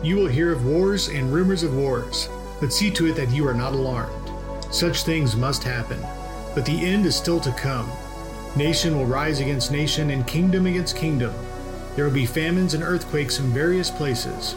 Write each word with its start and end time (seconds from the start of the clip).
You 0.00 0.14
will 0.14 0.28
hear 0.28 0.52
of 0.52 0.64
wars 0.64 1.08
and 1.08 1.32
rumors 1.32 1.64
of 1.64 1.74
wars, 1.74 2.28
but 2.60 2.72
see 2.72 2.88
to 2.92 3.06
it 3.06 3.16
that 3.16 3.32
you 3.32 3.46
are 3.48 3.54
not 3.54 3.72
alarmed. 3.72 4.30
Such 4.70 5.02
things 5.02 5.34
must 5.34 5.64
happen, 5.64 6.00
but 6.54 6.64
the 6.64 6.86
end 6.86 7.04
is 7.04 7.16
still 7.16 7.40
to 7.40 7.50
come. 7.52 7.90
Nation 8.54 8.96
will 8.96 9.06
rise 9.06 9.40
against 9.40 9.72
nation 9.72 10.10
and 10.10 10.26
kingdom 10.26 10.66
against 10.66 10.96
kingdom. 10.96 11.34
There 11.96 12.04
will 12.04 12.12
be 12.12 12.26
famines 12.26 12.74
and 12.74 12.84
earthquakes 12.84 13.40
in 13.40 13.46
various 13.46 13.90
places. 13.90 14.54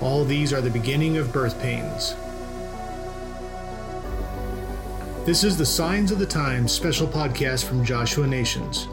All 0.00 0.24
these 0.24 0.52
are 0.52 0.60
the 0.60 0.70
beginning 0.70 1.16
of 1.16 1.32
birth 1.32 1.60
pains. 1.60 2.14
This 5.24 5.42
is 5.42 5.56
the 5.56 5.66
Signs 5.66 6.12
of 6.12 6.20
the 6.20 6.26
Times 6.26 6.70
special 6.70 7.08
podcast 7.08 7.64
from 7.64 7.84
Joshua 7.84 8.28
Nations, 8.28 8.86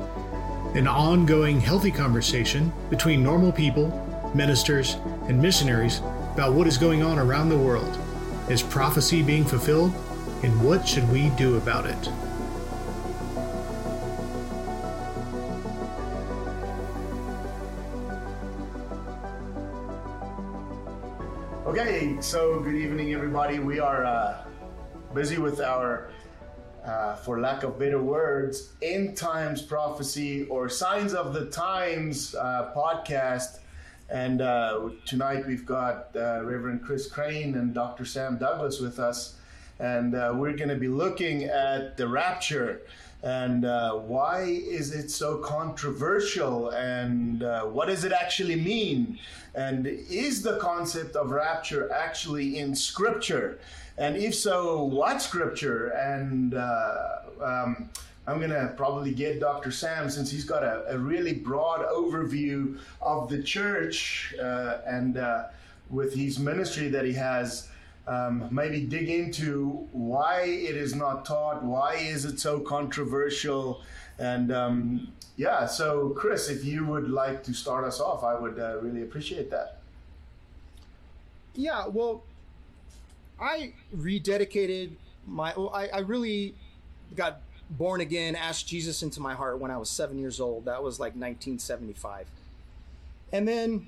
an 0.74 0.88
ongoing 0.88 1.60
healthy 1.60 1.92
conversation 1.92 2.74
between 2.90 3.22
normal 3.22 3.52
people, 3.52 4.32
ministers, 4.34 4.96
and 5.28 5.42
missionaries 5.42 6.00
about 6.34 6.54
what 6.54 6.68
is 6.68 6.78
going 6.78 7.04
on 7.04 7.20
around 7.20 7.50
the 7.50 7.58
world. 7.58 7.98
Is 8.50 8.62
prophecy 8.62 9.22
being 9.22 9.46
fulfilled? 9.46 9.94
And 10.44 10.64
what 10.64 10.88
should 10.88 11.10
we 11.12 11.30
do 11.32 11.58
about 11.58 11.86
it? 11.86 12.10
Okay, 21.72 22.18
so 22.20 22.60
good 22.60 22.76
evening, 22.76 23.14
everybody. 23.14 23.60
We 23.60 23.80
are 23.80 24.04
uh, 24.04 24.44
busy 25.14 25.38
with 25.38 25.62
our, 25.62 26.12
uh, 26.84 27.16
for 27.16 27.40
lack 27.40 27.64
of 27.64 27.80
better 27.80 28.02
words, 28.02 28.74
end 28.82 29.16
times 29.16 29.62
prophecy 29.62 30.44
or 30.50 30.68
signs 30.68 31.14
of 31.14 31.34
the 31.34 31.46
times 31.46 32.36
uh, 32.36 32.74
podcast. 32.76 33.60
And 34.12 34.42
uh, 34.42 34.90
tonight 35.06 35.48
we've 35.48 35.66
got 35.66 36.10
uh, 36.18 36.44
Reverend 36.44 36.84
Chris 36.84 37.10
Crane 37.10 37.56
and 37.56 37.74
Dr. 37.74 38.04
Sam 38.04 38.38
Douglas 38.38 38.82
with 38.82 39.00
us. 39.00 39.36
And 39.80 40.14
uh, 40.14 40.34
we're 40.36 40.56
going 40.56 40.70
to 40.70 40.76
be 40.76 40.90
looking 40.90 41.46
at 41.46 41.96
the 41.96 42.08
rapture 42.08 42.82
and 43.24 43.66
uh, 43.66 43.94
why 43.94 44.42
is 44.42 44.94
it 44.94 45.12
so 45.12 45.38
controversial 45.38 46.70
and 46.72 47.44
uh, 47.44 47.64
what 47.66 47.88
does 47.88 48.04
it 48.04 48.12
actually 48.12 48.56
mean 48.56 49.20
and 49.54 49.86
is 49.86 50.42
the 50.42 50.58
concept 50.58 51.16
of 51.16 51.30
rapture 51.30 51.92
actually 51.92 52.58
in 52.58 52.74
scripture 52.74 53.60
and 54.00 54.18
if 54.18 54.34
so 54.34 54.84
what 54.84 55.22
scripture 55.22 55.90
and 55.90 56.56
uh, 56.56 57.20
um, 57.44 57.90
i'm 58.28 58.38
going 58.38 58.50
to 58.50 58.74
probably 58.78 59.14
get 59.14 59.40
dr 59.40 59.72
sam 59.72 60.10
since 60.10 60.30
he's 60.30 60.46
got 60.46 60.64
a, 60.64 60.84
a 60.94 60.98
really 60.98 61.34
broad 61.34 61.86
overview 61.88 62.78
of 63.02 63.30
the 63.30 63.42
church 63.42 64.34
uh, 64.42 64.78
and 64.86 65.18
uh, 65.18 65.46
with 65.90 66.14
his 66.14 66.40
ministry 66.40 66.88
that 66.88 67.06
he 67.06 67.14
has 67.14 67.70
um, 68.08 68.48
maybe 68.52 68.82
dig 68.82 69.10
into 69.10 69.88
why 69.92 70.42
it 70.42 70.76
is 70.76 70.96
not 70.96 71.26
taught, 71.26 71.64
why 71.64 71.96
is 71.96 72.26
it 72.26 72.40
so 72.40 72.60
controversial, 72.60 73.82
and 74.18 74.52
um, 74.52 75.08
yeah. 75.38 75.66
So, 75.66 76.10
Chris, 76.10 76.50
if 76.50 76.66
you 76.66 76.86
would 76.86 77.10
like 77.10 77.44
to 77.44 77.54
start 77.54 77.86
us 77.86 78.00
off, 78.00 78.24
I 78.24 78.38
would 78.38 78.60
uh, 78.60 78.78
really 78.82 79.04
appreciate 79.04 79.50
that. 79.52 79.80
Yeah, 81.54 81.88
well, 81.88 82.24
I 83.40 83.74
rededicated 83.96 84.92
my. 85.28 85.54
Well, 85.56 85.70
I, 85.74 85.88
I 85.88 86.00
really 86.00 86.56
got 87.16 87.42
born 87.72 88.02
again, 88.02 88.36
asked 88.36 88.68
Jesus 88.68 89.02
into 89.02 89.20
my 89.20 89.34
heart 89.34 89.60
when 89.60 89.72
I 89.72 89.78
was 89.78 89.90
seven 89.90 90.20
years 90.20 90.40
old. 90.40 90.66
That 90.66 90.84
was 90.84 91.00
like 91.00 91.14
1975, 91.14 92.28
and 93.32 93.48
then 93.48 93.88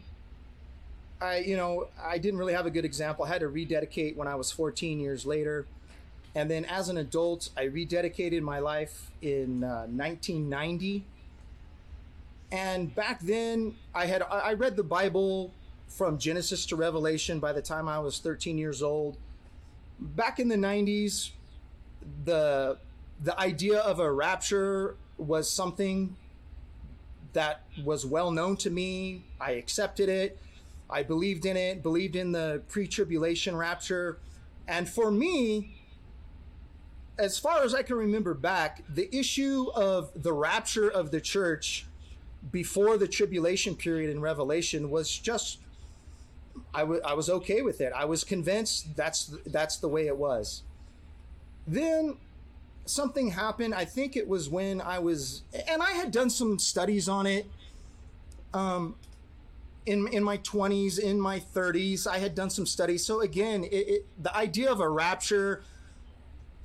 I, 1.23 1.37
you 1.37 1.55
know, 1.55 1.87
I 2.03 2.17
didn't 2.17 2.37
really 2.37 2.53
have 2.53 2.65
a 2.65 2.71
good 2.71 2.85
example. 2.85 3.23
I 3.23 3.29
had 3.29 3.39
to 3.39 3.47
rededicate 3.47 4.17
when 4.17 4.27
I 4.27 4.35
was 4.35 4.51
14 4.51 4.99
years 4.99 5.25
later. 5.25 5.65
And 6.35 6.51
then 6.51 6.65
as 6.65 6.89
an 6.89 6.97
adult, 6.97 7.49
I 7.55 7.65
rededicated 7.65 8.41
my 8.41 8.59
life 8.59 9.11
in 9.21 9.63
uh, 9.63 9.85
1990. 9.87 11.05
And 12.51 12.93
back 12.93 13.21
then, 13.21 13.75
I 13.95 14.05
had 14.05 14.21
I 14.23 14.53
read 14.53 14.75
the 14.75 14.83
Bible 14.83 15.51
from 15.87 16.17
Genesis 16.17 16.65
to 16.67 16.75
Revelation 16.75 17.39
by 17.39 17.53
the 17.53 17.61
time 17.61 17.87
I 17.87 17.99
was 17.99 18.19
13 18.19 18.57
years 18.57 18.83
old. 18.83 19.17
Back 19.99 20.39
in 20.39 20.49
the 20.49 20.55
90s, 20.55 21.29
the 22.25 22.77
the 23.23 23.39
idea 23.39 23.79
of 23.79 23.99
a 23.99 24.11
rapture 24.11 24.95
was 25.17 25.49
something 25.49 26.15
that 27.31 27.63
was 27.83 28.05
well 28.05 28.31
known 28.31 28.57
to 28.57 28.69
me. 28.69 29.23
I 29.39 29.51
accepted 29.51 30.09
it. 30.09 30.37
I 30.89 31.03
believed 31.03 31.45
in 31.45 31.57
it, 31.57 31.81
believed 31.81 32.15
in 32.15 32.33
the 32.33 32.61
pre 32.67 32.87
tribulation 32.87 33.55
rapture. 33.55 34.19
And 34.67 34.87
for 34.87 35.09
me, 35.09 35.75
as 37.17 37.39
far 37.39 37.63
as 37.63 37.73
I 37.73 37.81
can 37.81 37.95
remember 37.95 38.33
back, 38.33 38.83
the 38.89 39.13
issue 39.15 39.71
of 39.73 40.11
the 40.21 40.33
rapture 40.33 40.89
of 40.89 41.11
the 41.11 41.21
church 41.21 41.85
before 42.51 42.97
the 42.97 43.07
tribulation 43.07 43.75
period 43.75 44.09
in 44.09 44.19
Revelation 44.19 44.89
was 44.89 45.17
just 45.17 45.59
I, 46.73 46.81
w- 46.81 47.01
I 47.03 47.13
was 47.13 47.29
okay 47.29 47.61
with 47.61 47.81
it. 47.81 47.93
I 47.95 48.05
was 48.05 48.23
convinced 48.23 48.95
that's 48.95 49.31
that's 49.45 49.77
the 49.77 49.87
way 49.87 50.07
it 50.07 50.17
was. 50.17 50.63
Then 51.65 52.17
something 52.85 53.31
happened. 53.31 53.73
I 53.73 53.85
think 53.85 54.15
it 54.15 54.27
was 54.27 54.49
when 54.49 54.81
I 54.81 54.99
was, 54.99 55.43
and 55.67 55.81
I 55.81 55.91
had 55.91 56.11
done 56.11 56.29
some 56.29 56.59
studies 56.59 57.07
on 57.07 57.25
it. 57.25 57.47
Um, 58.53 58.95
in 59.85 60.07
in 60.07 60.23
my 60.23 60.37
20s 60.37 60.99
in 60.99 61.19
my 61.19 61.39
30s 61.39 62.07
i 62.07 62.17
had 62.17 62.35
done 62.35 62.49
some 62.49 62.65
studies 62.65 63.05
so 63.05 63.21
again 63.21 63.63
it, 63.65 63.67
it, 63.69 64.05
the 64.21 64.35
idea 64.35 64.71
of 64.71 64.79
a 64.79 64.89
rapture 64.89 65.61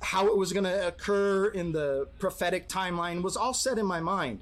how 0.01 0.27
it 0.27 0.37
was 0.37 0.53
going 0.53 0.63
to 0.63 0.87
occur 0.87 1.47
in 1.47 1.73
the 1.73 2.07
prophetic 2.19 2.69
timeline 2.69 3.21
was 3.21 3.35
all 3.35 3.53
set 3.53 3.77
in 3.77 3.85
my 3.85 3.99
mind 3.99 4.39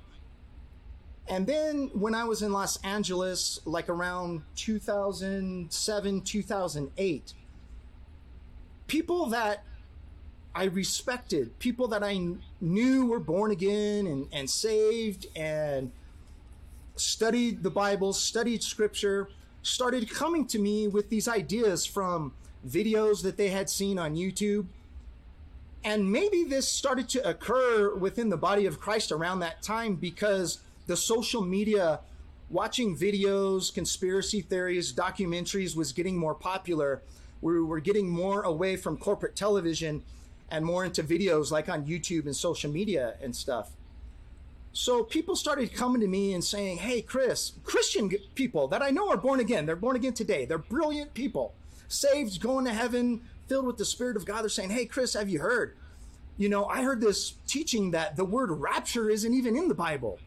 and 1.27 1.47
then 1.47 1.89
when 1.93 2.13
i 2.13 2.23
was 2.23 2.41
in 2.41 2.51
los 2.51 2.77
angeles 2.83 3.59
like 3.65 3.89
around 3.89 4.43
2007 4.55 6.21
2008 6.21 7.33
people 8.87 9.25
that 9.27 9.63
i 10.57 10.65
respected 10.65 11.57
people 11.59 11.87
that 11.87 12.03
i 12.03 12.19
knew 12.59 13.05
were 13.05 13.19
born 13.19 13.51
again 13.51 14.07
and, 14.07 14.27
and 14.31 14.49
saved 14.49 15.27
and 15.35 15.91
studied 16.99 17.63
the 17.63 17.69
Bible, 17.69 18.13
studied 18.13 18.63
scripture, 18.63 19.29
started 19.61 20.09
coming 20.09 20.45
to 20.47 20.59
me 20.59 20.87
with 20.87 21.09
these 21.09 21.27
ideas 21.27 21.85
from 21.85 22.33
videos 22.67 23.21
that 23.23 23.37
they 23.37 23.49
had 23.49 23.69
seen 23.69 23.99
on 23.99 24.15
YouTube. 24.15 24.67
And 25.83 26.11
maybe 26.11 26.43
this 26.43 26.67
started 26.67 27.07
to 27.09 27.29
occur 27.29 27.95
within 27.95 28.29
the 28.29 28.37
body 28.37 28.65
of 28.65 28.79
Christ 28.79 29.11
around 29.11 29.39
that 29.39 29.61
time 29.61 29.95
because 29.95 30.59
the 30.87 30.97
social 30.97 31.41
media, 31.41 31.99
watching 32.49 32.97
videos, 32.97 33.73
conspiracy 33.73 34.41
theories, 34.41 34.91
documentaries 34.91 35.75
was 35.75 35.91
getting 35.91 36.17
more 36.17 36.35
popular. 36.35 37.01
We 37.41 37.61
were 37.61 37.79
getting 37.79 38.09
more 38.09 38.41
away 38.41 38.75
from 38.75 38.97
corporate 38.97 39.35
television 39.35 40.03
and 40.49 40.65
more 40.65 40.85
into 40.85 41.03
videos 41.03 41.51
like 41.51 41.69
on 41.69 41.85
YouTube 41.85 42.25
and 42.25 42.35
social 42.35 42.71
media 42.71 43.15
and 43.21 43.35
stuff. 43.35 43.71
So 44.73 45.03
people 45.03 45.35
started 45.35 45.73
coming 45.73 46.01
to 46.01 46.07
me 46.07 46.33
and 46.33 46.43
saying, 46.43 46.77
Hey, 46.77 47.01
Chris, 47.01 47.53
Christian 47.63 48.11
people 48.35 48.67
that 48.67 48.81
I 48.81 48.91
know 48.91 49.09
are 49.09 49.17
born 49.17 49.39
again, 49.39 49.65
they're 49.65 49.75
born 49.75 49.95
again 49.95 50.13
today. 50.13 50.45
They're 50.45 50.57
brilliant 50.57 51.13
people, 51.13 51.55
saved, 51.87 52.39
going 52.41 52.65
to 52.65 52.73
heaven, 52.73 53.21
filled 53.47 53.65
with 53.65 53.77
the 53.77 53.85
Spirit 53.85 54.17
of 54.17 54.25
God. 54.25 54.43
They're 54.43 54.49
saying, 54.49 54.69
Hey, 54.69 54.85
Chris, 54.85 55.13
have 55.13 55.29
you 55.29 55.39
heard? 55.39 55.75
You 56.37 56.49
know, 56.49 56.65
I 56.65 56.83
heard 56.83 57.01
this 57.01 57.33
teaching 57.47 57.91
that 57.91 58.15
the 58.15 58.25
word 58.25 58.51
rapture 58.51 59.09
isn't 59.09 59.33
even 59.33 59.55
in 59.55 59.67
the 59.67 59.73
Bible. 59.73 60.19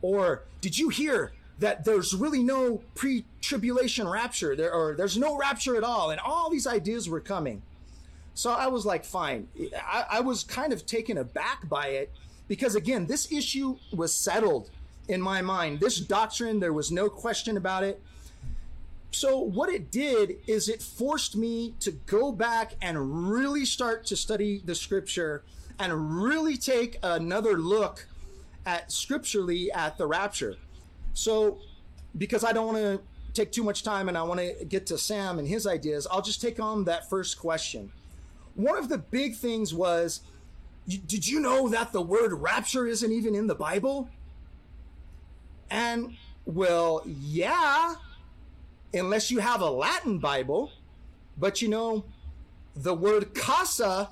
Or 0.00 0.44
did 0.60 0.78
you 0.78 0.88
hear 0.88 1.32
that 1.58 1.84
there's 1.84 2.14
really 2.14 2.42
no 2.42 2.80
pre 2.94 3.24
tribulation 3.42 4.08
rapture 4.08 4.56
there, 4.56 4.72
or 4.72 4.94
there's 4.94 5.18
no 5.18 5.36
rapture 5.36 5.76
at 5.76 5.84
all? 5.84 6.10
And 6.10 6.20
all 6.20 6.48
these 6.48 6.66
ideas 6.66 7.08
were 7.08 7.20
coming. 7.20 7.62
So 8.36 8.52
I 8.52 8.66
was 8.66 8.84
like, 8.84 9.02
fine. 9.02 9.48
I, 9.82 10.04
I 10.10 10.20
was 10.20 10.44
kind 10.44 10.74
of 10.74 10.84
taken 10.84 11.16
aback 11.16 11.66
by 11.70 11.88
it 11.88 12.12
because 12.48 12.74
again, 12.74 13.06
this 13.06 13.32
issue 13.32 13.78
was 13.94 14.12
settled 14.12 14.68
in 15.08 15.22
my 15.22 15.40
mind. 15.40 15.80
This 15.80 15.98
doctrine, 15.98 16.60
there 16.60 16.74
was 16.74 16.92
no 16.92 17.08
question 17.08 17.56
about 17.56 17.82
it. 17.82 18.00
So, 19.10 19.38
what 19.38 19.70
it 19.70 19.90
did 19.90 20.36
is 20.46 20.68
it 20.68 20.82
forced 20.82 21.34
me 21.34 21.74
to 21.80 21.92
go 21.92 22.30
back 22.30 22.74
and 22.82 23.30
really 23.30 23.64
start 23.64 24.04
to 24.06 24.16
study 24.16 24.60
the 24.62 24.74
scripture 24.74 25.42
and 25.78 26.22
really 26.22 26.58
take 26.58 26.98
another 27.02 27.56
look 27.56 28.06
at 28.66 28.92
scripturally 28.92 29.72
at 29.72 29.96
the 29.96 30.06
rapture. 30.06 30.56
So, 31.14 31.56
because 32.18 32.44
I 32.44 32.52
don't 32.52 32.66
want 32.66 32.76
to 32.76 33.00
take 33.32 33.50
too 33.50 33.62
much 33.62 33.82
time 33.82 34.10
and 34.10 34.18
I 34.18 34.22
want 34.24 34.40
to 34.40 34.66
get 34.66 34.84
to 34.88 34.98
Sam 34.98 35.38
and 35.38 35.48
his 35.48 35.66
ideas, 35.66 36.06
I'll 36.10 36.20
just 36.20 36.42
take 36.42 36.60
on 36.60 36.84
that 36.84 37.08
first 37.08 37.38
question. 37.38 37.92
One 38.56 38.76
of 38.76 38.88
the 38.88 38.98
big 38.98 39.36
things 39.36 39.72
was 39.72 40.20
did 40.88 41.26
you 41.26 41.40
know 41.40 41.68
that 41.68 41.92
the 41.92 42.02
word 42.02 42.32
rapture 42.32 42.86
isn't 42.86 43.10
even 43.10 43.34
in 43.34 43.46
the 43.46 43.54
Bible? 43.54 44.08
And 45.70 46.16
well, 46.44 47.02
yeah, 47.06 47.94
unless 48.94 49.30
you 49.30 49.40
have 49.40 49.60
a 49.60 49.70
Latin 49.70 50.18
Bible. 50.18 50.72
But 51.36 51.60
you 51.60 51.68
know, 51.68 52.04
the 52.74 52.94
word 52.94 53.34
casa 53.34 54.10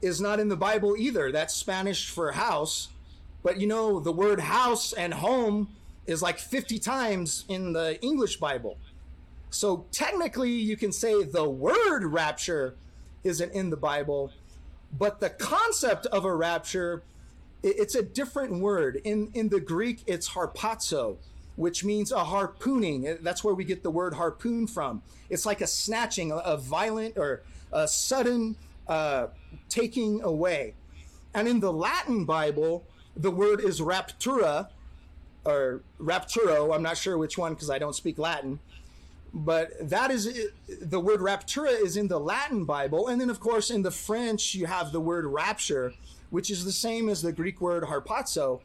is 0.00 0.20
not 0.20 0.40
in 0.40 0.48
the 0.48 0.56
Bible 0.56 0.96
either. 0.96 1.32
That's 1.32 1.54
Spanish 1.54 2.08
for 2.08 2.32
house. 2.32 2.88
But 3.42 3.60
you 3.60 3.66
know, 3.66 4.00
the 4.00 4.12
word 4.12 4.40
house 4.40 4.92
and 4.92 5.12
home 5.12 5.68
is 6.06 6.22
like 6.22 6.38
50 6.38 6.78
times 6.78 7.44
in 7.48 7.72
the 7.72 8.00
English 8.00 8.36
Bible. 8.36 8.78
So 9.50 9.86
technically, 9.92 10.50
you 10.50 10.76
can 10.76 10.92
say 10.92 11.24
the 11.24 11.48
word 11.48 12.04
rapture 12.04 12.74
isn't 13.24 13.52
in 13.52 13.70
the 13.70 13.76
Bible, 13.76 14.32
but 14.98 15.20
the 15.20 15.30
concept 15.30 16.06
of 16.06 16.24
a 16.24 16.34
rapture, 16.34 17.02
it's 17.62 17.94
a 17.94 18.02
different 18.02 18.60
word. 18.60 19.00
In, 19.04 19.30
in 19.34 19.48
the 19.48 19.60
Greek, 19.60 20.02
it's 20.06 20.30
harpazo, 20.30 21.16
which 21.56 21.84
means 21.84 22.12
a 22.12 22.24
harpooning. 22.24 23.18
That's 23.22 23.42
where 23.42 23.54
we 23.54 23.64
get 23.64 23.82
the 23.82 23.90
word 23.90 24.14
harpoon 24.14 24.66
from. 24.66 25.02
It's 25.30 25.46
like 25.46 25.60
a 25.60 25.66
snatching, 25.66 26.32
a 26.32 26.56
violent 26.56 27.16
or 27.16 27.42
a 27.72 27.88
sudden 27.88 28.56
uh, 28.88 29.28
taking 29.68 30.22
away. 30.22 30.74
And 31.34 31.48
in 31.48 31.60
the 31.60 31.72
Latin 31.72 32.24
Bible, 32.24 32.84
the 33.16 33.30
word 33.30 33.60
is 33.60 33.80
raptura 33.80 34.68
or 35.44 35.82
rapturo. 35.98 36.74
I'm 36.74 36.82
not 36.82 36.96
sure 36.96 37.16
which 37.16 37.38
one 37.38 37.54
because 37.54 37.70
I 37.70 37.78
don't 37.78 37.94
speak 37.94 38.18
Latin. 38.18 38.58
But 39.34 39.88
that 39.88 40.10
is 40.10 40.50
the 40.80 41.00
word 41.00 41.20
raptura 41.20 41.70
is 41.70 41.96
in 41.96 42.08
the 42.08 42.20
Latin 42.20 42.64
Bible. 42.64 43.08
And 43.08 43.20
then, 43.20 43.30
of 43.30 43.40
course, 43.40 43.70
in 43.70 43.82
the 43.82 43.90
French, 43.90 44.54
you 44.54 44.66
have 44.66 44.92
the 44.92 45.00
word 45.00 45.24
rapture, 45.24 45.94
which 46.30 46.50
is 46.50 46.64
the 46.64 46.72
same 46.72 47.08
as 47.08 47.22
the 47.22 47.32
Greek 47.32 47.60
word 47.60 47.84
harpazo. 47.84 48.60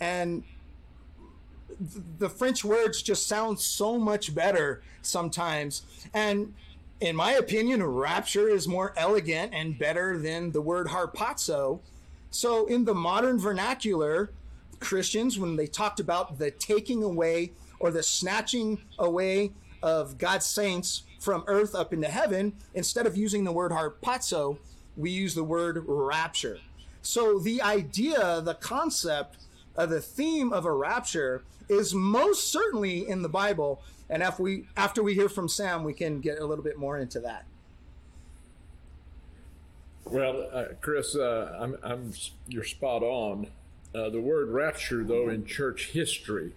And 0.00 0.44
the 2.18 2.30
French 2.30 2.64
words 2.64 3.02
just 3.02 3.26
sound 3.26 3.60
so 3.60 3.98
much 3.98 4.34
better 4.34 4.82
sometimes. 5.02 5.82
And 6.14 6.54
in 7.00 7.14
my 7.14 7.32
opinion, 7.32 7.82
rapture 7.84 8.48
is 8.48 8.66
more 8.66 8.94
elegant 8.96 9.52
and 9.54 9.78
better 9.78 10.18
than 10.18 10.52
the 10.52 10.62
word 10.62 10.88
harpazo. 10.88 11.80
So 12.30 12.66
in 12.66 12.84
the 12.84 12.94
modern 12.94 13.38
vernacular, 13.38 14.30
Christians, 14.80 15.38
when 15.38 15.56
they 15.56 15.66
talked 15.66 16.00
about 16.00 16.38
the 16.38 16.50
taking 16.50 17.02
away 17.02 17.52
or 17.78 17.90
the 17.90 18.02
snatching 18.02 18.80
away 18.98 19.52
of 19.82 20.18
God's 20.18 20.46
saints 20.46 21.02
from 21.18 21.44
earth 21.46 21.74
up 21.74 21.92
into 21.92 22.08
heaven, 22.08 22.54
instead 22.74 23.06
of 23.06 23.16
using 23.16 23.44
the 23.44 23.52
word 23.52 23.72
harpazo, 23.72 24.58
we 24.96 25.10
use 25.10 25.34
the 25.34 25.44
word 25.44 25.84
rapture. 25.86 26.58
So 27.02 27.38
the 27.38 27.62
idea, 27.62 28.40
the 28.40 28.54
concept, 28.54 29.38
uh, 29.76 29.86
the 29.86 30.00
theme 30.00 30.52
of 30.52 30.64
a 30.64 30.72
rapture 30.72 31.42
is 31.68 31.94
most 31.94 32.50
certainly 32.50 33.08
in 33.08 33.22
the 33.22 33.28
Bible. 33.28 33.82
And 34.10 34.22
after 34.22 34.42
we 34.42 34.66
after 34.76 35.02
we 35.02 35.14
hear 35.14 35.28
from 35.28 35.48
Sam, 35.48 35.84
we 35.84 35.92
can 35.92 36.20
get 36.20 36.38
a 36.38 36.46
little 36.46 36.64
bit 36.64 36.78
more 36.78 36.98
into 36.98 37.20
that. 37.20 37.44
Well, 40.04 40.48
uh, 40.52 40.64
Chris, 40.80 41.14
uh, 41.14 41.54
I'm, 41.60 41.76
I'm, 41.82 42.12
you're 42.46 42.64
spot 42.64 43.02
on. 43.02 43.48
Uh, 43.94 44.08
the 44.08 44.20
word 44.20 44.48
rapture, 44.48 45.04
though, 45.04 45.28
in 45.28 45.44
church 45.44 45.90
history, 45.92 46.54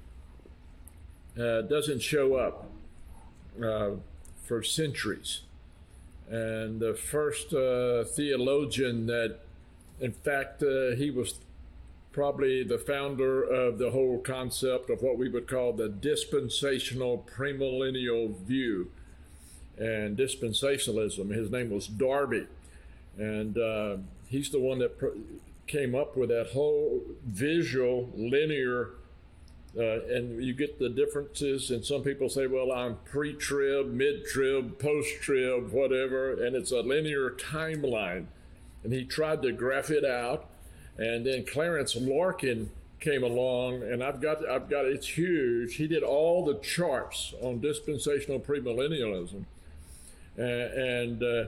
uh, 1.38 1.62
doesn't 1.62 2.02
show 2.02 2.36
up 2.36 2.70
uh, 3.64 3.92
for 4.46 4.64
centuries. 4.64 5.42
And 6.30 6.80
the 6.80 6.94
first 6.94 7.54
uh, 7.54 8.04
theologian 8.06 9.08
that, 9.08 9.40
in 10.00 10.14
fact, 10.14 10.62
he 10.62 11.12
was 11.12 11.40
probably 12.12 12.64
the 12.64 12.78
founder 12.78 13.42
of 13.42 13.78
the 13.78 13.92
whole 13.92 14.20
concept 14.20 14.90
of 14.90 15.02
what 15.02 15.18
we 15.18 15.30
would 15.30 15.48
call 15.48 15.74
the 15.74 15.90
dispensational 15.90 17.26
premillennial 17.36 18.36
view 18.38 18.92
and 19.78 20.18
dispensationalism. 20.18 21.34
His 21.34 21.50
name 21.50 21.70
was 21.70 21.88
Darby, 21.88 22.48
and 23.18 23.58
uh, 23.58 23.98
he's 24.28 24.50
the 24.50 24.60
one 24.60 24.80
that 24.80 24.98
pr- 24.98 25.18
came 25.68 25.96
up 25.96 26.18
with 26.18 26.30
that 26.30 26.52
whole 26.54 27.02
visual 27.26 28.10
linear. 28.16 28.92
Uh, 29.78 30.02
and 30.08 30.44
you 30.44 30.54
get 30.54 30.80
the 30.80 30.90
differences, 30.90 31.72
and 31.72 31.86
some 31.86 32.04
people 32.04 32.28
say, 32.28 32.46
"Well, 32.46 32.74
I'm 32.74 32.98
pre-trib, 33.06 33.88
mid-trib, 33.88 34.78
post-trib, 34.80 35.72
whatever," 35.72 36.34
and 36.34 36.58
it's 36.58 36.72
a 36.72 36.82
linear 36.82 37.32
timeline. 37.32 38.26
And 38.84 38.92
he 38.92 39.06
tried 39.06 39.42
to 39.44 39.54
graph 39.54 39.90
it 39.90 40.04
out, 40.04 40.50
and 40.98 41.26
then 41.26 41.46
Clarence 41.46 41.96
Larkin 41.96 42.72
came 43.00 43.24
along, 43.24 43.82
and 43.84 44.04
I've 44.04 44.20
got 44.20 44.48
I've 44.48 44.70
got 44.70 44.86
it's 44.86 45.18
huge. 45.18 45.76
He 45.76 45.88
did 45.88 46.04
all 46.04 46.44
the 46.44 46.56
charts 46.56 47.34
on 47.42 47.62
dispensational 47.62 48.40
premillennialism, 48.40 49.46
uh, 50.38 50.42
and, 50.42 51.24
uh, 51.24 51.46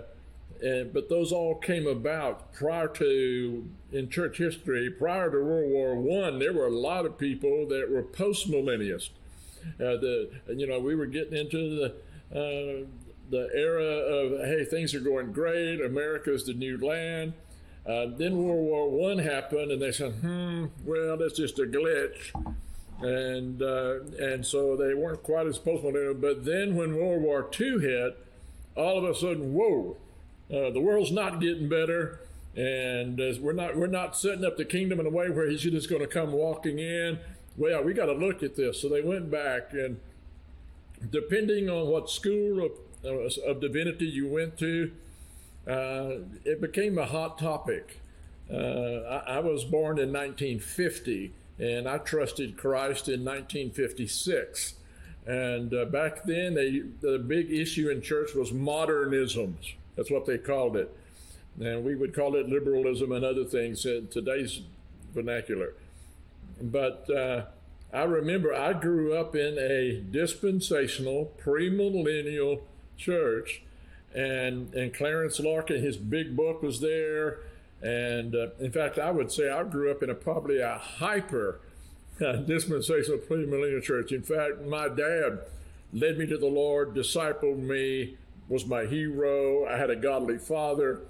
and 0.62 0.94
but 0.94 1.10
those 1.10 1.32
all 1.32 1.56
came 1.56 1.88
about 1.88 2.54
prior 2.54 2.88
to 2.88 3.70
in 3.92 4.10
church 4.10 4.38
history. 4.38 4.90
Prior 4.90 5.30
to 5.32 5.38
World 5.38 5.72
War 5.72 5.96
One, 5.96 6.40
there 6.40 6.54
were 6.54 6.68
a 6.68 6.76
lot 6.76 7.06
of 7.06 7.18
people 7.18 7.68
that 7.68 7.90
were 7.90 8.04
postmillennialists. 8.04 9.10
Uh, 9.80 9.98
the 9.98 10.30
you 10.50 10.68
know 10.68 10.80
we 10.80 10.96
were 10.96 11.06
getting 11.06 11.38
into 11.38 11.58
the 11.76 11.86
uh, 12.32 12.86
the 13.30 13.50
era 13.54 13.84
of 13.84 14.46
hey 14.46 14.66
things 14.66 14.94
are 14.94 15.00
going 15.00 15.32
great, 15.32 15.82
America's 15.82 16.46
the 16.46 16.54
new 16.54 16.78
land 16.78 17.34
uh, 17.86 18.06
then 18.18 18.38
World 18.38 18.64
War 18.64 18.90
One 18.90 19.20
happened, 19.20 19.72
and 19.72 19.82
they 19.82 19.92
said, 19.92 20.14
"Hmm, 20.14 20.66
well, 20.86 21.18
that's 21.18 21.36
just 21.36 21.60
a 21.60 21.64
glitch," 21.64 22.32
and 23.02 23.62
uh, 23.62 24.00
and 24.24 24.46
so 24.46 24.78
they 24.78 24.94
weren't 24.94 25.22
quite 25.22 25.48
as 25.48 25.60
postmodern. 25.60 26.22
But 26.22 26.46
then 26.46 26.76
when 26.76 26.96
World 26.96 27.22
War 27.22 27.44
Two 27.44 27.80
hit, 27.80 28.18
all 28.78 28.98
of 28.98 29.04
a 29.04 29.14
sudden, 29.14 29.54
whoa, 29.54 29.98
uh, 30.54 30.70
the 30.70 30.80
world's 30.80 31.12
not 31.12 31.42
getting 31.42 31.68
better, 31.68 32.20
and 32.56 33.18
we're 33.42 33.54
not 33.54 33.76
we're 33.76 33.88
not 33.88 34.16
setting 34.16 34.46
up 34.46 34.58
the 34.58 34.66
kingdom 34.66 35.00
in 35.00 35.06
a 35.06 35.10
way 35.10 35.30
where 35.30 35.50
he's 35.50 35.62
just 35.62 35.90
going 35.90 36.02
to 36.02 36.08
come 36.08 36.32
walking 36.32 36.80
in. 36.80 37.20
Well, 37.58 37.84
we 37.84 37.94
got 37.94 38.08
to 38.08 38.14
look 38.14 38.44
at 38.44 38.56
this. 38.56 38.82
So 38.82 38.90
they 38.90 39.02
went 39.02 39.30
back, 39.32 39.74
and 39.74 40.00
depending 41.10 41.70
on 41.70 41.88
what 41.88 42.10
school 42.10 42.66
of, 43.04 43.38
of 43.46 43.62
divinity 43.62 44.06
you 44.06 44.28
went 44.28 44.58
to 44.60 44.92
uh, 45.68 46.18
it 46.44 46.60
became 46.60 46.98
a 46.98 47.06
hot 47.06 47.38
topic. 47.38 48.00
Uh, 48.52 48.58
I, 48.58 49.36
I, 49.36 49.40
was 49.40 49.64
born 49.64 49.98
in 49.98 50.12
1950 50.12 51.32
and 51.58 51.88
I 51.88 51.98
trusted 52.00 52.58
Christ 52.58 53.08
in 53.08 53.24
1956. 53.24 54.76
And 55.26 55.74
uh, 55.74 55.86
back 55.86 56.26
then, 56.26 56.54
they, 56.54 56.84
the 57.00 57.18
big 57.18 57.50
issue 57.50 57.90
in 57.90 58.02
church 58.02 58.34
was 58.36 58.52
modernisms. 58.52 59.76
That's 59.96 60.12
what 60.12 60.26
they 60.26 60.38
called 60.38 60.76
it. 60.76 60.96
And 61.60 61.84
we 61.84 61.96
would 61.96 62.16
call 62.16 62.36
it 62.36 62.50
liberalism 62.50 63.12
and 63.12 63.24
other 63.24 63.46
things 63.46 63.86
in 63.86 64.08
today's 64.08 64.62
vernacular. 65.14 65.74
But 66.62 67.08
uh, 67.10 67.46
I 67.94 68.04
remember 68.04 68.54
I 68.54 68.74
grew 68.74 69.16
up 69.16 69.36
in 69.36 69.58
a 69.60 70.02
dispensational, 70.02 71.32
premillennial 71.44 72.62
church 72.98 73.62
and 74.14 74.74
and 74.74 74.94
Clarence 74.94 75.40
Larkin, 75.40 75.82
his 75.82 75.98
big 75.98 76.36
book 76.36 76.62
was 76.62 76.80
there. 76.80 77.40
And 77.82 78.36
uh, 78.36 78.48
in 78.60 78.72
fact, 78.72 78.98
I 78.98 79.12
would 79.12 79.32
say 79.32 79.50
I 79.50 79.64
grew 79.64 79.92
up 79.92 80.04
in 80.04 80.10
a 80.10 80.16
probably 80.16 80.60
a 80.60 80.78
hyper 80.78 81.60
uh, 82.22 82.34
dispensational 82.38 83.20
premillennial 83.20 83.82
church. 83.82 84.12
In 84.12 84.22
fact, 84.22 84.62
my 84.66 84.88
dad 84.88 85.40
led 85.92 86.18
me 86.18 86.26
to 86.28 86.38
the 86.38 86.48
Lord, 86.48 86.94
discipled 86.94 87.60
me, 87.60 88.18
was 88.48 88.66
my 88.66 88.86
hero. 88.86 89.66
I 89.66 89.78
had 89.78 89.90
a 89.90 89.96
godly 89.96 90.38
father. 90.38 91.02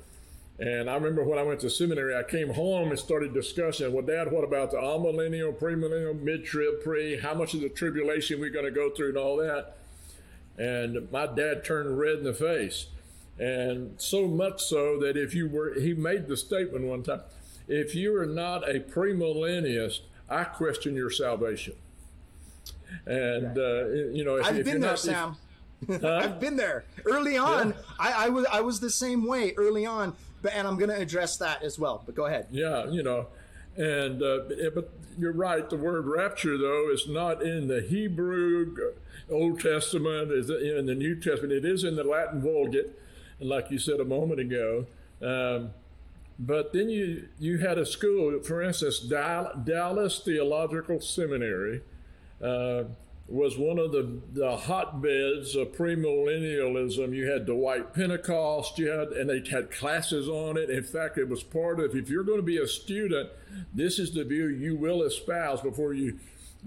And 0.59 0.89
I 0.89 0.95
remember 0.95 1.23
when 1.23 1.39
I 1.39 1.43
went 1.43 1.59
to 1.61 1.69
seminary, 1.69 2.15
I 2.15 2.23
came 2.23 2.53
home 2.53 2.89
and 2.89 2.99
started 2.99 3.33
discussing, 3.33 3.91
well, 3.91 4.05
Dad, 4.05 4.31
what 4.31 4.43
about 4.43 4.71
the 4.71 4.77
amillennial, 4.77 5.53
premillennial, 5.57 6.21
mid-trib, 6.21 6.83
pre? 6.83 7.19
How 7.19 7.33
much 7.33 7.53
of 7.53 7.61
the 7.61 7.69
tribulation 7.69 8.39
we're 8.39 8.51
going 8.51 8.65
to 8.65 8.71
go 8.71 8.91
through 8.91 9.09
and 9.09 9.17
all 9.17 9.37
that? 9.37 9.75
And 10.57 11.11
my 11.11 11.25
dad 11.25 11.65
turned 11.65 11.97
red 11.97 12.19
in 12.19 12.23
the 12.23 12.33
face. 12.33 12.87
And 13.39 13.99
so 13.99 14.27
much 14.27 14.61
so 14.61 14.99
that 14.99 15.17
if 15.17 15.33
you 15.33 15.49
were, 15.49 15.73
he 15.73 15.95
made 15.95 16.27
the 16.27 16.37
statement 16.37 16.85
one 16.85 17.01
time 17.01 17.21
if 17.67 17.95
you 17.95 18.15
are 18.17 18.25
not 18.25 18.69
a 18.69 18.79
premillennialist, 18.79 20.01
I 20.29 20.43
question 20.43 20.95
your 20.95 21.09
salvation. 21.09 21.75
And, 23.05 23.57
uh, 23.57 23.87
you 24.11 24.23
know, 24.23 24.35
if, 24.35 24.45
I've 24.45 24.57
if 24.57 24.65
been 24.65 24.81
there, 24.81 24.91
not, 24.91 24.99
Sam. 24.99 25.35
Huh? 25.87 26.21
I've 26.23 26.39
been 26.39 26.55
there 26.55 26.85
early 27.05 27.37
on. 27.37 27.69
Yeah. 27.69 27.75
I, 27.99 28.25
I, 28.25 28.29
was 28.29 28.45
I 28.51 28.61
was 28.61 28.79
the 28.79 28.89
same 28.89 29.25
way 29.27 29.53
early 29.57 29.85
on, 29.85 30.15
but 30.41 30.53
and 30.53 30.67
I'm 30.67 30.77
going 30.77 30.89
to 30.89 30.99
address 30.99 31.37
that 31.37 31.63
as 31.63 31.79
well. 31.79 32.03
But 32.05 32.15
go 32.15 32.25
ahead. 32.25 32.47
Yeah, 32.51 32.87
you 32.87 33.03
know, 33.03 33.27
and 33.77 34.21
uh, 34.21 34.39
but 34.73 34.91
you're 35.17 35.33
right. 35.33 35.69
The 35.69 35.77
word 35.77 36.05
rapture, 36.07 36.57
though, 36.57 36.89
is 36.91 37.07
not 37.07 37.41
in 37.41 37.67
the 37.67 37.81
Hebrew 37.81 38.93
Old 39.29 39.59
Testament. 39.59 40.31
Is 40.31 40.49
in 40.49 40.85
the 40.85 40.95
New 40.95 41.15
Testament. 41.15 41.53
It 41.53 41.65
is 41.65 41.83
in 41.83 41.95
the 41.95 42.03
Latin 42.03 42.41
Vulgate 42.41 42.91
like 43.43 43.71
you 43.71 43.79
said 43.79 43.99
a 43.99 44.05
moment 44.05 44.39
ago. 44.39 44.85
Um, 45.21 45.71
but 46.39 46.73
then 46.73 46.89
you 46.89 47.27
you 47.39 47.59
had 47.59 47.77
a 47.77 47.85
school, 47.85 48.41
for 48.41 48.61
instance, 48.61 48.99
Dallas 48.99 50.19
Theological 50.19 50.99
Seminary, 50.99 51.81
uh, 52.41 52.85
was 53.33 53.57
one 53.57 53.79
of 53.79 53.91
the, 53.91 54.21
the 54.31 54.55
hotbeds 54.55 55.55
of 55.55 55.71
premillennialism. 55.71 57.15
You 57.15 57.31
had 57.31 57.47
the 57.47 57.55
white 57.55 57.91
Pentecost, 57.91 58.77
you 58.77 58.89
had, 58.89 59.07
and 59.07 59.27
they 59.27 59.43
had 59.49 59.71
classes 59.71 60.29
on 60.29 60.55
it. 60.55 60.69
In 60.69 60.83
fact, 60.83 61.17
it 61.17 61.27
was 61.27 61.41
part 61.41 61.79
of 61.79 61.95
if 61.95 62.09
you're 62.09 62.23
going 62.23 62.37
to 62.37 62.43
be 62.43 62.59
a 62.59 62.67
student, 62.67 63.31
this 63.73 63.97
is 63.97 64.13
the 64.13 64.23
view 64.23 64.47
you 64.47 64.75
will 64.75 65.01
espouse 65.01 65.61
before 65.61 65.93
you 65.93 66.19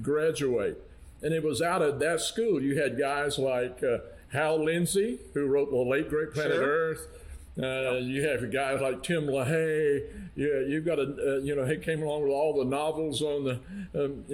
graduate. 0.03 0.77
And 1.23 1.33
it 1.33 1.45
was 1.45 1.63
out 1.63 1.83
of 1.83 2.01
that 2.01 2.21
school. 2.21 2.61
You 2.61 2.81
had 2.81 2.99
guys 2.99 3.39
like 3.39 3.85
uh, 3.85 3.99
Hal 4.33 4.65
Lindsey, 4.65 5.21
who 5.35 5.47
wrote 5.47 5.71
The 5.71 5.77
Late 5.77 6.11
Great 6.11 6.33
Planet 6.35 6.57
sure. 6.57 6.67
Earth. 6.67 7.09
Uh, 7.61 7.97
you 8.03 8.23
have 8.29 8.53
guys 8.53 8.81
like 8.83 9.03
Tim 9.03 9.27
LaHaye. 9.27 10.03
Yeah, 10.35 10.61
you've 10.67 10.85
got 10.85 10.99
a 10.99 11.03
uh, 11.05 11.39
you 11.39 11.57
know 11.57 11.65
he 11.65 11.79
came 11.79 12.03
along 12.03 12.23
with 12.23 12.33
all 12.33 12.59
the 12.59 12.69
novels 12.69 13.23
on 13.23 13.45
the 13.45 13.59
um, 13.95 14.25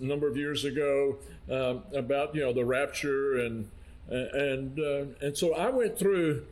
number 0.00 0.26
of 0.26 0.36
years 0.36 0.64
ago 0.64 1.18
um, 1.50 1.84
about 1.94 2.34
you 2.34 2.40
know 2.40 2.52
the 2.52 2.64
rapture 2.64 3.38
and 3.38 3.68
and 4.08 4.80
uh, 4.80 5.04
and 5.20 5.36
so 5.36 5.54
I 5.54 5.70
went 5.70 5.98
through. 5.98 6.44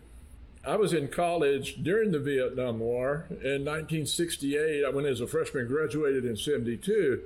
I 0.64 0.74
was 0.76 0.92
in 0.92 1.06
college 1.06 1.76
during 1.82 2.10
the 2.10 2.18
Vietnam 2.18 2.80
War 2.80 3.26
in 3.30 3.64
1968. 3.64 4.84
I 4.84 4.90
went 4.90 5.06
as 5.06 5.20
a 5.20 5.26
freshman, 5.26 5.68
graduated 5.68 6.24
in 6.24 6.36
72, 6.36 7.22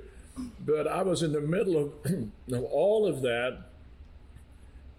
but 0.63 0.87
I 0.87 1.01
was 1.01 1.23
in 1.23 1.31
the 1.31 1.41
middle 1.41 1.75
of, 1.75 1.93
of 2.51 2.63
all 2.65 3.07
of 3.07 3.23
that 3.23 3.70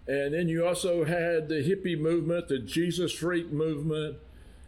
and 0.07 0.33
then 0.33 0.47
you 0.49 0.65
also 0.65 1.05
had 1.05 1.49
the 1.49 1.63
hippie 1.63 1.99
movement, 1.99 2.47
the 2.47 2.59
Jesus 2.59 3.13
freak 3.13 3.51
movement, 3.51 4.17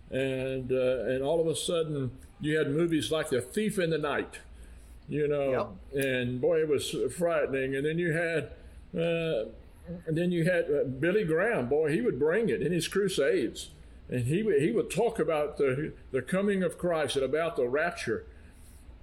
and 0.10 0.72
uh, 0.72 1.06
and 1.06 1.24
all 1.24 1.42
of 1.42 1.48
a 1.48 1.56
sudden 1.56 2.12
you 2.40 2.58
had 2.58 2.70
movies 2.70 3.12
like 3.12 3.30
The 3.30 3.42
Thief 3.42 3.80
in 3.80 3.90
the 3.90 3.98
Night, 3.98 4.40
you 5.08 5.28
know, 5.28 5.78
yep. 5.94 6.06
and 6.06 6.42
boy, 6.42 6.62
it 6.62 6.68
was 6.68 6.96
frightening. 7.18 7.76
And 7.76 7.86
then 7.86 7.98
you 7.98 8.14
had. 8.14 8.52
Uh, 8.98 9.50
and 10.08 10.18
then 10.18 10.32
you 10.32 10.46
had 10.46 10.66
uh, 10.66 10.84
Billy 10.84 11.24
Graham. 11.24 11.70
Boy, 11.70 11.92
he 11.92 12.02
would 12.02 12.20
bring 12.20 12.50
it 12.50 12.62
in 12.62 12.72
his 12.72 12.88
crusades, 12.88 13.70
and 14.10 14.26
he 14.26 14.42
would, 14.42 14.62
he 14.62 14.72
would 14.72 14.90
talk 14.90 15.20
about 15.20 15.58
the 15.58 15.94
the 16.12 16.22
coming 16.22 16.64
of 16.64 16.78
Christ 16.78 17.16
and 17.16 17.26
about 17.26 17.56
the 17.56 17.68
rapture. 17.68 18.26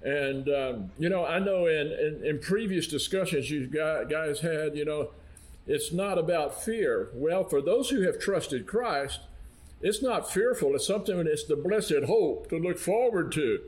And 0.03 0.49
um, 0.49 0.91
you 0.99 1.09
know, 1.09 1.25
I 1.25 1.39
know 1.39 1.67
in, 1.67 1.93
in, 1.93 2.27
in 2.27 2.39
previous 2.41 2.89
discussions 2.89 3.51
you 3.51 3.67
guys 3.69 4.41
had, 4.41 4.77
you 4.77 4.85
know, 4.85 5.11
it's 5.67 5.93
not 5.93 6.19
about 6.19 6.63
fear. 6.63 7.11
Well, 7.15 7.45
for 7.45 7.61
those 7.61 7.91
who 7.91 8.03
have 8.03 8.19
trusted 8.19 8.67
Christ, 8.67 9.21
it's 9.81 10.03
not 10.03 10.31
fearful. 10.31 10.75
It's 10.75 10.87
something 10.87 11.19
it's 11.27 11.45
the 11.45 11.57
blessed 11.57 12.05
hope 12.07 12.49
to 12.51 12.59
look 12.59 12.79
forward 12.79 13.33
to. 13.33 13.61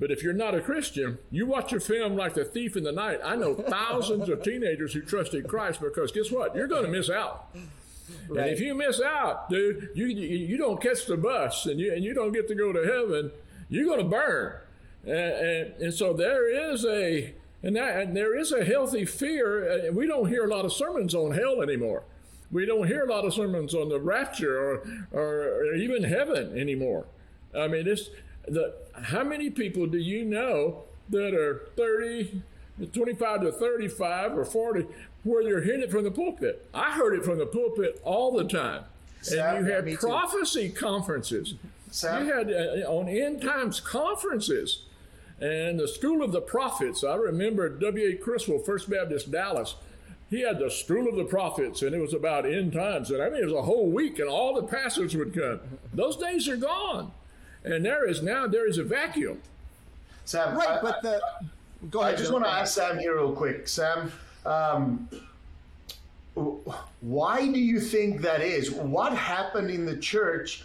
But 0.00 0.12
if 0.12 0.22
you're 0.22 0.32
not 0.32 0.54
a 0.54 0.60
Christian, 0.60 1.18
you 1.30 1.46
watch 1.46 1.72
a 1.72 1.80
film 1.80 2.16
like 2.16 2.34
The 2.34 2.44
Thief 2.44 2.76
in 2.76 2.84
the 2.84 2.92
Night. 2.92 3.20
I 3.24 3.34
know 3.34 3.54
thousands 3.68 4.28
of 4.28 4.42
teenagers 4.42 4.94
who 4.94 5.00
trusted 5.00 5.48
Christ 5.48 5.80
because 5.80 6.12
guess 6.12 6.30
what? 6.30 6.54
You're 6.54 6.68
going 6.68 6.84
to 6.84 6.90
miss 6.90 7.10
out. 7.10 7.48
Right. 8.28 8.44
And 8.44 8.50
if 8.50 8.60
you 8.60 8.74
miss 8.74 9.00
out, 9.00 9.50
dude, 9.50 9.90
you, 9.94 10.06
you, 10.06 10.56
don't 10.56 10.80
catch 10.80 11.06
the 11.06 11.16
bus 11.16 11.66
and 11.66 11.78
you 11.78 11.92
and 11.92 12.02
you 12.02 12.14
don't 12.14 12.32
get 12.32 12.48
to 12.48 12.54
go 12.54 12.72
to 12.72 12.84
heaven. 12.84 13.32
You're 13.68 13.84
going 13.84 13.98
to 13.98 14.04
burn. 14.04 14.54
And, 15.04 15.12
and, 15.12 15.82
and 15.82 15.94
so 15.94 16.14
there 16.14 16.72
is 16.72 16.86
a 16.86 17.34
and, 17.62 17.76
that, 17.76 17.96
and 17.96 18.16
there 18.16 18.38
is 18.38 18.52
a 18.52 18.64
healthy 18.64 19.04
fear. 19.04 19.88
Uh, 19.88 19.92
we 19.92 20.06
don't 20.06 20.28
hear 20.28 20.44
a 20.44 20.48
lot 20.48 20.64
of 20.64 20.72
sermons 20.72 21.14
on 21.14 21.32
hell 21.32 21.62
anymore. 21.62 22.04
We 22.50 22.64
don't 22.64 22.86
hear 22.86 23.04
a 23.04 23.08
lot 23.08 23.24
of 23.24 23.34
sermons 23.34 23.74
on 23.74 23.88
the 23.88 24.00
rapture 24.00 24.58
or, 24.58 24.82
or, 25.12 25.22
or 25.22 25.74
even 25.74 26.04
heaven 26.04 26.58
anymore. 26.58 27.06
I 27.56 27.68
mean, 27.68 27.86
it's 27.86 28.10
the, 28.46 28.74
how 29.02 29.24
many 29.24 29.50
people 29.50 29.86
do 29.86 29.98
you 29.98 30.24
know 30.24 30.84
that 31.10 31.34
are 31.34 31.68
30, 31.76 32.42
25 32.92 33.40
to 33.42 33.52
35 33.52 34.38
or 34.38 34.44
40 34.44 34.86
where 35.24 35.42
they're 35.42 35.62
hearing 35.62 35.82
it 35.82 35.90
from 35.90 36.04
the 36.04 36.10
pulpit? 36.10 36.66
I 36.72 36.92
heard 36.92 37.14
it 37.14 37.24
from 37.24 37.38
the 37.38 37.46
pulpit 37.46 38.00
all 38.04 38.32
the 38.32 38.44
time. 38.44 38.84
Sam, 39.20 39.56
and 39.56 39.66
you 39.66 39.72
had 39.72 40.00
prophecy 40.00 40.68
too. 40.68 40.74
conferences. 40.74 41.54
Sam? 41.90 42.26
You 42.26 42.32
had 42.32 42.50
uh, 42.50 42.90
on 42.90 43.08
end 43.08 43.42
times 43.42 43.80
conferences 43.80 44.84
and 45.40 45.78
the 45.78 45.88
School 45.88 46.22
of 46.22 46.32
the 46.32 46.40
Prophets. 46.40 47.04
I 47.04 47.14
remember 47.14 47.68
W.A. 47.68 48.16
Criswell, 48.16 48.58
First 48.58 48.90
Baptist 48.90 49.30
Dallas. 49.30 49.76
He 50.30 50.42
had 50.42 50.58
the 50.58 50.70
School 50.70 51.08
of 51.08 51.16
the 51.16 51.24
Prophets, 51.24 51.82
and 51.82 51.94
it 51.94 52.00
was 52.00 52.12
about 52.12 52.44
end 52.44 52.72
times. 52.72 53.10
And 53.10 53.22
I 53.22 53.30
mean, 53.30 53.42
it 53.42 53.46
was 53.46 53.54
a 53.54 53.62
whole 53.62 53.90
week, 53.90 54.18
and 54.18 54.28
all 54.28 54.54
the 54.54 54.66
pastors 54.66 55.16
would 55.16 55.34
come. 55.34 55.60
Those 55.94 56.16
days 56.16 56.48
are 56.48 56.56
gone, 56.56 57.12
and 57.64 57.84
there 57.84 58.06
is 58.06 58.22
now 58.22 58.46
there 58.46 58.68
is 58.68 58.78
a 58.78 58.84
vacuum. 58.84 59.40
Sam, 60.24 60.56
right, 60.56 60.68
I, 60.68 60.80
but 60.82 61.02
the 61.02 61.20
go 61.90 62.00
ahead. 62.00 62.14
I 62.14 62.18
just 62.18 62.32
want 62.32 62.44
to 62.44 62.50
ask 62.50 62.74
Sam 62.74 62.98
here 62.98 63.16
real 63.16 63.32
quick. 63.32 63.68
Sam, 63.68 64.12
um, 64.44 65.08
why 67.00 67.46
do 67.46 67.58
you 67.58 67.80
think 67.80 68.20
that 68.20 68.42
is? 68.42 68.70
What 68.70 69.16
happened 69.16 69.70
in 69.70 69.86
the 69.86 69.96
church 69.96 70.64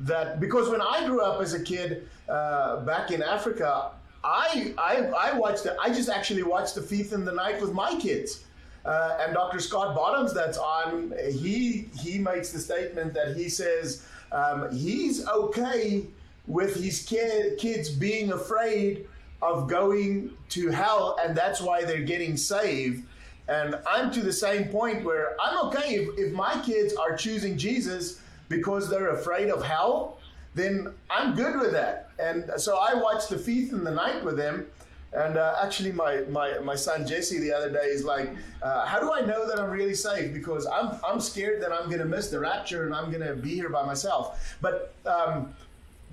that 0.00 0.38
because 0.38 0.68
when 0.68 0.80
I 0.80 1.06
grew 1.06 1.22
up 1.22 1.40
as 1.40 1.54
a 1.54 1.62
kid 1.62 2.08
uh, 2.28 2.84
back 2.84 3.10
in 3.10 3.22
Africa, 3.22 3.92
I, 4.28 4.74
I, 4.76 5.30
I 5.30 5.38
watched 5.38 5.64
it. 5.64 5.74
I 5.80 5.88
just 5.88 6.10
actually 6.10 6.42
watched 6.42 6.74
The 6.74 6.82
Thief 6.82 7.12
in 7.12 7.24
the 7.24 7.32
Night 7.32 7.60
with 7.60 7.72
my 7.72 7.98
kids. 7.98 8.44
Uh, 8.84 9.18
and 9.20 9.34
Dr. 9.34 9.58
Scott 9.58 9.94
Bottoms, 9.94 10.34
that's 10.34 10.58
on, 10.58 11.14
he, 11.32 11.88
he 11.98 12.18
makes 12.18 12.52
the 12.52 12.58
statement 12.58 13.14
that 13.14 13.36
he 13.36 13.48
says 13.48 14.04
um, 14.30 14.70
he's 14.74 15.26
okay 15.26 16.04
with 16.46 16.76
his 16.76 17.04
kid, 17.04 17.58
kids 17.58 17.88
being 17.90 18.32
afraid 18.32 19.06
of 19.40 19.68
going 19.68 20.32
to 20.50 20.70
hell, 20.70 21.18
and 21.22 21.36
that's 21.36 21.60
why 21.60 21.84
they're 21.84 22.02
getting 22.02 22.36
saved. 22.36 23.04
And 23.48 23.78
I'm 23.90 24.10
to 24.12 24.20
the 24.20 24.32
same 24.32 24.68
point 24.68 25.04
where 25.04 25.36
I'm 25.40 25.66
okay 25.68 25.94
if, 25.94 26.18
if 26.18 26.32
my 26.32 26.60
kids 26.64 26.94
are 26.94 27.16
choosing 27.16 27.56
Jesus 27.56 28.20
because 28.48 28.90
they're 28.90 29.10
afraid 29.10 29.48
of 29.48 29.62
hell, 29.62 30.17
then 30.58 30.94
I'm 31.10 31.34
good 31.34 31.60
with 31.60 31.72
that. 31.72 32.10
And 32.18 32.50
so 32.56 32.78
I 32.78 32.94
watched 32.94 33.28
The 33.28 33.38
Thief 33.38 33.72
in 33.72 33.84
the 33.84 33.90
Night 33.90 34.24
with 34.24 34.36
them. 34.36 34.66
And 35.12 35.38
uh, 35.38 35.56
actually, 35.62 35.92
my, 35.92 36.22
my, 36.28 36.58
my 36.58 36.74
son 36.74 37.06
Jesse 37.06 37.38
the 37.38 37.52
other 37.52 37.70
day 37.70 37.86
is 37.86 38.04
like, 38.04 38.30
uh, 38.62 38.84
How 38.84 39.00
do 39.00 39.12
I 39.12 39.22
know 39.22 39.46
that 39.48 39.58
I'm 39.58 39.70
really 39.70 39.94
safe? 39.94 40.34
Because 40.34 40.66
I'm, 40.66 40.98
I'm 41.06 41.20
scared 41.20 41.62
that 41.62 41.72
I'm 41.72 41.86
going 41.86 42.00
to 42.00 42.04
miss 42.04 42.28
the 42.28 42.38
rapture 42.38 42.84
and 42.84 42.94
I'm 42.94 43.10
going 43.10 43.26
to 43.26 43.34
be 43.34 43.54
here 43.54 43.70
by 43.70 43.86
myself. 43.86 44.56
But 44.60 44.94
um, 45.06 45.54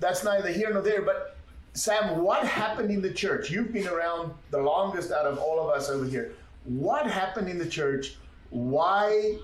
that's 0.00 0.24
neither 0.24 0.50
here 0.50 0.72
nor 0.72 0.82
there. 0.82 1.02
But 1.02 1.36
Sam, 1.74 2.22
what 2.22 2.46
happened 2.46 2.90
in 2.90 3.02
the 3.02 3.12
church? 3.12 3.50
You've 3.50 3.72
been 3.72 3.86
around 3.86 4.32
the 4.50 4.58
longest 4.62 5.12
out 5.12 5.26
of 5.26 5.38
all 5.38 5.60
of 5.60 5.68
us 5.76 5.90
over 5.90 6.06
here. 6.06 6.32
What 6.64 7.06
happened 7.06 7.50
in 7.50 7.58
the 7.58 7.68
church? 7.68 8.16
Why, 8.48 9.36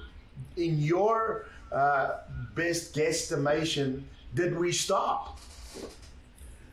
in 0.57 0.79
your 0.79 1.47
uh, 1.71 2.21
best 2.55 2.95
guesstimation, 2.95 4.03
did 4.35 4.59
we 4.59 4.73
stop? 4.73 5.39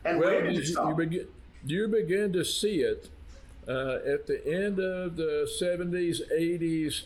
And 0.04 0.18
well, 0.18 0.30
where 0.30 0.42
did 0.42 0.54
you, 0.54 0.64
stop? 0.64 0.88
You 0.88 0.94
begin, 0.94 1.26
you 1.64 1.88
begin 1.88 2.32
to 2.32 2.44
see 2.44 2.80
it 2.80 3.08
uh, 3.68 3.98
at 4.06 4.26
the 4.26 4.42
end 4.46 4.78
of 4.78 5.16
the 5.16 5.50
70s, 5.60 6.20
80s, 6.32 7.02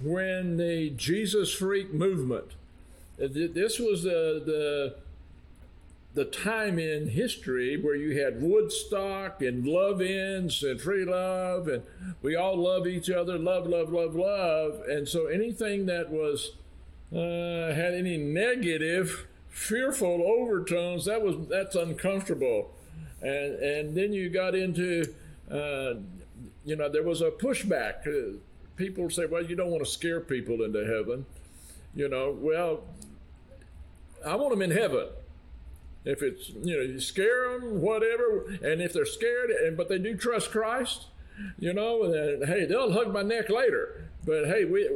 when 0.00 0.56
the 0.56 0.90
Jesus 0.90 1.52
freak 1.52 1.92
movement. 1.92 2.52
Uh, 3.22 3.28
this 3.30 3.78
was 3.78 4.02
the, 4.02 4.42
the 4.44 4.94
the 6.16 6.24
time 6.24 6.78
in 6.78 7.08
history 7.10 7.76
where 7.76 7.94
you 7.94 8.18
had 8.18 8.40
Woodstock 8.40 9.42
and 9.42 9.66
love 9.66 10.00
ins 10.00 10.62
and 10.62 10.80
free 10.80 11.04
love, 11.04 11.68
and 11.68 11.82
we 12.22 12.34
all 12.34 12.56
love 12.56 12.86
each 12.86 13.10
other, 13.10 13.38
love, 13.38 13.66
love, 13.66 13.92
love, 13.92 14.14
love. 14.14 14.80
And 14.88 15.06
so 15.06 15.26
anything 15.26 15.84
that 15.86 16.08
was 16.08 16.52
uh, 17.12 17.74
had 17.74 17.92
any 17.92 18.16
negative 18.16 19.26
fearful 19.56 20.22
overtones, 20.22 21.06
that 21.06 21.22
was 21.22 21.48
that's 21.48 21.74
uncomfortable. 21.74 22.70
And 23.22 23.54
and 23.54 23.96
then 23.96 24.12
you 24.12 24.28
got 24.28 24.54
into, 24.54 25.14
uh, 25.50 25.94
you 26.64 26.76
know, 26.76 26.88
there 26.90 27.02
was 27.02 27.22
a 27.22 27.30
pushback. 27.30 28.06
Uh, 28.06 28.36
people 28.76 29.08
say, 29.08 29.24
well, 29.24 29.42
you 29.42 29.56
don't 29.56 29.70
want 29.70 29.82
to 29.82 29.90
scare 29.90 30.20
people 30.20 30.62
into 30.62 30.84
heaven. 30.86 31.24
You 31.94 32.08
know, 32.08 32.36
well, 32.38 32.82
I 34.24 34.36
want 34.36 34.50
them 34.50 34.60
in 34.60 34.70
heaven. 34.70 35.08
If 36.04 36.22
it's 36.22 36.50
you 36.50 36.76
know 36.76 36.82
you 36.82 37.00
scare 37.00 37.58
them, 37.58 37.80
whatever, 37.80 38.44
and 38.62 38.80
if 38.82 38.92
they're 38.92 39.06
scared, 39.06 39.50
and 39.50 39.76
but 39.76 39.88
they 39.88 39.98
do 39.98 40.16
trust 40.16 40.50
Christ, 40.50 41.06
you 41.58 41.72
know, 41.72 42.12
then 42.12 42.46
hey, 42.46 42.66
they'll 42.66 42.92
hug 42.92 43.12
my 43.12 43.22
neck 43.22 43.48
later. 43.48 44.04
But 44.24 44.46
hey, 44.46 44.66
we 44.66 44.88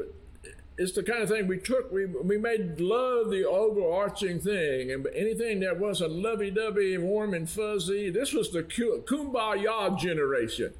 it's 0.79 0.93
the 0.93 1.03
kind 1.03 1.23
of 1.23 1.29
thing 1.29 1.47
we 1.47 1.59
took, 1.59 1.93
we, 1.93 2.07
we 2.07 2.39
made 2.39 2.81
love 2.81 3.31
the 3.31 3.45
overarching 3.47 4.41
thing. 4.41 4.91
And 4.91 5.07
anything 5.15 5.61
that 5.61 5.79
wasn't 5.79 6.12
lovey 6.12 6.50
dovey, 6.50 6.97
warm 6.97 7.35
and 7.35 7.49
fuzzy, 7.49 8.11
this 8.11 8.33
was 8.33 8.50
the 8.50 8.62
kumbaya 8.62 9.99
generation. 9.99 10.73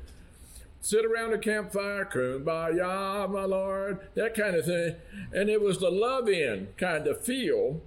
Sit 0.80 1.04
around 1.04 1.35
a 1.35 1.38
campfire, 1.38 2.06
kumbaya, 2.06 3.30
my 3.30 3.44
Lord, 3.44 4.09
that 4.14 4.35
kind 4.35 4.56
of 4.56 4.64
thing. 4.64 4.97
And 5.32 5.50
it 5.50 5.61
was 5.61 5.78
the 5.78 5.90
love 5.90 6.28
in 6.28 6.68
kind 6.78 7.06
of 7.06 7.23
feel. 7.23 7.82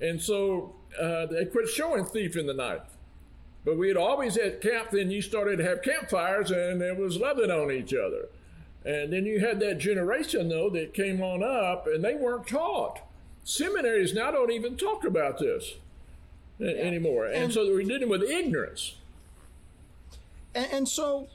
And 0.00 0.20
so 0.20 0.74
uh, 1.00 1.26
they 1.26 1.44
quit 1.44 1.68
showing 1.68 2.04
Thief 2.04 2.36
in 2.36 2.46
the 2.46 2.54
Night. 2.54 2.82
But 3.64 3.78
we 3.78 3.86
had 3.86 3.96
always 3.96 4.34
had 4.34 4.60
camp, 4.60 4.90
then 4.90 5.12
you 5.12 5.22
started 5.22 5.58
to 5.58 5.64
have 5.64 5.82
campfires 5.82 6.50
and 6.50 6.82
it 6.82 6.96
was 6.96 7.18
loving 7.18 7.50
on 7.50 7.70
each 7.70 7.94
other. 7.94 8.28
And 8.84 9.12
then 9.12 9.26
you 9.26 9.40
had 9.40 9.60
that 9.60 9.78
generation, 9.78 10.48
though, 10.48 10.68
that 10.70 10.94
came 10.94 11.22
on 11.22 11.42
up 11.42 11.86
and 11.86 12.02
they 12.02 12.14
weren't 12.14 12.48
taught. 12.48 13.00
Seminaries 13.44 14.14
now 14.14 14.30
don't 14.30 14.50
even 14.50 14.76
talk 14.76 15.04
about 15.04 15.38
this 15.38 15.74
yeah. 16.58 16.70
anymore. 16.70 17.26
And, 17.26 17.44
and, 17.44 17.52
so 17.52 17.66
we're 17.66 17.82
dealing 17.82 18.08
with 18.08 18.22
ignorance. 18.22 18.96
And, 20.54 20.68
and, 20.72 20.88
so, 20.88 21.28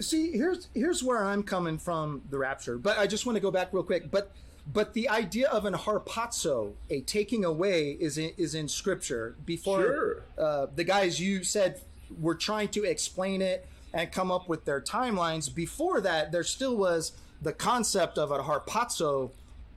see, 0.00 0.32
here's 0.32 0.68
here's 0.74 1.02
where 1.02 1.24
I'm 1.24 1.42
coming 1.42 1.78
from 1.78 2.22
the 2.30 2.38
rapture. 2.38 2.78
But 2.78 2.98
I 2.98 3.06
just 3.06 3.26
want 3.26 3.36
to 3.36 3.40
go 3.40 3.50
back 3.50 3.72
real 3.72 3.82
quick. 3.82 4.10
But 4.10 4.32
but 4.72 4.94
the 4.94 5.08
idea 5.08 5.48
of 5.48 5.64
an 5.64 5.74
harpazo, 5.74 6.72
a 6.90 7.00
taking 7.02 7.44
away, 7.44 7.92
is 7.92 8.18
in, 8.18 8.32
is 8.36 8.54
in 8.54 8.68
Scripture. 8.68 9.36
Before 9.44 9.82
sure. 9.82 10.22
uh, 10.38 10.66
the 10.74 10.84
guys 10.84 11.20
you 11.20 11.44
said 11.44 11.80
were 12.20 12.34
trying 12.34 12.68
to 12.68 12.84
explain 12.84 13.42
it 13.42 13.66
and 13.94 14.10
come 14.10 14.30
up 14.30 14.48
with 14.48 14.64
their 14.64 14.80
timelines. 14.80 15.52
Before 15.54 16.00
that, 16.00 16.32
there 16.32 16.44
still 16.44 16.76
was 16.76 17.12
the 17.40 17.52
concept 17.52 18.18
of 18.18 18.30
a 18.30 18.38
harpazo 18.38 19.30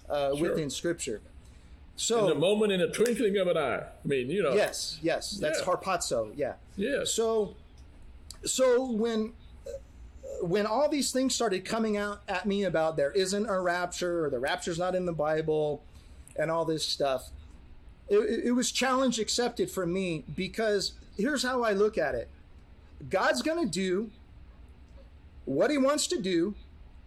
uh, 0.10 0.36
sure. 0.36 0.50
within 0.50 0.70
Scripture. 0.70 1.22
So 1.98 2.26
in 2.26 2.32
a 2.32 2.40
moment, 2.40 2.72
in 2.72 2.82
a 2.82 2.90
twinkling 2.90 3.38
of 3.38 3.48
an 3.48 3.58
eye. 3.58 3.84
I 3.84 4.08
mean, 4.08 4.30
you 4.30 4.44
know. 4.44 4.54
Yes, 4.54 5.00
yes, 5.02 5.32
that's 5.32 5.60
yeah. 5.60 5.66
harpazo. 5.66 6.32
Yeah. 6.36 6.54
Yeah. 6.76 7.04
So, 7.06 7.56
so 8.44 8.92
when 8.92 9.34
when 10.42 10.66
all 10.66 10.90
these 10.90 11.12
things 11.12 11.34
started 11.34 11.64
coming 11.64 11.96
out 11.96 12.22
at 12.28 12.46
me 12.46 12.64
about 12.64 12.98
there 12.98 13.12
isn't 13.12 13.46
a 13.48 13.60
rapture 13.60 14.26
or 14.26 14.30
the 14.30 14.40
rapture's 14.40 14.78
not 14.78 14.94
in 14.94 15.06
the 15.06 15.14
Bible 15.14 15.82
and 16.36 16.52
all 16.52 16.66
this 16.66 16.86
stuff, 16.86 17.30
it, 18.10 18.18
it 18.46 18.52
was 18.52 18.72
challenge 18.72 19.18
accepted 19.18 19.72
for 19.72 19.86
me 19.86 20.26
because 20.36 20.92
here's 21.18 21.44
how 21.44 21.64
I 21.64 21.72
look 21.72 21.98
at 21.98 22.14
it 22.14 22.28
God's 23.10 23.42
going 23.42 23.64
to 23.64 23.70
do 23.70 24.12
what 25.46 25.70
he 25.70 25.78
wants 25.78 26.08
to 26.08 26.20
do, 26.20 26.56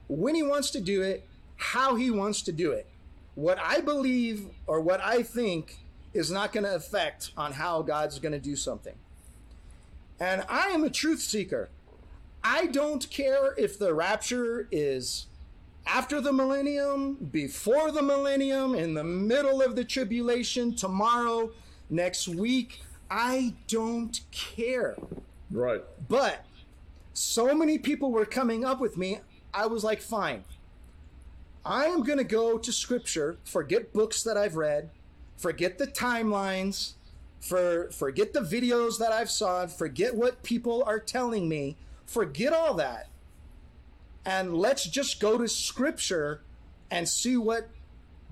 when 0.07 0.35
he 0.35 0.43
wants 0.43 0.71
to 0.71 0.81
do 0.81 1.03
it, 1.03 1.27
how 1.57 1.97
he 1.97 2.11
wants 2.11 2.43
to 2.43 2.53
do 2.53 2.73
it. 2.73 2.87
What 3.35 3.59
I 3.59 3.81
believe 3.81 4.47
or 4.67 4.81
what 4.81 5.01
I 5.01 5.23
think 5.23 5.79
is 6.15 6.31
not 6.31 6.53
going 6.53 6.65
to 6.65 6.75
affect 6.75 7.33
on 7.37 7.53
how 7.53 7.83
God's 7.83 8.19
going 8.19 8.33
to 8.33 8.39
do 8.39 8.57
something. 8.57 8.95
And 10.21 10.45
I 10.49 10.69
am 10.69 10.85
a 10.85 10.91
truth 10.91 11.21
seeker. 11.21 11.69
I 12.43 12.67
don't 12.67 13.09
care 13.11 13.55
if 13.57 13.79
the 13.79 13.95
rapture 13.95 14.69
is 14.71 15.27
after 15.87 16.21
the 16.21 16.33
millennium, 16.33 17.15
before 17.15 17.91
the 17.91 18.03
millennium, 18.03 18.75
in 18.75 18.95
the 18.95 19.05
middle 19.05 19.63
of 19.63 19.75
the 19.75 19.85
tribulation, 19.85 20.75
tomorrow, 20.75 21.51
next 21.91 22.29
week. 22.29 22.83
I 23.11 23.55
don't 23.69 24.21
care. 24.31 24.97
Right. 25.51 25.83
But 26.09 26.45
so 27.13 27.55
many 27.55 27.79
people 27.79 28.13
were 28.13 28.27
coming 28.27 28.65
up 28.65 28.81
with 28.81 28.97
me, 28.97 29.21
I 29.53 29.67
was 29.67 29.83
like, 29.83 30.01
fine. 30.01 30.45
I 31.65 31.87
am 31.87 32.03
going 32.03 32.19
to 32.19 32.25
go 32.25 32.59
to 32.59 32.73
scripture, 32.73 33.39
forget 33.45 33.93
books 33.93 34.23
that 34.23 34.37
I've 34.37 34.57
read, 34.57 34.91
forget 35.37 35.79
the 35.79 35.87
timelines, 35.87 36.95
for 37.41 37.91
forget 37.91 38.33
the 38.33 38.41
videos 38.41 38.99
that 38.99 39.13
I've 39.13 39.31
saw, 39.31 39.67
forget 39.67 40.15
what 40.15 40.43
people 40.43 40.83
are 40.87 40.99
telling 40.99 41.49
me, 41.49 41.77
forget 42.07 42.53
all 42.53 42.75
that. 42.75 43.09
And 44.25 44.57
let's 44.57 44.85
just 44.85 45.21
go 45.21 45.39
to 45.39 45.49
scripture 45.49 46.43
and 46.91 47.09
see 47.09 47.37
what 47.37 47.69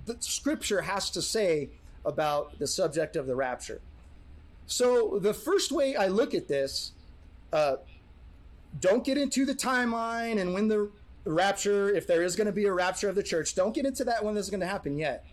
the 0.07 0.17
scripture 0.21 0.83
has 0.83 1.11
to 1.11 1.23
say 1.23 1.71
about 2.05 2.59
the 2.59 2.67
subject 2.67 3.17
of 3.17 3.27
the 3.27 3.35
rapture. 3.35 3.81
So 4.67 5.19
the 5.21 5.35
first 5.35 5.73
way 5.73 5.97
I 5.97 6.09
look 6.09 6.35
at 6.35 6.49
this 6.49 6.93
uh, 7.53 7.77
don't 8.81 9.05
get 9.05 9.19
into 9.19 9.45
the 9.45 9.55
timeline 9.55 10.41
and 10.41 10.53
when 10.53 10.69
the 10.69 10.91
rapture, 11.25 11.89
if 11.95 12.07
there 12.07 12.23
is 12.23 12.37
going 12.37 12.47
to 12.47 12.53
be 12.53 12.67
a 12.67 12.73
rapture 12.73 13.09
of 13.09 13.15
the 13.15 13.23
church, 13.23 13.55
don't 13.55 13.75
get 13.75 13.87
into 13.87 14.05
that 14.05 14.25
when 14.25 14.35
this 14.35 14.47
is 14.47 14.51
going 14.51 14.61
to 14.61 14.67
happen 14.67 14.99
yet. 14.99 15.25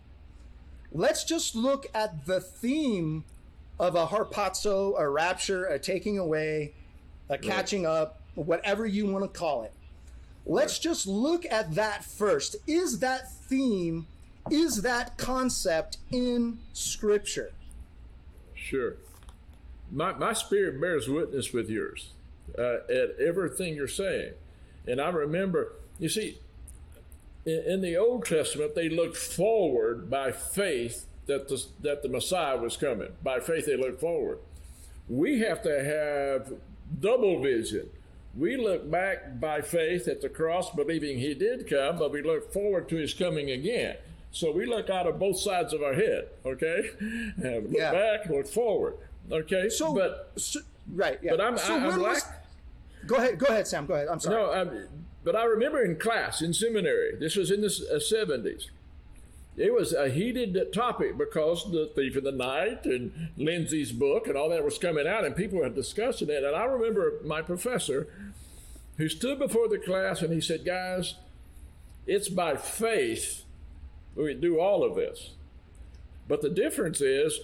Let's 0.91 1.23
just 1.23 1.55
look 1.55 1.87
at 1.93 2.25
the 2.25 2.39
theme 2.39 3.25
of 3.79 3.95
a 3.95 4.07
harpazo, 4.07 4.99
a 4.99 5.09
rapture, 5.09 5.65
a 5.65 5.79
taking 5.79 6.17
away, 6.19 6.73
a 7.29 7.37
catching 7.37 7.85
up, 7.85 8.21
whatever 8.35 8.85
you 8.85 9.07
want 9.07 9.23
to 9.23 9.39
call 9.39 9.63
it. 9.63 9.73
Let's 10.45 10.77
just 10.77 11.07
look 11.07 11.45
at 11.45 11.75
that 11.75 12.03
first. 12.03 12.55
Is 12.67 12.99
that 12.99 13.31
theme, 13.31 14.07
is 14.51 14.81
that 14.83 15.17
concept 15.17 15.97
in 16.11 16.59
Scripture? 16.73 17.53
Sure 18.53 18.95
my, 19.93 20.13
my 20.13 20.33
spirit 20.33 20.81
bears 20.81 21.07
witness 21.07 21.53
with 21.53 21.69
yours 21.69 22.11
uh, 22.57 22.77
at 22.89 23.15
everything 23.19 23.75
you're 23.75 23.87
saying. 23.87 24.33
And 24.87 24.99
I 24.99 25.09
remember, 25.09 25.73
you 25.99 26.09
see, 26.09 26.39
in, 27.45 27.63
in, 27.65 27.81
the 27.81 27.95
Old 27.95 28.25
Testament, 28.25 28.75
they 28.75 28.89
looked 28.89 29.17
forward 29.17 30.09
by 30.09 30.31
faith 30.31 31.05
that 31.27 31.47
the, 31.47 31.63
that 31.81 32.01
the 32.01 32.09
Messiah 32.09 32.57
was 32.57 32.75
coming. 32.75 33.09
By 33.23 33.39
faith, 33.39 33.65
they 33.65 33.77
looked 33.77 34.01
forward. 34.01 34.39
We 35.07 35.39
have 35.39 35.61
to 35.63 35.83
have 35.83 36.53
double 36.99 37.41
vision. 37.41 37.89
We 38.35 38.57
look 38.57 38.89
back 38.89 39.39
by 39.39 39.61
faith 39.61 40.07
at 40.07 40.21
the 40.21 40.29
cross, 40.29 40.71
believing 40.71 41.19
he 41.19 41.35
did 41.35 41.69
come, 41.69 41.99
but 41.99 42.11
we 42.11 42.23
look 42.23 42.51
forward 42.51 42.89
to 42.89 42.95
his 42.95 43.13
coming 43.13 43.51
again. 43.51 43.97
So 44.31 44.51
we 44.51 44.65
look 44.65 44.89
out 44.89 45.05
of 45.05 45.19
both 45.19 45.37
sides 45.37 45.73
of 45.73 45.83
our 45.83 45.93
head, 45.93 46.29
okay? 46.43 46.89
And 46.99 47.65
look 47.71 47.77
yeah. 47.77 47.91
back, 47.91 48.27
look 48.27 48.47
forward. 48.47 48.95
Okay, 49.31 49.69
so 49.69 49.93
but 49.93 50.31
so, 50.37 50.59
right, 50.91 51.19
yeah. 51.21 51.31
But 51.31 51.41
I'm, 51.41 51.57
so 51.57 51.75
I, 51.75 51.77
am 51.77 52.01
like. 52.01 52.23
Go 53.05 53.15
ahead, 53.15 53.37
go 53.37 53.47
ahead, 53.47 53.67
Sam. 53.67 53.85
Go 53.85 53.93
ahead. 53.93 54.07
I'm 54.07 54.19
sorry. 54.19 54.35
No, 54.35 54.51
I'm, 54.51 54.87
but 55.23 55.35
I 55.35 55.45
remember 55.45 55.83
in 55.83 55.97
class 55.97 56.41
in 56.41 56.53
seminary. 56.53 57.15
This 57.19 57.35
was 57.35 57.51
in 57.51 57.61
the 57.61 57.87
uh, 57.93 57.99
seventies. 57.99 58.69
It 59.55 59.73
was 59.73 59.93
a 59.93 60.09
heated 60.09 60.73
topic 60.73 61.17
because 61.17 61.71
the 61.71 61.91
Thief 61.95 62.15
of 62.15 62.23
the 62.23 62.31
Night 62.31 62.85
and 62.85 63.29
Lindsey's 63.37 63.91
book 63.91 64.25
and 64.27 64.35
all 64.35 64.49
that 64.49 64.65
was 64.65 64.79
coming 64.79 65.07
out, 65.07 65.25
and 65.25 65.35
people 65.35 65.59
were 65.59 65.69
discussing 65.69 66.29
it. 66.29 66.43
And 66.43 66.55
I 66.55 66.63
remember 66.63 67.19
my 67.23 67.41
professor, 67.43 68.07
who 68.97 69.07
stood 69.07 69.39
before 69.39 69.67
the 69.67 69.77
class, 69.77 70.21
and 70.21 70.33
he 70.33 70.41
said, 70.41 70.65
"Guys, 70.65 71.15
it's 72.07 72.29
by 72.29 72.55
faith 72.55 73.43
we 74.15 74.33
do 74.33 74.59
all 74.59 74.83
of 74.83 74.95
this." 74.95 75.31
But 76.27 76.41
the 76.41 76.49
difference 76.49 76.99
is 77.01 77.39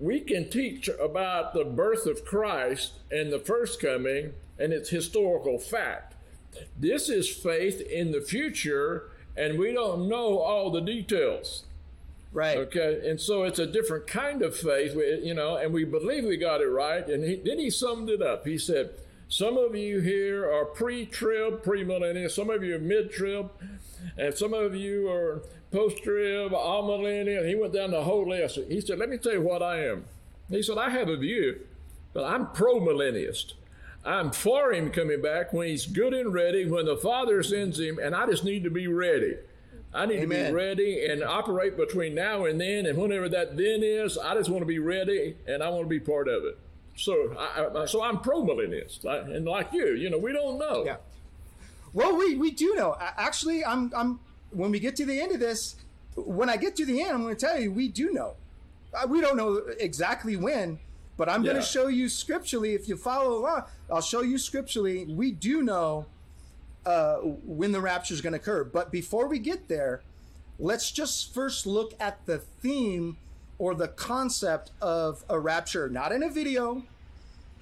we 0.00 0.20
can 0.20 0.48
teach 0.48 0.88
about 1.00 1.54
the 1.54 1.64
birth 1.64 2.06
of 2.06 2.24
Christ 2.24 2.94
and 3.10 3.32
the 3.32 3.38
first 3.38 3.80
coming 3.80 4.32
and 4.58 4.72
its 4.72 4.90
historical 4.90 5.58
fact. 5.58 6.14
This 6.76 7.08
is 7.08 7.28
faith 7.28 7.80
in 7.80 8.12
the 8.12 8.20
future, 8.20 9.10
and 9.36 9.58
we 9.58 9.72
don't 9.72 10.08
know 10.08 10.38
all 10.38 10.70
the 10.70 10.80
details. 10.80 11.64
Right. 12.32 12.58
Okay. 12.58 13.08
And 13.08 13.20
so 13.20 13.44
it's 13.44 13.58
a 13.58 13.66
different 13.66 14.06
kind 14.06 14.42
of 14.42 14.56
faith, 14.56 14.94
you 14.94 15.34
know, 15.34 15.56
and 15.56 15.72
we 15.72 15.84
believe 15.84 16.24
we 16.24 16.36
got 16.36 16.60
it 16.60 16.68
right. 16.68 17.06
And 17.06 17.24
he, 17.24 17.36
then 17.36 17.58
he 17.58 17.70
summed 17.70 18.10
it 18.10 18.20
up. 18.20 18.46
He 18.46 18.58
said, 18.58 18.90
Some 19.28 19.58
of 19.58 19.76
you 19.76 20.00
here 20.00 20.50
are 20.50 20.64
pre 20.64 21.04
trib, 21.04 21.62
pre 21.62 21.84
millennial, 21.84 22.30
some 22.30 22.48
of 22.48 22.64
you 22.64 22.76
are 22.76 22.80
mid 22.80 23.12
trib, 23.12 23.50
and 24.16 24.34
some 24.34 24.54
of 24.54 24.74
you 24.74 25.10
are 25.10 25.42
post 25.70 26.02
trib, 26.02 26.52
amillennial. 26.52 27.46
He 27.46 27.54
went 27.54 27.74
down 27.74 27.90
the 27.90 28.04
whole 28.04 28.26
list. 28.26 28.58
He 28.68 28.80
said, 28.80 28.98
Let 28.98 29.10
me 29.10 29.18
tell 29.18 29.34
you 29.34 29.42
what 29.42 29.62
I 29.62 29.84
am. 29.84 30.06
He 30.48 30.62
said, 30.62 30.78
I 30.78 30.88
have 30.88 31.08
a 31.08 31.16
view, 31.16 31.60
but 32.14 32.24
I'm 32.24 32.46
pro 32.52 32.80
millennialist. 32.80 33.52
I'm 34.02 34.30
for 34.30 34.72
him 34.72 34.90
coming 34.90 35.20
back 35.20 35.52
when 35.52 35.68
he's 35.68 35.84
good 35.84 36.14
and 36.14 36.32
ready, 36.32 36.64
when 36.64 36.86
the 36.86 36.96
Father 36.96 37.42
sends 37.42 37.78
him, 37.78 37.98
and 37.98 38.14
I 38.14 38.24
just 38.24 38.44
need 38.44 38.64
to 38.64 38.70
be 38.70 38.86
ready. 38.86 39.36
I 39.92 40.06
need 40.06 40.20
Amen. 40.20 40.44
to 40.44 40.50
be 40.50 40.54
ready 40.54 41.06
and 41.06 41.22
operate 41.22 41.76
between 41.76 42.14
now 42.14 42.46
and 42.46 42.58
then, 42.58 42.86
and 42.86 42.96
whenever 42.96 43.28
that 43.28 43.58
then 43.58 43.82
is, 43.82 44.16
I 44.16 44.34
just 44.34 44.48
want 44.48 44.62
to 44.62 44.66
be 44.66 44.78
ready 44.78 45.36
and 45.46 45.62
I 45.62 45.68
want 45.68 45.84
to 45.84 45.88
be 45.88 46.00
part 46.00 46.28
of 46.28 46.44
it. 46.44 46.58
So, 46.98 47.36
I, 47.38 47.86
so 47.86 48.02
I'm 48.02 48.18
pro 48.18 48.42
millennialist, 48.42 49.04
and 49.04 49.46
like 49.46 49.72
you, 49.72 49.94
you 49.94 50.10
know, 50.10 50.18
we 50.18 50.32
don't 50.32 50.58
know. 50.58 50.84
Yeah. 50.84 50.96
Well, 51.92 52.16
we, 52.16 52.34
we 52.34 52.50
do 52.50 52.74
know. 52.74 52.96
Actually, 53.00 53.64
I'm 53.64 53.92
I'm 53.94 54.18
when 54.50 54.70
we 54.72 54.80
get 54.80 54.96
to 54.96 55.06
the 55.06 55.20
end 55.20 55.32
of 55.32 55.40
this, 55.40 55.76
when 56.16 56.50
I 56.50 56.56
get 56.56 56.74
to 56.76 56.86
the 56.86 57.00
end, 57.00 57.12
I'm 57.12 57.22
going 57.22 57.36
to 57.36 57.46
tell 57.46 57.58
you 57.58 57.70
we 57.70 57.88
do 57.88 58.12
know. 58.12 58.34
Uh, 58.92 59.06
we 59.06 59.20
don't 59.20 59.36
know 59.36 59.62
exactly 59.78 60.36
when, 60.36 60.80
but 61.16 61.28
I'm 61.28 61.44
yeah. 61.44 61.52
going 61.52 61.62
to 61.62 61.68
show 61.68 61.86
you 61.86 62.08
scripturally. 62.08 62.74
If 62.74 62.88
you 62.88 62.96
follow 62.96 63.38
along, 63.38 63.64
I'll 63.90 64.00
show 64.00 64.22
you 64.22 64.38
scripturally. 64.38 65.04
We 65.04 65.30
do 65.30 65.62
know 65.62 66.06
uh, 66.84 67.16
when 67.16 67.72
the 67.72 67.80
rapture 67.80 68.14
is 68.14 68.20
going 68.20 68.32
to 68.32 68.38
occur. 68.38 68.64
But 68.64 68.90
before 68.90 69.28
we 69.28 69.38
get 69.38 69.68
there, 69.68 70.02
let's 70.58 70.90
just 70.90 71.32
first 71.32 71.66
look 71.66 71.94
at 72.00 72.26
the 72.26 72.38
theme 72.38 73.18
or 73.58 73.74
the 73.74 73.88
concept 73.88 74.70
of 74.80 75.24
a 75.28 75.38
rapture, 75.38 75.88
not 75.88 76.12
in 76.12 76.22
a 76.22 76.30
video, 76.30 76.82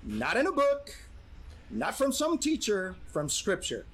not 0.04 0.36
in 0.36 0.46
a 0.46 0.52
book, 0.52 0.94
not 1.70 1.96
from 1.96 2.12
some 2.12 2.38
teacher, 2.38 2.94
from 3.06 3.28
scripture. 3.28 3.86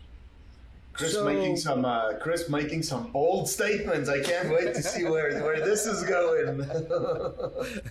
Chris 0.92 1.14
so, 1.14 1.24
making 1.24 1.56
some 1.56 1.84
uh, 1.84 2.14
Chris 2.14 2.50
making 2.50 2.82
some 2.82 3.10
bold 3.12 3.48
statements. 3.48 4.10
I 4.10 4.20
can't 4.20 4.50
wait 4.50 4.74
to 4.74 4.82
see 4.82 5.04
where 5.04 5.42
where 5.42 5.64
this 5.64 5.86
is 5.86 6.02
going. 6.04 6.66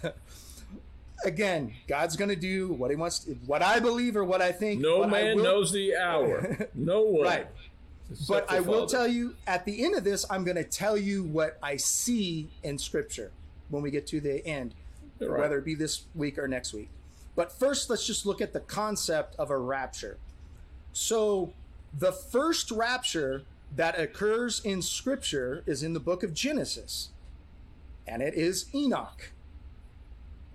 Again, 1.25 1.73
God's 1.87 2.15
going 2.15 2.29
to 2.29 2.35
do 2.35 2.73
what 2.73 2.89
He 2.89 2.95
wants, 2.95 3.19
to, 3.19 3.33
what 3.45 3.61
I 3.61 3.79
believe 3.79 4.15
or 4.15 4.23
what 4.23 4.41
I 4.41 4.51
think. 4.51 4.81
No 4.81 5.07
man 5.07 5.37
knows 5.37 5.71
the 5.71 5.95
hour. 5.95 6.67
No 6.75 7.03
one. 7.03 7.25
Right. 7.25 7.47
but 8.27 8.49
I 8.51 8.59
will 8.59 8.87
tell 8.87 9.07
you 9.07 9.35
at 9.47 9.65
the 9.65 9.83
end 9.83 9.95
of 9.95 10.03
this, 10.03 10.25
I'm 10.29 10.43
going 10.43 10.57
to 10.57 10.63
tell 10.63 10.97
you 10.97 11.23
what 11.23 11.57
I 11.61 11.77
see 11.77 12.49
in 12.63 12.77
Scripture 12.77 13.31
when 13.71 13.81
we 13.81 13.89
get 13.89 14.05
to 14.07 14.21
the 14.21 14.45
end, 14.45 14.75
Right. 15.19 15.39
whether 15.39 15.57
it 15.57 15.65
be 15.65 15.75
this 15.75 16.03
week 16.13 16.37
or 16.37 16.47
next 16.47 16.73
week. 16.73 16.89
But 17.35 17.51
first, 17.51 17.89
let's 17.89 18.05
just 18.05 18.25
look 18.25 18.41
at 18.41 18.53
the 18.53 18.59
concept 18.59 19.35
of 19.37 19.49
a 19.49 19.57
rapture. 19.57 20.17
So, 20.93 21.53
the 21.97 22.11
first 22.11 22.71
rapture 22.71 23.43
that 23.75 23.97
occurs 23.99 24.59
in 24.63 24.81
Scripture 24.81 25.63
is 25.65 25.81
in 25.83 25.93
the 25.93 25.99
book 25.99 26.23
of 26.23 26.33
Genesis, 26.33 27.09
and 28.05 28.21
it 28.21 28.33
is 28.33 28.65
Enoch. 28.75 29.31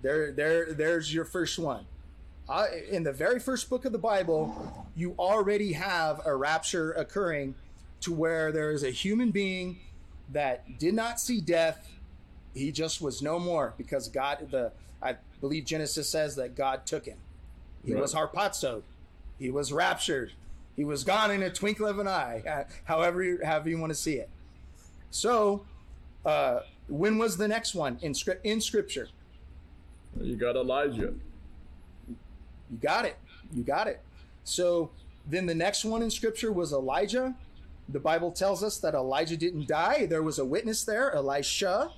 There, 0.01 0.31
there, 0.31 0.73
there's 0.73 1.13
your 1.13 1.25
first 1.25 1.57
one. 1.57 1.85
Uh, 2.47 2.67
in 2.89 3.03
the 3.03 3.11
very 3.11 3.39
first 3.39 3.69
book 3.69 3.83
of 3.85 3.91
the 3.91 3.97
Bible, 3.97 4.87
you 4.95 5.15
already 5.17 5.73
have 5.73 6.21
a 6.25 6.35
rapture 6.35 6.91
occurring 6.93 7.55
to 8.01 8.13
where 8.13 8.51
there 8.51 8.71
is 8.71 8.83
a 8.83 8.91
human 8.91 9.31
being 9.31 9.79
that 10.31 10.77
did 10.77 10.93
not 10.93 11.19
see 11.19 11.41
death. 11.41 11.89
He 12.53 12.71
just 12.71 13.01
was 13.01 13.21
no 13.21 13.39
more 13.39 13.73
because 13.77 14.07
God, 14.09 14.47
the 14.51 14.71
I 15.01 15.15
believe 15.41 15.65
Genesis 15.65 16.09
says 16.09 16.35
that 16.37 16.55
God 16.55 16.85
took 16.85 17.05
him. 17.05 17.17
He 17.85 17.93
Right. 17.93 18.01
was 18.01 18.13
harpazoed. 18.15 18.81
He 19.37 19.51
was 19.51 19.71
raptured. 19.71 20.31
He 20.75 20.83
was 20.83 21.03
gone 21.03 21.29
in 21.31 21.43
a 21.43 21.51
twinkle 21.51 21.85
of 21.87 21.99
an 21.99 22.07
eye. 22.07 22.65
However, 22.85 23.21
you- 23.23 23.39
however 23.43 23.69
you 23.69 23.77
want 23.77 23.91
to 23.91 23.95
see 23.95 24.15
it. 24.15 24.29
So, 25.11 25.65
uh, 26.25 26.61
when 26.87 27.17
was 27.17 27.37
the 27.37 27.47
next 27.47 27.75
one 27.75 27.99
in 28.01 28.13
script 28.13 28.45
in 28.45 28.59
Scripture? 28.61 29.07
You 30.19 30.35
got 30.35 30.55
Elijah. 30.55 31.13
You 32.07 32.77
got 32.81 33.05
it. 33.05 33.17
You 33.53 33.63
got 33.63 33.87
it. 33.87 34.01
So 34.43 34.89
then 35.25 35.45
the 35.45 35.55
next 35.55 35.85
one 35.85 36.01
in 36.01 36.09
scripture 36.09 36.51
was 36.51 36.71
Elijah. 36.73 37.35
The 37.89 37.99
Bible 37.99 38.31
tells 38.31 38.63
us 38.63 38.77
that 38.79 38.93
Elijah 38.93 39.37
didn't 39.37 39.67
die. 39.67 40.05
There 40.05 40.23
was 40.23 40.39
a 40.39 40.45
witness 40.45 40.83
there, 40.83 41.13
Elisha, 41.13 41.91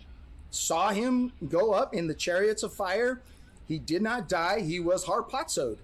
saw 0.51 0.89
him 0.89 1.31
go 1.47 1.71
up 1.73 1.93
in 1.93 2.07
the 2.07 2.13
chariots 2.13 2.63
of 2.63 2.73
fire. 2.73 3.21
He 3.67 3.77
did 3.77 4.01
not 4.01 4.27
die. 4.27 4.61
He 4.61 4.79
was 4.79 5.05
harpazoed. 5.05 5.77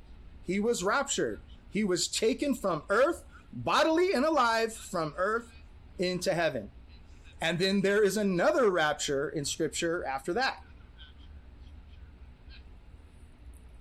He 0.45 0.59
was 0.59 0.83
raptured. 0.83 1.39
He 1.69 1.83
was 1.83 2.07
taken 2.07 2.55
from 2.55 2.83
earth, 2.89 3.23
bodily 3.53 4.13
and 4.13 4.25
alive, 4.25 4.73
from 4.73 5.13
earth 5.17 5.51
into 5.99 6.33
heaven. 6.33 6.71
And 7.41 7.59
then 7.59 7.81
there 7.81 8.01
is 8.01 8.17
another 8.17 8.69
rapture 8.71 9.29
in 9.29 9.45
scripture 9.45 10.03
after 10.05 10.33
that. 10.33 10.63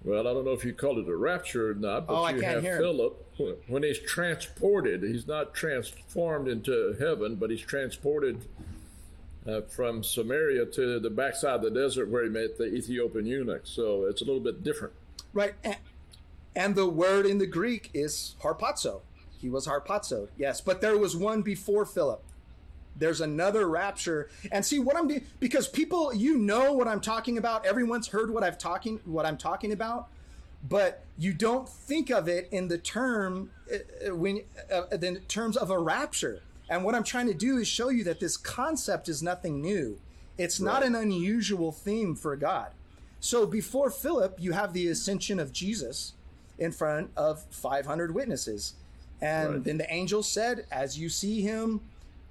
Well, 0.03 0.29
I 0.29 0.35
don't 0.35 0.44
know 0.44 0.53
if 0.53 0.64
you 0.64 0.75
call 0.75 0.99
it 0.99 1.09
a 1.09 1.16
rapture 1.16 1.70
or 1.70 1.75
not, 1.75 2.07
but 2.07 2.20
Oh, 2.20 2.25
I 2.25 2.33
you 2.33 2.40
can't 2.42 2.57
have 2.57 2.64
him. 2.64 2.79
Philip 2.79 3.20
when 3.68 3.83
he's 3.83 3.99
transported. 3.99 5.03
He's 5.03 5.27
not 5.27 5.55
transformed 5.55 6.47
into 6.47 6.94
heaven, 7.01 7.37
but 7.37 7.51
he's 7.51 7.62
transported 7.62 8.44
uh, 9.46 9.61
from 9.62 10.02
Samaria 10.02 10.66
to 10.66 10.98
the 10.98 11.11
backside 11.11 11.57
of 11.57 11.62
the 11.62 11.70
desert 11.70 12.09
where 12.09 12.24
he 12.24 12.30
met 12.30 12.59
the 12.59 12.64
Ethiopian 12.64 13.26
eunuch. 13.26 13.62
So 13.64 14.04
it's 14.04 14.22
a 14.22 14.24
little 14.24 14.40
bit 14.40 14.62
different. 14.62 14.94
Right. 15.33 15.54
And, 16.54 16.74
the 16.74 16.88
word 16.88 17.26
in 17.26 17.38
the 17.38 17.46
Greek 17.46 17.90
is 17.92 18.37
harpazo. 18.42 19.00
He 19.40 19.50
was 19.50 19.66
harpazoed. 19.66 20.28
Yes. 20.38 20.61
But 20.61 20.80
there 20.80 20.96
was 20.96 21.16
one 21.16 21.42
before 21.42 21.85
Philip. 21.85 22.22
There's 22.96 23.20
another 23.20 23.68
rapture. 23.68 24.30
And 24.52 24.64
see 24.64 24.78
what 24.78 24.96
I'm 24.96 25.09
doing 25.09 25.26
because 25.40 25.68
people 25.68 26.14
you 26.14 26.38
know 26.38 26.72
what 26.72 26.87
I'm 26.87 27.00
talking 27.00 27.38
about. 27.38 27.66
Everyone's 27.66 28.09
heard 28.09 28.30
what 28.30 28.44
I've 28.44 28.57
talking 28.57 29.00
what 29.04 29.26
I'm 29.26 29.37
talking 29.37 29.72
about, 29.72 30.09
but 30.68 31.04
you 31.18 31.33
don't 31.33 31.68
think 31.68 32.11
of 32.11 32.28
it 32.28 32.48
in 32.52 32.68
the 32.68 32.78
term 32.78 33.50
uh, 33.72 34.09
uh, 34.09 34.16
when 34.16 34.42
uh, 34.72 34.83
the 34.92 35.20
terms 35.28 35.57
of 35.57 35.70
a 35.70 35.78
rapture. 35.78 36.42
And 36.68 36.85
what 36.85 36.94
I'm 36.94 37.05
trying 37.05 37.27
to 37.27 37.35
do 37.35 37.59
is 37.59 37.68
show 37.68 37.88
you 37.90 38.05
that 38.05 38.20
this 38.20 38.37
concept 38.37 39.09
is 39.09 39.22
nothing 39.22 39.61
new. 39.61 39.98
It's 40.38 40.61
not 40.61 40.83
an 40.83 40.94
unusual 40.94 41.70
theme 41.72 42.14
for 42.16 42.37
God. 42.37 42.72
So 43.20 43.46
before 43.46 43.90
Philip, 43.90 44.37
you 44.38 44.53
have 44.53 44.72
the 44.72 44.88
ascension 44.88 45.38
of 45.38 45.53
Jesus 45.53 46.14
in 46.59 46.72
front 46.72 47.11
of 47.16 47.44
500 47.50 48.14
witnesses. 48.14 48.74
And 49.20 49.53
Right. 49.55 49.64
then 49.64 49.79
the 49.79 49.92
angel 49.92 50.22
said, 50.22 50.66
As 50.70 50.98
you 50.98 51.09
see 51.09 51.40
him 51.42 51.81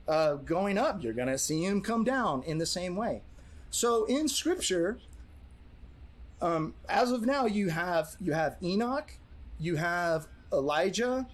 uh, 0.08 0.36
going 0.36 0.78
up, 0.78 1.02
you're 1.04 1.14
going 1.14 1.30
to 1.30 1.38
see 1.38 1.64
him 1.64 1.82
come 1.82 2.04
down 2.04 2.44
in 2.44 2.58
the 2.58 2.66
same 2.66 2.96
way. 2.96 3.22
So 3.70 4.06
in 4.06 4.28
scripture, 4.28 5.00
um, 6.42 6.74
as 6.90 7.12
of 7.12 7.26
now, 7.26 7.46
you 7.46 7.70
have 7.70 8.16
you 8.20 8.34
have 8.34 8.58
Enoch, 8.62 9.14
you 9.60 9.78
have 9.78 10.28
Elijah, 10.52 11.26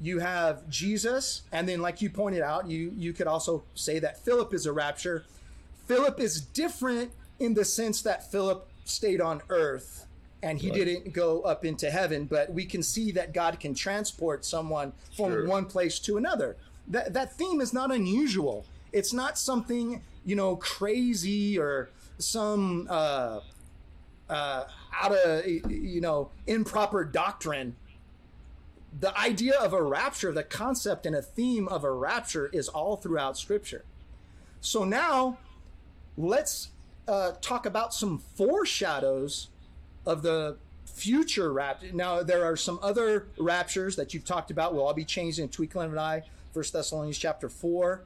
you 0.00 0.18
have 0.20 0.68
Jesus, 0.68 1.42
and 1.52 1.68
then 1.68 1.80
like 1.82 2.00
you 2.00 2.10
pointed 2.10 2.42
out, 2.42 2.66
you 2.68 2.92
you 2.96 3.12
could 3.12 3.26
also 3.26 3.62
say 3.74 3.98
that 3.98 4.24
Philip 4.24 4.54
is 4.54 4.66
a 4.66 4.72
rapture. 4.72 5.24
Philip 5.86 6.20
is 6.20 6.40
different 6.40 7.10
in 7.38 7.54
the 7.54 7.64
sense 7.64 8.02
that 8.02 8.30
Philip 8.30 8.66
stayed 8.84 9.20
on 9.20 9.42
earth 9.48 10.06
and 10.42 10.58
he 10.58 10.68
Right. 10.70 10.84
didn't 10.84 11.12
go 11.12 11.42
up 11.42 11.64
into 11.64 11.90
heaven, 11.90 12.24
but 12.24 12.52
we 12.52 12.64
can 12.64 12.82
see 12.82 13.10
that 13.12 13.34
God 13.34 13.60
can 13.60 13.74
transport 13.74 14.44
someone 14.44 14.92
from 15.16 15.32
Sure. 15.32 15.46
one 15.46 15.66
place 15.66 15.98
to 16.00 16.16
another. 16.16 16.56
That 16.88 17.12
that 17.12 17.36
theme 17.36 17.60
is 17.60 17.72
not 17.72 17.92
unusual. 17.92 18.64
It's 18.92 19.12
not 19.12 19.38
something, 19.38 20.02
you 20.24 20.34
know, 20.36 20.56
crazy 20.56 21.58
or 21.58 21.90
some 22.18 22.86
uh 22.90 23.40
uh, 24.30 24.64
out 25.02 25.12
of 25.12 25.44
you 25.46 26.00
know 26.00 26.30
improper 26.46 27.04
doctrine. 27.04 27.74
The 28.98 29.16
idea 29.16 29.54
of 29.58 29.72
a 29.72 29.82
rapture, 29.82 30.32
the 30.32 30.42
concept 30.42 31.06
and 31.06 31.14
a 31.14 31.22
theme 31.22 31.68
of 31.68 31.84
a 31.84 31.92
rapture, 31.92 32.50
is 32.52 32.68
all 32.68 32.96
throughout 32.96 33.38
Scripture. 33.38 33.84
So 34.60 34.84
now, 34.84 35.38
let's 36.16 36.68
uh, 37.06 37.32
talk 37.40 37.66
about 37.66 37.94
some 37.94 38.18
foreshadows 38.18 39.48
of 40.04 40.22
the 40.22 40.56
future 40.84 41.52
rapture. 41.52 41.92
Now, 41.92 42.22
there 42.22 42.44
are 42.44 42.56
some 42.56 42.78
other 42.82 43.28
raptures 43.38 43.96
that 43.96 44.12
you've 44.12 44.24
talked 44.24 44.50
about. 44.50 44.74
Will 44.74 44.86
all 44.86 44.94
be 44.94 45.04
changed 45.04 45.38
in 45.38 45.46
a 45.46 45.48
twinkling 45.48 45.86
of 45.86 45.92
an 45.92 45.98
eye. 45.98 46.22
First 46.52 46.72
Thessalonians 46.72 47.16
chapter 47.16 47.48
four, 47.48 48.02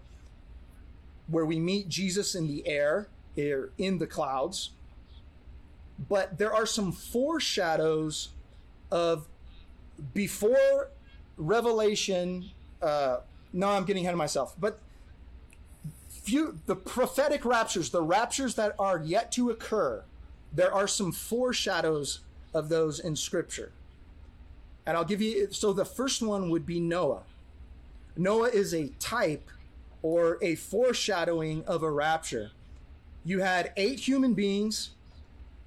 where 1.29 1.47
we 1.47 1.59
meet 1.59 1.89
Jesus 1.89 2.35
in 2.35 2.47
the 2.47 2.67
air, 2.69 3.09
or 3.39 3.71
in 3.79 3.99
the 3.99 4.07
clouds 4.07 4.71
but 6.09 6.39
there 6.39 6.53
are 6.53 6.67
some 6.67 6.93
foreshadows 6.93 8.31
of 8.91 9.29
before 10.13 10.91
revelation 11.37 12.51
uh 12.83 13.19
no 13.53 13.69
i'm 13.69 13.85
getting 13.85 14.03
ahead 14.03 14.15
of 14.15 14.19
myself 14.19 14.55
but 14.59 14.79
few 16.09 16.59
the 16.67 16.77
prophetic 16.77 17.45
raptures 17.45 17.91
the 17.91 18.03
raptures 18.03 18.55
that 18.55 18.75
are 18.79 19.01
yet 19.05 19.31
to 19.33 19.51
occur 19.51 20.03
there 20.55 20.73
are 20.73 20.87
some 20.87 21.11
foreshadows 21.11 22.21
of 22.55 22.69
those 22.69 23.01
in 23.01 23.17
scripture. 23.17 23.73
And 24.87 24.97
i'll 24.97 25.05
give 25.05 25.21
you 25.21 25.49
so 25.51 25.73
the 25.73 25.85
first 25.85 26.23
one 26.23 26.51
would 26.51 26.65
be 26.65 26.79
noah. 26.79 27.23
Noah 28.17 28.49
is 28.49 28.73
a 28.73 28.89
type 29.01 29.51
or 30.03 30.39
a 30.41 30.55
foreshadowing 30.55 31.65
of 31.65 31.83
a 31.83 31.91
rapture. 31.91 32.53
You 33.25 33.41
had 33.41 33.73
eight 33.77 34.01
human 34.01 34.35
beings. 34.35 34.91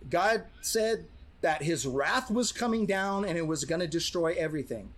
God 0.09 0.43
said 0.61 1.05
that 1.41 1.63
his 1.63 1.85
wrath 1.85 2.31
was 2.31 2.51
coming 2.51 2.85
down 2.85 3.25
and 3.25 3.37
it 3.37 3.47
was 3.47 3.65
going 3.65 3.81
to 3.81 3.87
destroy 3.87 4.33
everything. 4.37 4.89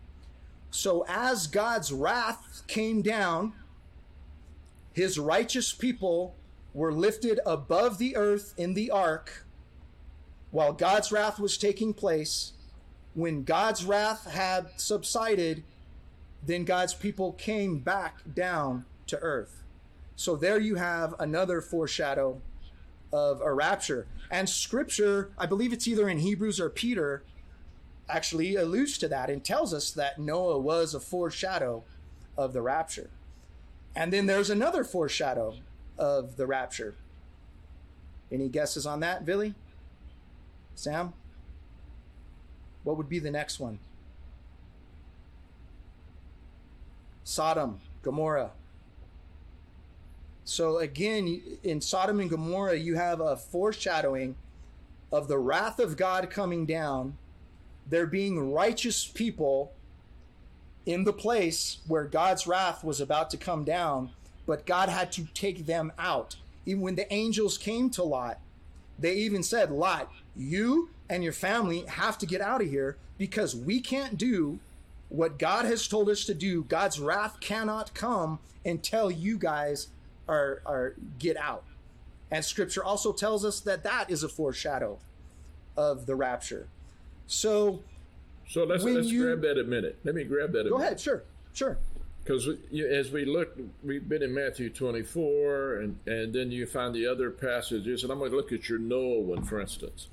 So, 0.71 1.04
as 1.08 1.47
God's 1.47 1.91
wrath 1.91 2.63
came 2.67 3.02
down, 3.02 3.54
his 4.93 5.17
righteous 5.17 5.73
people 5.73 6.36
were 6.73 6.93
lifted 6.93 7.39
above 7.45 7.97
the 7.97 8.15
earth 8.15 8.54
in 8.58 8.73
the 8.75 8.91
ark 8.91 9.45
while 10.52 10.73
God's 10.73 11.12
wrath 11.12 11.39
was 11.39 11.58
taking 11.58 11.93
place. 11.93 12.54
When 13.15 13.43
God's 13.43 13.84
wrath 13.84 14.30
had 14.30 14.67
subsided, 14.78 15.63
then 16.45 16.63
God's 16.63 16.93
people 16.93 17.34
came 17.34 17.80
back 17.80 18.19
down 18.34 18.86
to 19.08 19.17
earth. 19.17 19.63
So, 20.15 20.36
there 20.36 20.60
you 20.60 20.75
have 20.75 21.15
another 21.19 21.62
foreshadow 21.62 22.41
of 23.12 23.41
a 23.41 23.52
rapture. 23.52 24.06
And 24.32 24.48
scripture, 24.48 25.32
I 25.38 25.46
believe 25.46 25.74
it's 25.74 25.88
either 25.88 26.08
in 26.08 26.20
Hebrews 26.20 26.60
or 26.60 26.70
Peter, 26.70 27.24
actually 28.08 28.56
alludes 28.56 28.98
to 29.00 29.08
that 29.08 29.30
and 29.30 29.44
tells 29.44 29.74
us 29.74 29.92
that 29.92 30.20
Noah 30.20 30.60
was 30.60 30.94
a 30.94 31.00
foreshadow 31.00 31.84
of 32.38 32.54
the 32.54 32.62
rapture. 32.62 33.10
And 33.96 34.13
then 34.13 34.26
there's 34.26 34.50
another 34.50 34.84
foreshadow 34.84 35.56
of 35.98 36.38
the 36.38 36.48
rapture. 36.48 36.96
Any 38.32 38.50
guesses 38.50 38.86
on 38.86 39.00
that, 39.02 39.26
Billy? 39.26 39.56
Sam? 40.76 41.13
What 42.84 42.98
would 42.98 43.10
be 43.10 43.20
the 43.20 43.32
next 43.32 43.60
one? 43.60 43.80
Sodom, 47.24 47.80
Gomorrah. 48.02 48.52
So 50.50 50.80
again, 50.80 51.60
in 51.62 51.80
Sodom 51.80 52.20
and 52.20 52.28
Gomorrah, 52.28 52.76
you 52.76 52.96
have 52.96 53.22
a 53.22 53.38
foreshadowing 53.38 54.36
of 55.12 55.28
the 55.28 55.38
wrath 55.38 55.78
of 55.78 55.96
God 55.96 56.32
coming 56.32 56.66
down, 56.66 57.18
there 57.88 58.08
being 58.08 58.52
righteous 58.52 59.06
people 59.06 59.72
in 60.88 61.04
the 61.04 61.14
place 61.14 61.78
where 61.86 62.06
God's 62.06 62.48
wrath 62.48 62.84
was 62.84 63.00
about 63.00 63.30
to 63.30 63.38
come 63.38 63.64
down, 63.64 64.10
but 64.48 64.66
God 64.66 64.90
had 64.90 65.12
to 65.14 65.26
take 65.36 65.68
them 65.68 65.92
out. 66.00 66.38
Even 66.66 66.82
when 66.82 66.96
the 66.96 67.14
angels 67.14 67.60
came 67.60 67.92
to 67.92 68.02
Lot, 68.02 68.40
they 68.98 69.14
even 69.18 69.44
said, 69.44 69.70
Lot, 69.70 70.12
you 70.36 70.90
and 71.12 71.24
your 71.24 71.32
family 71.32 71.86
have 71.86 72.18
to 72.18 72.26
get 72.26 72.42
out 72.42 72.64
of 72.64 72.70
here 72.70 72.98
because 73.20 73.56
we 73.56 73.82
can't 73.82 74.18
do 74.18 74.58
what 75.10 75.38
God 75.38 75.66
has 75.66 75.88
told 75.88 76.10
us 76.10 76.26
to 76.26 76.34
do. 76.34 76.64
God's 76.64 77.00
wrath 77.00 77.40
cannot 77.40 77.94
come 77.94 78.40
until 78.66 79.12
you 79.12 79.38
guys 79.38 79.90
are, 80.30 80.62
are 80.65 80.96
get 81.18 81.36
out. 81.36 81.65
And 82.32 82.46
scripture 82.46 82.84
also 82.84 83.12
tells 83.12 83.44
us 83.44 83.60
that 83.62 83.84
that 83.84 84.10
is 84.10 84.24
a 84.24 84.30
foreshadow 84.30 85.00
of 85.76 86.06
the 86.06 86.15
rapture. 86.15 86.68
So, 87.28 87.82
so 88.48 88.63
let's, 88.63 88.84
let's 88.84 89.08
you, 89.08 89.24
grab 89.26 89.42
that 89.42 89.60
a 89.60 89.63
minute. 89.63 89.98
Let 90.04 90.15
me 90.15 90.24
grab 90.24 90.52
that. 90.54 90.70
go 90.70 90.78
minute. 90.78 90.86
ahead, 90.86 91.00
sure, 91.00 91.24
sure. 91.54 91.78
Because 92.24 92.48
as 92.92 93.12
we 93.12 93.26
look, 93.26 93.58
we've 93.84 94.08
been 94.08 94.22
in 94.22 94.34
Matthew 94.34 94.70
24, 94.70 95.78
and, 95.78 96.00
and 96.06 96.34
then 96.34 96.52
you 96.52 96.68
find 96.68 96.94
the 96.94 97.08
other 97.08 97.32
passages, 97.32 98.04
and 98.04 98.12
I'm 98.12 98.20
going 98.20 98.30
to 98.30 98.38
look 98.38 98.52
at 98.52 98.70
your 98.70 98.78
Noah 98.78 99.22
one, 99.22 99.44
for 99.44 99.60
instance. 99.60 100.10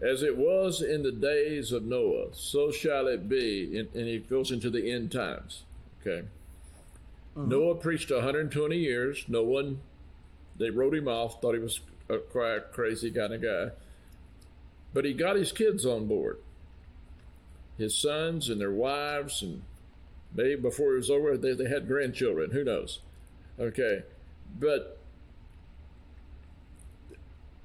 As 0.00 0.22
it 0.22 0.36
was 0.36 0.80
in 0.80 1.02
the 1.02 1.12
days 1.12 1.70
of 1.70 1.84
Noah, 1.84 2.28
so 2.32 2.70
shall 2.72 3.06
it 3.06 3.28
be. 3.28 3.78
And, 3.78 3.94
and 3.94 4.08
he 4.08 4.18
goes 4.18 4.50
into 4.50 4.70
the 4.70 4.90
end 4.90 5.12
times. 5.12 5.64
Okay. 6.00 6.26
Mm-hmm. 7.36 7.48
Noah 7.48 7.74
preached 7.76 8.10
120 8.10 8.76
years. 8.76 9.24
No 9.28 9.42
one, 9.42 9.80
they 10.58 10.70
wrote 10.70 10.94
him 10.94 11.08
off, 11.08 11.40
thought 11.40 11.54
he 11.54 11.60
was 11.60 11.80
a 12.08 12.18
crazy 12.72 13.10
kind 13.10 13.32
of 13.32 13.42
guy. 13.42 13.70
But 14.92 15.04
he 15.04 15.14
got 15.14 15.36
his 15.36 15.52
kids 15.52 15.86
on 15.86 16.06
board, 16.06 16.38
his 17.78 17.96
sons 17.96 18.50
and 18.50 18.60
their 18.60 18.72
wives, 18.72 19.42
and 19.42 19.62
maybe 20.34 20.60
before 20.60 20.92
it 20.92 20.98
was 20.98 21.10
over, 21.10 21.36
they, 21.36 21.54
they 21.54 21.68
had 21.68 21.88
grandchildren. 21.88 22.50
Who 22.50 22.64
knows? 22.64 23.00
Okay. 23.58 24.02
But 24.58 24.98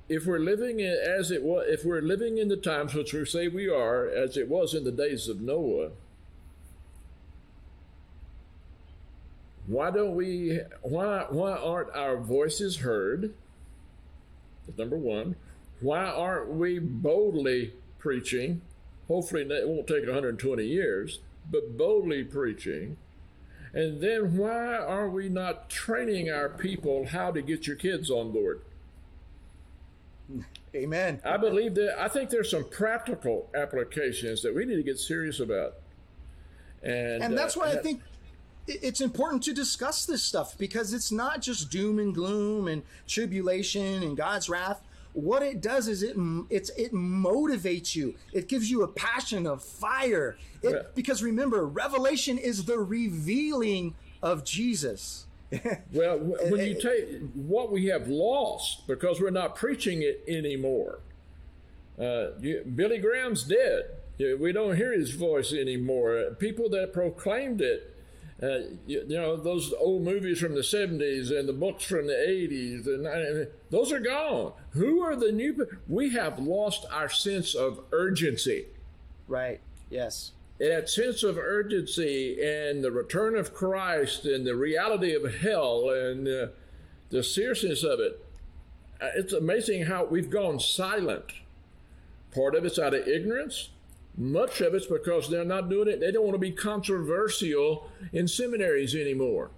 if 0.07 0.25
we're 0.25 0.39
living 0.39 0.79
in, 0.79 0.93
as 0.93 1.31
it 1.31 1.43
was, 1.43 1.65
if 1.67 1.83
we're 1.83 2.01
living 2.01 2.37
in 2.37 2.47
the 2.47 2.55
times 2.55 2.93
which 2.93 3.13
we 3.13 3.25
say 3.25 3.49
we 3.49 3.67
are, 3.67 4.07
as 4.07 4.37
it 4.37 4.47
was 4.47 4.73
in 4.73 4.85
the 4.85 4.91
days 4.91 5.27
of 5.27 5.41
Noah, 5.41 5.89
why 9.67 9.91
don't 9.91 10.15
we? 10.15 10.61
Why 10.81 11.25
why 11.29 11.51
aren't 11.51 11.93
our 11.93 12.17
voices 12.17 12.77
heard? 12.77 13.33
Number 14.77 14.97
one, 14.97 15.35
why 15.81 16.05
aren't 16.05 16.49
we 16.49 16.79
boldly 16.79 17.73
preaching? 17.99 18.61
Hopefully, 19.07 19.43
it 19.43 19.67
won't 19.67 19.87
take 19.87 20.05
120 20.05 20.65
years, 20.65 21.19
but 21.49 21.77
boldly 21.77 22.23
preaching. 22.23 22.97
And 23.73 24.01
then, 24.01 24.37
why 24.37 24.75
are 24.75 25.09
we 25.09 25.29
not 25.29 25.69
training 25.69 26.29
our 26.29 26.49
people 26.49 27.07
how 27.07 27.31
to 27.31 27.41
get 27.41 27.67
your 27.67 27.75
kids 27.75 28.09
on 28.09 28.31
board? 28.31 28.61
Amen. 30.75 31.21
I 31.23 31.37
believe 31.37 31.75
that 31.75 32.01
I 32.01 32.07
think 32.07 32.29
there's 32.29 32.51
some 32.51 32.65
practical 32.69 33.49
applications 33.55 34.41
that 34.43 34.53
we 34.53 34.65
need 34.65 34.75
to 34.75 34.83
get 34.83 34.99
serious 34.99 35.39
about. 35.39 35.75
And, 36.83 37.23
and 37.23 37.37
that's 37.37 37.57
uh, 37.57 37.61
why 37.61 37.71
I 37.71 37.77
think 37.77 38.01
it's 38.67 39.01
important 39.01 39.43
to 39.43 39.53
discuss 39.53 40.05
this 40.05 40.23
stuff 40.23 40.57
because 40.57 40.93
it's 40.93 41.11
not 41.11 41.41
just 41.41 41.71
doom 41.71 41.99
and 41.99 42.13
gloom 42.13 42.67
and 42.67 42.83
tribulation 43.07 44.03
and 44.03 44.17
God's 44.17 44.49
wrath 44.49 44.81
what 45.17 45.41
it 45.41 45.61
does 45.61 45.87
is 45.87 46.03
it 46.03 46.15
it's 46.51 46.69
it 46.77 46.93
motivates 46.93 47.95
you. 47.95 48.13
It 48.33 48.47
gives 48.47 48.69
you 48.69 48.83
a 48.83 48.87
passion 48.87 49.47
of 49.47 49.63
fire. 49.63 50.37
It, 50.61 50.69
yeah. 50.69 50.81
Because 50.93 51.23
remember, 51.23 51.65
revelation 51.65 52.37
is 52.37 52.65
the 52.65 52.77
revealing 52.77 53.95
of 54.21 54.43
Jesus. 54.43 55.25
well, 55.91 56.19
when 56.19 56.63
you 56.65 56.79
take 56.79 57.31
what 57.33 57.71
we 57.71 57.87
have 57.87 58.07
lost 58.07 58.85
because 58.85 59.19
we're 59.19 59.31
not 59.31 59.55
preaching 59.55 60.03
it 60.03 60.23
anymore. 60.27 60.99
Uh, 61.99 62.27
you, 62.39 62.63
Billy 62.75 62.99
Graham's 62.99 63.43
dead. 63.43 63.85
We 64.19 64.51
don't 64.51 64.75
hear 64.75 64.93
his 64.93 65.11
voice 65.11 65.51
anymore. 65.51 66.35
People 66.37 66.69
that 66.69 66.93
proclaimed 66.93 67.61
it 67.61 67.96
uh, 68.41 68.59
you, 68.85 69.03
you, 69.07 69.17
know, 69.17 69.35
those 69.35 69.73
old 69.79 70.03
movies 70.03 70.39
from 70.39 70.53
the 70.53 70.61
70s 70.61 71.37
and 71.37 71.49
the 71.49 71.53
books 71.53 71.83
from 71.83 72.05
the 72.05 72.13
80s, 72.13 72.85
and 72.85 73.47
those 73.71 73.91
are 73.91 73.99
gone. 73.99 74.53
Who 74.71 75.01
are 75.01 75.15
the 75.15 75.31
new? 75.31 75.67
We 75.87 76.11
have 76.11 76.37
lost 76.37 76.85
our 76.91 77.09
sense 77.09 77.55
of 77.55 77.79
urgency. 77.91 78.67
Right. 79.27 79.59
Yes. 79.89 80.33
That 80.59 80.89
sense 80.89 81.23
of 81.23 81.37
urgency 81.37 82.39
and 82.43 82.83
the 82.83 82.91
return 82.91 83.35
of 83.35 83.53
Christ 83.53 84.25
and 84.25 84.45
the 84.45 84.55
reality 84.55 85.13
of 85.13 85.41
hell 85.41 85.89
and 85.89 86.27
uh, 86.27 86.47
the 87.09 87.23
seriousness 87.23 87.83
of 87.83 87.99
it. 87.99 88.23
Uh, 89.01 89.09
it's 89.15 89.33
amazing 89.33 89.85
how 89.85 90.05
we've 90.05 90.29
gone 90.29 90.59
silent. 90.59 91.33
Part 92.33 92.55
of 92.55 92.65
it's 92.65 92.77
out 92.77 92.93
of 92.93 93.07
ignorance, 93.07 93.69
much 94.17 94.61
of 94.61 94.73
it's 94.73 94.87
because 94.87 95.29
they're 95.29 95.45
not 95.45 95.69
doing 95.69 95.87
it. 95.87 95.99
They 95.99 96.11
don't 96.11 96.23
want 96.23 96.33
to 96.35 96.39
be 96.39 96.51
controversial 96.51 97.89
in 98.11 98.27
seminaries 98.27 98.95
anymore. 98.95 99.51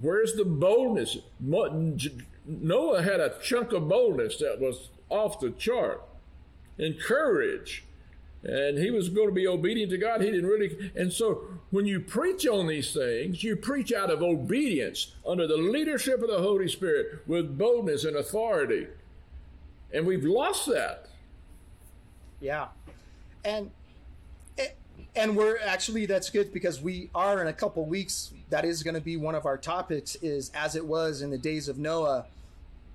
Where's 0.00 0.34
the 0.34 0.44
boldness? 0.44 1.16
Noah 1.40 3.02
had 3.02 3.20
a 3.20 3.34
chunk 3.42 3.72
of 3.72 3.88
boldness 3.88 4.36
that 4.38 4.60
was 4.60 4.90
off 5.08 5.40
the 5.40 5.50
chart, 5.52 6.02
and 6.78 7.00
courage. 7.00 7.84
And 8.42 8.78
he 8.78 8.90
was 8.90 9.08
going 9.08 9.28
to 9.28 9.34
be 9.34 9.46
obedient 9.46 9.90
to 9.90 9.98
God. 9.98 10.20
He 10.20 10.30
didn't 10.30 10.46
really. 10.46 10.92
And 10.94 11.12
so 11.12 11.48
when 11.70 11.86
you 11.86 11.98
preach 11.98 12.46
on 12.46 12.68
these 12.68 12.92
things, 12.92 13.42
you 13.42 13.56
preach 13.56 13.92
out 13.92 14.10
of 14.10 14.22
obedience 14.22 15.14
under 15.26 15.46
the 15.48 15.56
leadership 15.56 16.22
of 16.22 16.28
the 16.28 16.38
Holy 16.38 16.68
Spirit 16.68 17.26
with 17.26 17.58
boldness 17.58 18.04
and 18.04 18.16
authority. 18.16 18.86
And 19.92 20.06
we've 20.06 20.24
lost 20.24 20.66
that. 20.66 21.08
Yeah 22.38 22.68
and 23.46 23.70
and 25.14 25.36
we're 25.36 25.58
actually 25.64 26.04
that's 26.04 26.28
good 26.28 26.52
because 26.52 26.80
we 26.80 27.08
are 27.14 27.40
in 27.40 27.46
a 27.46 27.52
couple 27.52 27.84
weeks. 27.86 28.32
That 28.50 28.64
is 28.64 28.82
going 28.82 28.94
to 28.94 29.00
be 29.00 29.16
one 29.16 29.34
of 29.34 29.46
our 29.46 29.56
topics 29.56 30.14
is 30.16 30.50
as 30.54 30.76
it 30.76 30.84
was 30.84 31.22
in 31.22 31.30
the 31.30 31.38
days 31.38 31.68
of 31.68 31.78
noah 31.78 32.26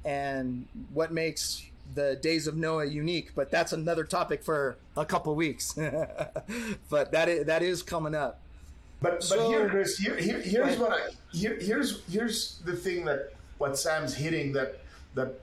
and 0.06 0.68
what 0.94 1.12
makes 1.12 1.64
the 1.96 2.16
days 2.22 2.48
of 2.48 2.56
noah 2.56 2.86
unique. 2.86 3.32
But 3.36 3.50
that's 3.50 3.74
another 3.74 4.04
topic 4.04 4.44
for 4.44 4.78
a 4.96 5.06
couple 5.06 5.34
weeks. 5.36 5.78
But 6.90 7.12
that 7.14 7.30
is, 7.30 7.46
that 7.46 7.64
is 7.64 7.82
coming 7.82 8.14
up. 8.14 8.40
But 9.02 9.24
so, 9.24 9.38
but 9.38 9.48
here 9.48 9.70
chris 9.70 9.98
here, 9.98 10.18
here, 10.18 10.42
here's 10.42 10.78
what 10.78 10.92
i 10.92 11.10
here, 11.32 11.58
here's 11.60 12.04
here's 12.06 12.60
the 12.66 12.76
thing 12.76 13.06
that 13.06 13.34
what 13.58 13.78
sam's 13.78 14.14
hitting 14.14 14.52
that 14.54 14.80
that 15.16 15.40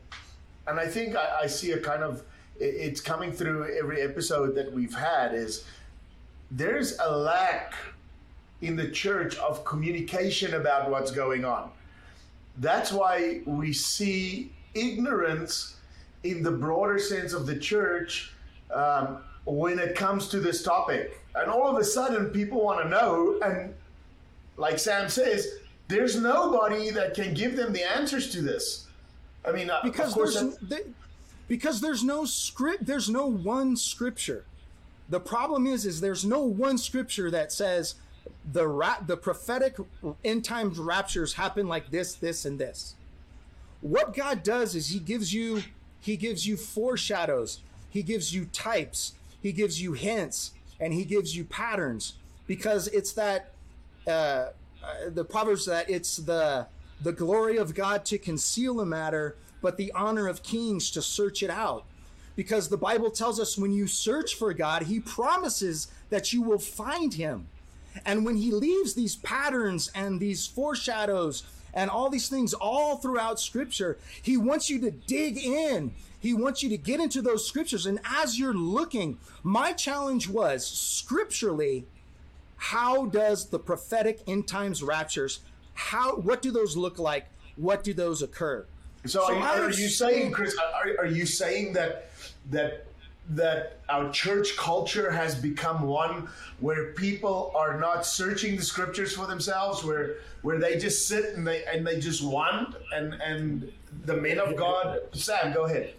and 0.68 0.78
i 0.78 0.86
think 0.86 1.16
i, 1.16 1.40
I 1.42 1.46
see 1.48 1.72
a 1.72 1.80
kind 1.80 2.04
of 2.04 2.22
it's 2.60 3.00
coming 3.00 3.32
through 3.32 3.76
every 3.78 4.00
episode 4.02 4.54
that 4.54 4.72
we've 4.72 4.94
had 4.94 5.34
is 5.34 5.64
there's 6.50 6.98
a 6.98 7.16
lack 7.16 7.74
in 8.62 8.76
the 8.76 8.90
church 8.90 9.36
of 9.36 9.64
communication 9.64 10.54
about 10.54 10.90
what's 10.90 11.10
going 11.10 11.44
on. 11.44 11.70
That's 12.58 12.90
why 12.90 13.40
we 13.46 13.72
see 13.72 14.52
ignorance 14.74 15.76
in 16.24 16.42
the 16.42 16.50
broader 16.50 16.98
sense 16.98 17.32
of 17.32 17.46
the 17.46 17.56
church 17.56 18.32
um, 18.74 19.18
when 19.44 19.78
it 19.78 19.94
comes 19.94 20.28
to 20.28 20.40
this 20.40 20.62
topic. 20.62 21.20
And 21.34 21.50
all 21.50 21.68
of 21.68 21.76
a 21.80 21.84
sudden, 21.84 22.30
people 22.30 22.64
want 22.64 22.82
to 22.82 22.88
know. 22.88 23.38
And 23.44 23.72
like 24.56 24.78
Sam 24.78 25.08
says, 25.08 25.46
there's 25.86 26.20
nobody 26.20 26.90
that 26.90 27.14
can 27.14 27.34
give 27.34 27.56
them 27.56 27.72
the 27.72 27.88
answers 27.88 28.30
to 28.32 28.42
this. 28.42 28.86
I 29.46 29.52
mean, 29.52 29.70
because 29.84 30.08
of 30.08 30.14
course, 30.14 30.44
because 31.48 31.80
there's 31.80 32.04
no 32.04 32.24
script 32.24 32.86
there's 32.86 33.08
no 33.08 33.26
one 33.26 33.76
scripture. 33.76 34.44
The 35.08 35.20
problem 35.20 35.66
is 35.66 35.86
is 35.86 36.00
there's 36.00 36.24
no 36.24 36.42
one 36.42 36.78
scripture 36.78 37.30
that 37.30 37.50
says 37.50 37.96
the 38.52 38.68
rap 38.68 39.06
the 39.06 39.16
prophetic 39.16 39.76
end 40.24 40.44
times 40.44 40.78
raptures 40.78 41.34
happen 41.34 41.66
like 41.66 41.90
this 41.90 42.14
this 42.14 42.44
and 42.44 42.58
this. 42.58 42.94
What 43.80 44.14
god 44.14 44.42
does 44.42 44.74
is 44.74 44.88
he 44.88 45.00
gives 45.00 45.34
you 45.34 45.62
he 46.00 46.16
gives 46.16 46.46
you 46.46 46.56
foreshadows. 46.56 47.60
He 47.90 48.02
gives 48.02 48.34
you 48.34 48.44
types. 48.46 49.14
He 49.42 49.52
gives 49.52 49.80
you 49.80 49.94
hints. 49.94 50.52
And 50.78 50.92
he 50.92 51.04
gives 51.04 51.36
you 51.36 51.44
patterns. 51.44 52.14
Because 52.46 52.86
it's 52.88 53.12
that 53.14 53.52
uh, 54.06 54.10
uh 54.10 54.50
the 55.08 55.24
proverbs 55.24 55.66
that 55.66 55.88
it's 55.90 56.18
the 56.18 56.66
the 57.00 57.12
glory 57.12 57.56
of 57.56 57.74
god 57.74 58.04
to 58.04 58.18
conceal 58.18 58.80
a 58.80 58.86
matter 58.86 59.36
but 59.60 59.76
the 59.76 59.92
honor 59.92 60.28
of 60.28 60.42
kings 60.42 60.90
to 60.92 61.02
search 61.02 61.42
it 61.42 61.50
out. 61.50 61.84
Because 62.36 62.68
the 62.68 62.76
Bible 62.76 63.10
tells 63.10 63.40
us 63.40 63.58
when 63.58 63.72
you 63.72 63.86
search 63.86 64.34
for 64.34 64.52
God, 64.54 64.82
He 64.82 65.00
promises 65.00 65.88
that 66.10 66.32
you 66.32 66.42
will 66.42 66.58
find 66.58 67.14
Him. 67.14 67.48
And 68.06 68.24
when 68.24 68.36
He 68.36 68.52
leaves 68.52 68.94
these 68.94 69.16
patterns 69.16 69.90
and 69.94 70.20
these 70.20 70.46
foreshadows 70.46 71.42
and 71.74 71.90
all 71.90 72.08
these 72.08 72.28
things 72.28 72.54
all 72.54 72.96
throughout 72.96 73.40
Scripture, 73.40 73.98
He 74.22 74.36
wants 74.36 74.70
you 74.70 74.80
to 74.82 74.90
dig 74.90 75.36
in. 75.36 75.92
He 76.20 76.34
wants 76.34 76.62
you 76.62 76.68
to 76.70 76.76
get 76.76 77.00
into 77.00 77.22
those 77.22 77.46
scriptures. 77.46 77.86
And 77.86 78.00
as 78.04 78.38
you're 78.38 78.54
looking, 78.54 79.18
my 79.42 79.72
challenge 79.72 80.28
was 80.28 80.66
scripturally, 80.66 81.86
how 82.56 83.06
does 83.06 83.46
the 83.46 83.58
prophetic 83.58 84.20
end 84.26 84.48
times 84.48 84.82
raptures, 84.82 85.40
how 85.74 86.16
what 86.16 86.42
do 86.42 86.50
those 86.50 86.76
look 86.76 86.98
like? 86.98 87.26
What 87.56 87.84
do 87.84 87.94
those 87.94 88.20
occur? 88.20 88.66
So, 89.08 89.26
so 89.26 89.34
are, 89.34 89.64
are, 89.64 89.70
you 89.70 89.88
saying, 89.88 90.32
Chris? 90.32 90.56
Are, 90.56 91.04
are 91.04 91.06
you 91.06 91.26
saying 91.26 91.72
that 91.74 92.10
that 92.50 92.86
that 93.30 93.78
our 93.88 94.10
church 94.10 94.56
culture 94.56 95.10
has 95.10 95.34
become 95.34 95.82
one 95.82 96.28
where 96.60 96.92
people 96.92 97.52
are 97.54 97.78
not 97.78 98.06
searching 98.06 98.56
the 98.56 98.62
scriptures 98.62 99.14
for 99.14 99.26
themselves, 99.26 99.84
where 99.84 100.16
where 100.42 100.58
they 100.58 100.78
just 100.78 101.08
sit 101.08 101.34
and 101.34 101.46
they 101.46 101.64
and 101.64 101.86
they 101.86 101.98
just 101.98 102.22
want 102.22 102.76
and 102.94 103.14
and 103.14 103.72
the 104.04 104.16
men 104.16 104.38
of 104.38 104.56
God. 104.56 105.00
Sam, 105.12 105.52
go 105.52 105.64
ahead. 105.64 105.94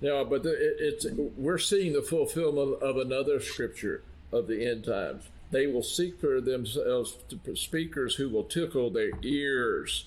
Yeah, 0.00 0.24
but 0.28 0.42
the, 0.42 0.50
it, 0.50 0.76
it's 0.78 1.06
we're 1.36 1.58
seeing 1.58 1.92
the 1.92 2.02
fulfillment 2.02 2.82
of 2.82 2.96
another 2.96 3.40
scripture 3.40 4.02
of 4.32 4.46
the 4.48 4.66
end 4.66 4.84
times. 4.84 5.24
They 5.50 5.66
will 5.66 5.82
seek 5.82 6.18
for 6.18 6.40
themselves 6.40 7.16
speakers 7.54 8.16
who 8.16 8.30
will 8.30 8.44
tickle 8.44 8.90
their 8.90 9.10
ears. 9.22 10.06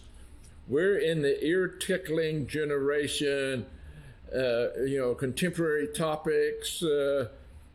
We're 0.68 0.98
in 0.98 1.22
the 1.22 1.44
ear 1.46 1.68
tickling 1.68 2.48
generation 2.48 3.66
uh, 4.34 4.74
you 4.86 4.98
know, 5.00 5.14
contemporary 5.14 5.88
topics, 5.88 6.84
uh, 6.84 7.28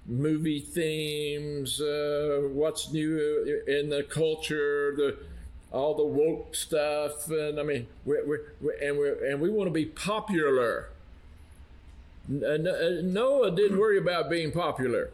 movie 0.07 0.61
themes, 0.61 1.81
uh, 1.81 2.49
what's 2.53 2.93
new 2.93 3.63
in 3.67 3.89
the 3.89 4.03
culture, 4.03 4.95
the 4.97 5.17
all 5.73 5.95
the 5.95 6.05
woke 6.05 6.55
stuff, 6.57 7.31
and 7.31 7.61
I 7.61 7.63
mean, 7.63 7.87
we're, 8.05 8.27
we're, 8.27 8.41
we're 8.61 8.77
and 8.83 8.99
we 8.99 9.31
and 9.31 9.41
we 9.41 9.51
want 9.51 9.69
to 9.69 9.73
be 9.73 9.87
popular. 9.87 10.91
Noah 12.29 13.51
didn't 13.53 13.79
worry 13.79 13.99
about 13.99 14.29
being 14.29 14.51
popular; 14.53 15.11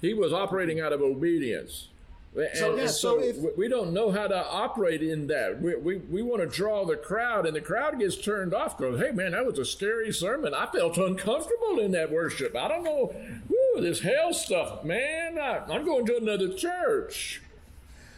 he 0.00 0.12
was 0.14 0.32
operating 0.32 0.80
out 0.80 0.92
of 0.92 1.00
obedience. 1.00 1.88
And, 2.36 2.48
so, 2.54 2.76
yeah, 2.76 2.86
so, 2.86 3.20
so 3.20 3.22
if, 3.22 3.56
we 3.56 3.68
don't 3.68 3.92
know 3.92 4.10
how 4.10 4.26
to 4.26 4.44
operate 4.46 5.02
in 5.02 5.28
that. 5.28 5.62
We, 5.62 5.76
we, 5.76 5.96
we 5.96 6.20
want 6.20 6.42
to 6.42 6.48
draw 6.48 6.84
the 6.84 6.96
crowd, 6.96 7.46
and 7.46 7.54
the 7.54 7.60
crowd 7.60 7.98
gets 8.00 8.16
turned 8.16 8.52
off 8.52 8.76
because, 8.76 8.98
hey, 8.98 9.12
man, 9.12 9.32
that 9.32 9.46
was 9.46 9.58
a 9.58 9.64
scary 9.64 10.12
sermon. 10.12 10.52
I 10.52 10.66
felt 10.66 10.98
uncomfortable 10.98 11.78
in 11.78 11.92
that 11.92 12.10
worship. 12.10 12.56
I 12.56 12.66
don't 12.66 12.82
know. 12.82 13.14
Woo, 13.48 13.80
this 13.80 14.00
hell 14.00 14.32
stuff, 14.34 14.82
man. 14.84 15.38
I, 15.38 15.62
am 15.72 15.84
going 15.84 16.06
to 16.06 16.16
another 16.16 16.52
church. 16.52 17.40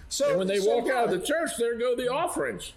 So 0.09 0.31
and 0.31 0.39
when 0.39 0.47
they 0.47 0.61
so 0.61 0.75
walk 0.77 0.91
out 0.91 1.13
of 1.13 1.21
the 1.21 1.27
church, 1.27 1.51
there 1.59 1.77
go 1.77 1.95
the 1.95 2.11
offerings. 2.11 2.73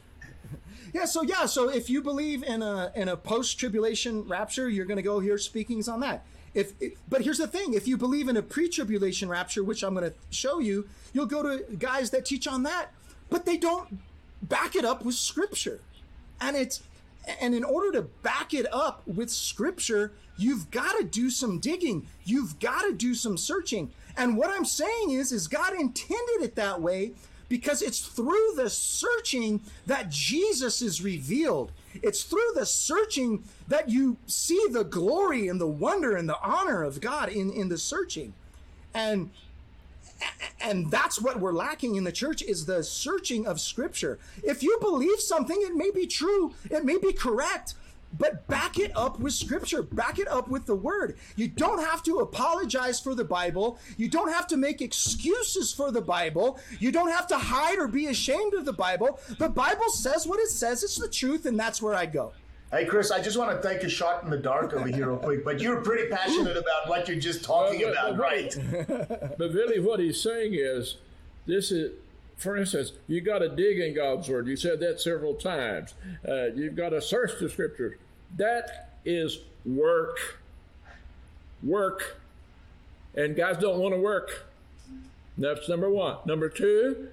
Yeah, 0.93 1.05
so 1.05 1.21
yeah, 1.21 1.45
so 1.45 1.69
if 1.69 1.89
you 1.89 2.01
believe 2.01 2.43
in 2.43 2.63
a 2.63 2.91
in 2.95 3.07
a 3.09 3.15
post 3.15 3.59
tribulation 3.59 4.27
rapture, 4.27 4.67
you're 4.67 4.87
going 4.87 4.97
to 4.97 5.03
go 5.03 5.19
hear 5.19 5.37
speakings 5.37 5.87
on 5.87 5.99
that. 5.99 6.25
If, 6.53 6.73
but 7.07 7.21
here's 7.21 7.37
the 7.37 7.47
thing: 7.47 7.73
if 7.73 7.87
you 7.87 7.97
believe 7.97 8.27
in 8.27 8.37
a 8.37 8.41
pre-tribulation 8.41 9.29
rapture, 9.29 9.63
which 9.63 9.83
I'm 9.83 9.93
going 9.93 10.09
to 10.09 10.15
show 10.29 10.59
you, 10.59 10.87
you'll 11.13 11.25
go 11.25 11.43
to 11.43 11.63
guys 11.75 12.09
that 12.11 12.25
teach 12.25 12.47
on 12.47 12.63
that, 12.63 12.93
but 13.29 13.45
they 13.45 13.57
don't 13.57 13.99
back 14.41 14.75
it 14.75 14.85
up 14.85 15.03
with 15.03 15.15
scripture, 15.15 15.81
and 16.41 16.55
it's 16.55 16.81
and 17.39 17.53
in 17.53 17.63
order 17.63 17.91
to 17.93 18.01
back 18.01 18.53
it 18.53 18.71
up 18.73 19.05
with 19.07 19.29
scripture, 19.29 20.13
you've 20.37 20.71
got 20.71 20.97
to 20.97 21.03
do 21.03 21.29
some 21.29 21.59
digging. 21.59 22.07
You've 22.23 22.59
got 22.59 22.81
to 22.83 22.93
do 22.93 23.13
some 23.13 23.37
searching. 23.37 23.91
And 24.17 24.37
what 24.37 24.49
I'm 24.49 24.65
saying 24.65 25.11
is, 25.11 25.31
is 25.31 25.47
God 25.47 25.73
intended 25.73 26.41
it 26.41 26.55
that 26.55 26.81
way 26.81 27.13
because 27.47 27.81
it's 27.81 27.99
through 27.99 28.53
the 28.55 28.69
searching 28.69 29.61
that 29.85 30.09
Jesus 30.09 30.81
is 30.81 31.03
revealed. 31.03 31.71
It's 31.95 32.23
through 32.23 32.51
the 32.55 32.65
searching 32.65 33.43
that 33.67 33.89
you 33.89 34.17
see 34.27 34.67
the 34.71 34.83
glory 34.83 35.47
and 35.47 35.59
the 35.59 35.67
wonder 35.67 36.15
and 36.15 36.27
the 36.27 36.39
honor 36.41 36.83
of 36.83 37.01
God 37.01 37.29
in, 37.29 37.51
in 37.51 37.69
the 37.69 37.77
searching. 37.77 38.33
And 38.93 39.31
and 40.61 40.91
that's 40.91 41.21
what 41.21 41.39
we're 41.39 41.53
lacking 41.53 41.95
in 41.95 42.03
the 42.03 42.11
church 42.11 42.41
is 42.41 42.65
the 42.65 42.83
searching 42.83 43.47
of 43.47 43.61
scripture. 43.61 44.19
If 44.43 44.61
you 44.61 44.77
believe 44.81 45.19
something, 45.19 45.57
it 45.61 45.75
may 45.75 45.91
be 45.91 46.07
true, 46.07 46.53
it 46.69 46.83
may 46.83 46.97
be 46.97 47.13
correct, 47.13 47.75
but 48.17 48.47
back 48.47 48.79
it 48.79 48.91
up 48.95 49.19
with 49.19 49.33
scripture, 49.33 49.83
back 49.83 50.19
it 50.19 50.27
up 50.27 50.47
with 50.49 50.65
the 50.65 50.75
word. 50.75 51.17
You 51.35 51.47
don't 51.47 51.79
have 51.79 52.03
to 52.03 52.19
apologize 52.19 52.99
for 52.99 53.15
the 53.15 53.23
Bible. 53.23 53.79
You 53.97 54.09
don't 54.09 54.31
have 54.31 54.47
to 54.47 54.57
make 54.57 54.81
excuses 54.81 55.73
for 55.73 55.91
the 55.91 56.01
Bible. 56.01 56.59
You 56.79 56.91
don't 56.91 57.11
have 57.11 57.27
to 57.27 57.37
hide 57.37 57.77
or 57.77 57.87
be 57.87 58.07
ashamed 58.07 58.53
of 58.53 58.65
the 58.65 58.73
Bible. 58.73 59.19
The 59.37 59.49
Bible 59.49 59.89
says 59.89 60.25
what 60.25 60.39
it 60.39 60.49
says, 60.49 60.83
it's 60.83 60.97
the 60.97 61.09
truth, 61.09 61.45
and 61.45 61.59
that's 61.59 61.81
where 61.81 61.93
I 61.93 62.05
go. 62.05 62.33
Hey, 62.71 62.85
Chris, 62.85 63.09
I 63.09 63.19
just 63.19 63.35
want 63.35 63.59
to 63.59 63.67
take 63.67 63.81
a 63.81 63.89
shot 63.89 64.23
in 64.23 64.29
the 64.29 64.37
dark 64.37 64.73
over 64.73 64.87
here, 64.87 65.07
real 65.07 65.17
quick. 65.17 65.43
But 65.43 65.59
you're 65.59 65.81
pretty 65.81 66.07
passionate 66.07 66.55
about 66.55 66.87
what 66.87 67.07
you're 67.07 67.19
just 67.19 67.43
talking 67.43 67.81
well, 67.81 67.95
but, 67.95 68.09
about, 68.11 68.19
right? 68.19 68.55
But 69.39 69.53
really, 69.53 69.79
what 69.79 69.99
he's 69.99 70.21
saying 70.21 70.53
is 70.53 70.97
this 71.47 71.71
is 71.71 71.93
for 72.39 72.55
instance, 72.55 72.93
you 73.07 73.19
got 73.21 73.39
to 73.39 73.49
dig 73.49 73.79
in 73.79 73.93
God's 73.93 74.29
word. 74.29 74.47
You 74.47 74.55
said 74.55 74.79
that 74.79 75.01
several 75.01 75.33
times. 75.35 75.93
Uh, 76.27 76.45
you've 76.55 76.75
got 76.75 76.89
to 76.89 77.01
search 77.01 77.31
the 77.39 77.49
scriptures. 77.49 77.97
That 78.37 78.93
is 79.03 79.39
work. 79.65 80.39
Work. 81.61 82.21
And 83.13 83.35
guys 83.35 83.57
don't 83.57 83.79
want 83.79 83.93
to 83.93 83.99
work. 83.99 84.45
That's 85.37 85.67
number 85.67 85.89
one. 85.89 86.17
Number 86.25 86.47
two, 86.49 87.09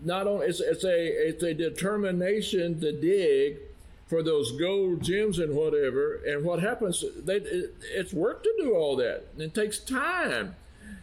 not 0.00 0.26
only 0.26 0.46
it's, 0.46 0.60
it's 0.60 0.84
a 0.84 1.28
it's 1.28 1.42
a 1.42 1.54
determination 1.54 2.80
to 2.80 2.92
dig 2.92 3.58
for 4.06 4.22
those 4.22 4.52
gold 4.52 5.02
gems 5.02 5.38
and 5.38 5.54
whatever. 5.54 6.20
And 6.26 6.44
what 6.44 6.60
happens? 6.60 7.04
They, 7.24 7.36
it, 7.36 7.74
it's 7.92 8.12
work 8.12 8.42
to 8.44 8.52
do 8.58 8.74
all 8.74 8.96
that. 8.96 9.24
It 9.38 9.54
takes 9.54 9.78
time. 9.78 10.54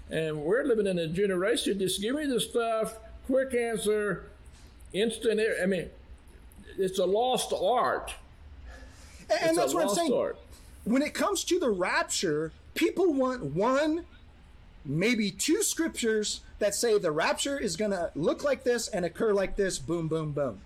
And 0.09 0.43
we're 0.43 0.63
living 0.63 0.87
in 0.87 0.99
a 0.99 1.07
generation, 1.07 1.79
just 1.79 2.01
give 2.01 2.15
me 2.15 2.25
the 2.25 2.39
stuff, 2.39 2.97
quick 3.25 3.53
answer, 3.53 4.29
instant. 4.91 5.41
I 5.61 5.65
mean, 5.65 5.89
it's 6.77 6.99
a 6.99 7.05
lost 7.05 7.53
art. 7.53 8.13
And, 9.29 9.49
and 9.49 9.57
that's 9.57 9.73
what 9.73 9.83
I'm 9.83 9.89
saying. 9.89 10.13
Art. 10.13 10.37
When 10.83 11.01
it 11.01 11.13
comes 11.13 11.43
to 11.45 11.59
the 11.59 11.69
rapture, 11.69 12.51
people 12.73 13.13
want 13.13 13.43
one, 13.43 14.05
maybe 14.85 15.31
two 15.31 15.63
scriptures 15.63 16.41
that 16.59 16.75
say 16.75 16.97
the 16.97 17.11
rapture 17.11 17.57
is 17.57 17.75
going 17.75 17.91
to 17.91 18.11
look 18.15 18.43
like 18.43 18.63
this 18.63 18.87
and 18.87 19.05
occur 19.05 19.33
like 19.33 19.55
this, 19.55 19.79
boom, 19.79 20.07
boom, 20.07 20.31
boom. 20.31 20.59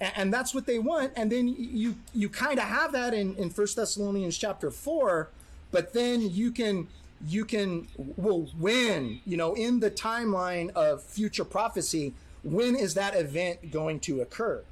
And, 0.00 0.12
and 0.16 0.34
that's 0.34 0.54
what 0.54 0.66
they 0.66 0.78
want. 0.78 1.12
And 1.16 1.30
then 1.30 1.54
you 1.56 1.94
you 2.12 2.28
kind 2.28 2.58
of 2.58 2.66
have 2.66 2.92
that 2.92 3.14
in, 3.14 3.36
in 3.36 3.50
First 3.50 3.76
Thessalonians 3.76 4.36
chapter 4.36 4.70
4, 4.70 5.28
but 5.70 5.92
then 5.92 6.20
you 6.20 6.50
can 6.50 6.88
you 7.26 7.44
can 7.44 7.88
well 7.96 8.48
win 8.58 9.20
you 9.24 9.36
know 9.36 9.54
in 9.54 9.80
the 9.80 9.90
timeline 9.90 10.70
of 10.70 11.02
future 11.02 11.44
prophecy 11.44 12.12
when 12.44 12.76
is 12.76 12.94
that 12.94 13.16
event 13.16 13.70
going 13.72 13.98
to 14.00 14.20
occur? 14.20 14.62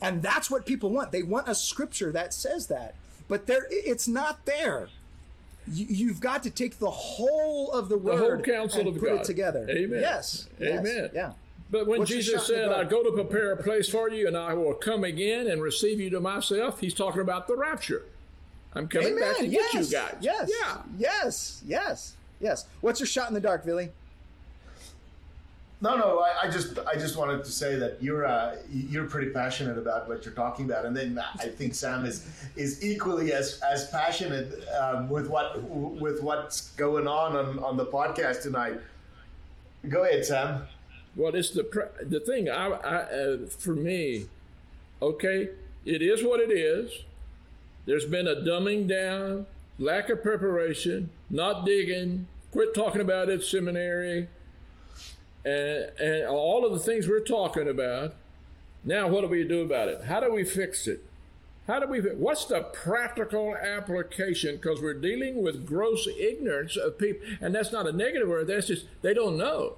And 0.00 0.22
that's 0.22 0.50
what 0.50 0.64
people 0.64 0.90
want. 0.90 1.10
They 1.10 1.24
want 1.24 1.48
a 1.48 1.54
scripture 1.54 2.12
that 2.12 2.32
says 2.32 2.68
that. 2.68 2.94
But 3.26 3.46
there 3.46 3.66
it's 3.70 4.08
not 4.08 4.46
there. 4.46 4.88
You, 5.70 6.08
have 6.08 6.20
got 6.20 6.42
to 6.44 6.50
take 6.50 6.78
the 6.78 6.90
whole 6.90 7.70
of 7.72 7.90
the 7.90 7.98
word 7.98 8.14
the 8.14 8.24
whole 8.24 8.38
counsel 8.38 8.80
and 8.80 8.88
of 8.88 8.98
put 8.98 9.08
God. 9.10 9.20
it 9.20 9.24
together. 9.24 9.66
Amen. 9.68 10.00
Yes 10.00 10.48
amen. 10.62 10.84
yes, 10.84 11.10
yeah. 11.12 11.32
But 11.70 11.86
when 11.86 11.98
What's 11.98 12.10
Jesus 12.10 12.46
said, 12.46 12.70
I 12.70 12.84
go 12.84 13.02
to 13.02 13.12
prepare 13.12 13.52
a 13.52 13.62
place 13.62 13.90
for 13.90 14.08
you 14.08 14.26
and 14.26 14.34
I 14.34 14.54
will 14.54 14.72
come 14.72 15.04
again 15.04 15.46
and 15.46 15.60
receive 15.60 16.00
you 16.00 16.08
to 16.10 16.20
myself, 16.20 16.80
he's 16.80 16.94
talking 16.94 17.20
about 17.20 17.46
the 17.46 17.56
rapture. 17.56 18.04
I'm 18.74 18.88
coming 18.88 19.08
Amen. 19.08 19.20
back 19.20 19.36
to 19.38 19.46
yes. 19.46 19.72
get 19.72 19.84
you 19.84 19.90
guys. 19.90 20.14
Yes. 20.20 20.50
Yeah. 20.60 20.76
Yes. 20.98 21.62
Yes. 21.66 22.16
Yes. 22.40 22.66
What's 22.80 23.00
your 23.00 23.06
shot 23.06 23.28
in 23.28 23.34
the 23.34 23.40
dark, 23.40 23.64
Billy? 23.64 23.90
No, 25.80 25.96
no. 25.96 26.18
I, 26.18 26.46
I, 26.46 26.50
just, 26.50 26.78
I 26.80 26.94
just 26.94 27.16
wanted 27.16 27.44
to 27.44 27.50
say 27.50 27.76
that 27.76 28.02
you're, 28.02 28.26
uh, 28.26 28.56
you're 28.70 29.06
pretty 29.06 29.30
passionate 29.30 29.78
about 29.78 30.08
what 30.08 30.24
you're 30.24 30.34
talking 30.34 30.64
about, 30.64 30.84
and 30.84 30.96
then 30.96 31.20
I 31.38 31.46
think 31.46 31.74
Sam 31.74 32.04
is, 32.04 32.28
is 32.56 32.84
equally 32.84 33.32
as, 33.32 33.60
as 33.68 33.88
passionate 33.90 34.64
um, 34.80 35.08
with 35.08 35.28
what, 35.28 35.62
with 35.62 36.22
what's 36.22 36.70
going 36.72 37.06
on, 37.06 37.36
on 37.36 37.58
on 37.60 37.76
the 37.76 37.86
podcast 37.86 38.42
tonight. 38.42 38.80
Go 39.88 40.04
ahead, 40.04 40.24
Sam. 40.24 40.66
Well, 41.14 41.34
it's 41.34 41.50
the 41.50 41.88
the 42.02 42.20
thing. 42.20 42.48
I, 42.48 42.66
I 42.66 42.96
uh, 42.96 43.38
for 43.46 43.74
me, 43.74 44.26
okay, 45.00 45.50
it 45.84 46.02
is 46.02 46.22
what 46.24 46.40
it 46.40 46.50
is. 46.50 46.90
There's 47.88 48.04
been 48.04 48.26
a 48.28 48.36
dumbing 48.36 48.86
down, 48.86 49.46
lack 49.78 50.10
of 50.10 50.22
preparation, 50.22 51.08
not 51.30 51.64
digging, 51.64 52.26
quit 52.52 52.74
talking 52.74 53.00
about 53.00 53.30
it 53.30 53.42
seminary, 53.42 54.28
and, 55.42 55.90
and 55.98 56.26
all 56.26 56.66
of 56.66 56.72
the 56.74 56.80
things 56.80 57.08
we're 57.08 57.20
talking 57.20 57.66
about. 57.66 58.14
Now, 58.84 59.08
what 59.08 59.22
do 59.22 59.28
we 59.28 59.42
do 59.42 59.62
about 59.62 59.88
it? 59.88 60.04
How 60.04 60.20
do 60.20 60.30
we 60.30 60.44
fix 60.44 60.86
it? 60.86 61.02
How 61.66 61.80
do 61.80 61.86
we? 61.86 62.00
What's 62.00 62.44
the 62.44 62.60
practical 62.60 63.56
application? 63.56 64.56
Because 64.56 64.82
we're 64.82 64.92
dealing 64.92 65.42
with 65.42 65.64
gross 65.64 66.06
ignorance 66.06 66.76
of 66.76 66.98
people, 66.98 67.26
and 67.40 67.54
that's 67.54 67.72
not 67.72 67.86
a 67.86 67.92
negative 67.92 68.28
word. 68.28 68.48
That's 68.48 68.66
just 68.66 68.84
they 69.00 69.14
don't 69.14 69.38
know. 69.38 69.76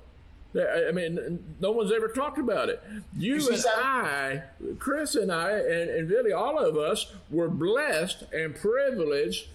I 0.55 0.91
mean, 0.91 1.45
no 1.61 1.71
one's 1.71 1.93
ever 1.93 2.09
talked 2.09 2.39
about 2.39 2.69
it. 2.69 2.83
You, 3.17 3.37
and 3.49 3.65
I, 3.69 4.43
Chris 4.79 5.15
and 5.15 5.31
I, 5.31 5.53
and, 5.53 5.91
and 5.91 6.11
really 6.11 6.33
all 6.33 6.59
of 6.59 6.77
us 6.77 7.13
were 7.31 7.49
blessed 7.49 8.25
and 8.33 8.55
privileged 8.55 9.47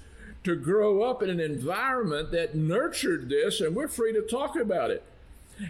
to 0.46 0.56
grow 0.56 1.04
up 1.04 1.22
in 1.22 1.30
an 1.30 1.40
environment 1.40 2.32
that 2.32 2.56
nurtured 2.56 3.30
this, 3.30 3.60
and 3.60 3.76
we're 3.76 3.88
free 3.88 4.14
to 4.14 4.22
talk 4.22 4.56
about 4.56 4.92
it. 4.92 5.04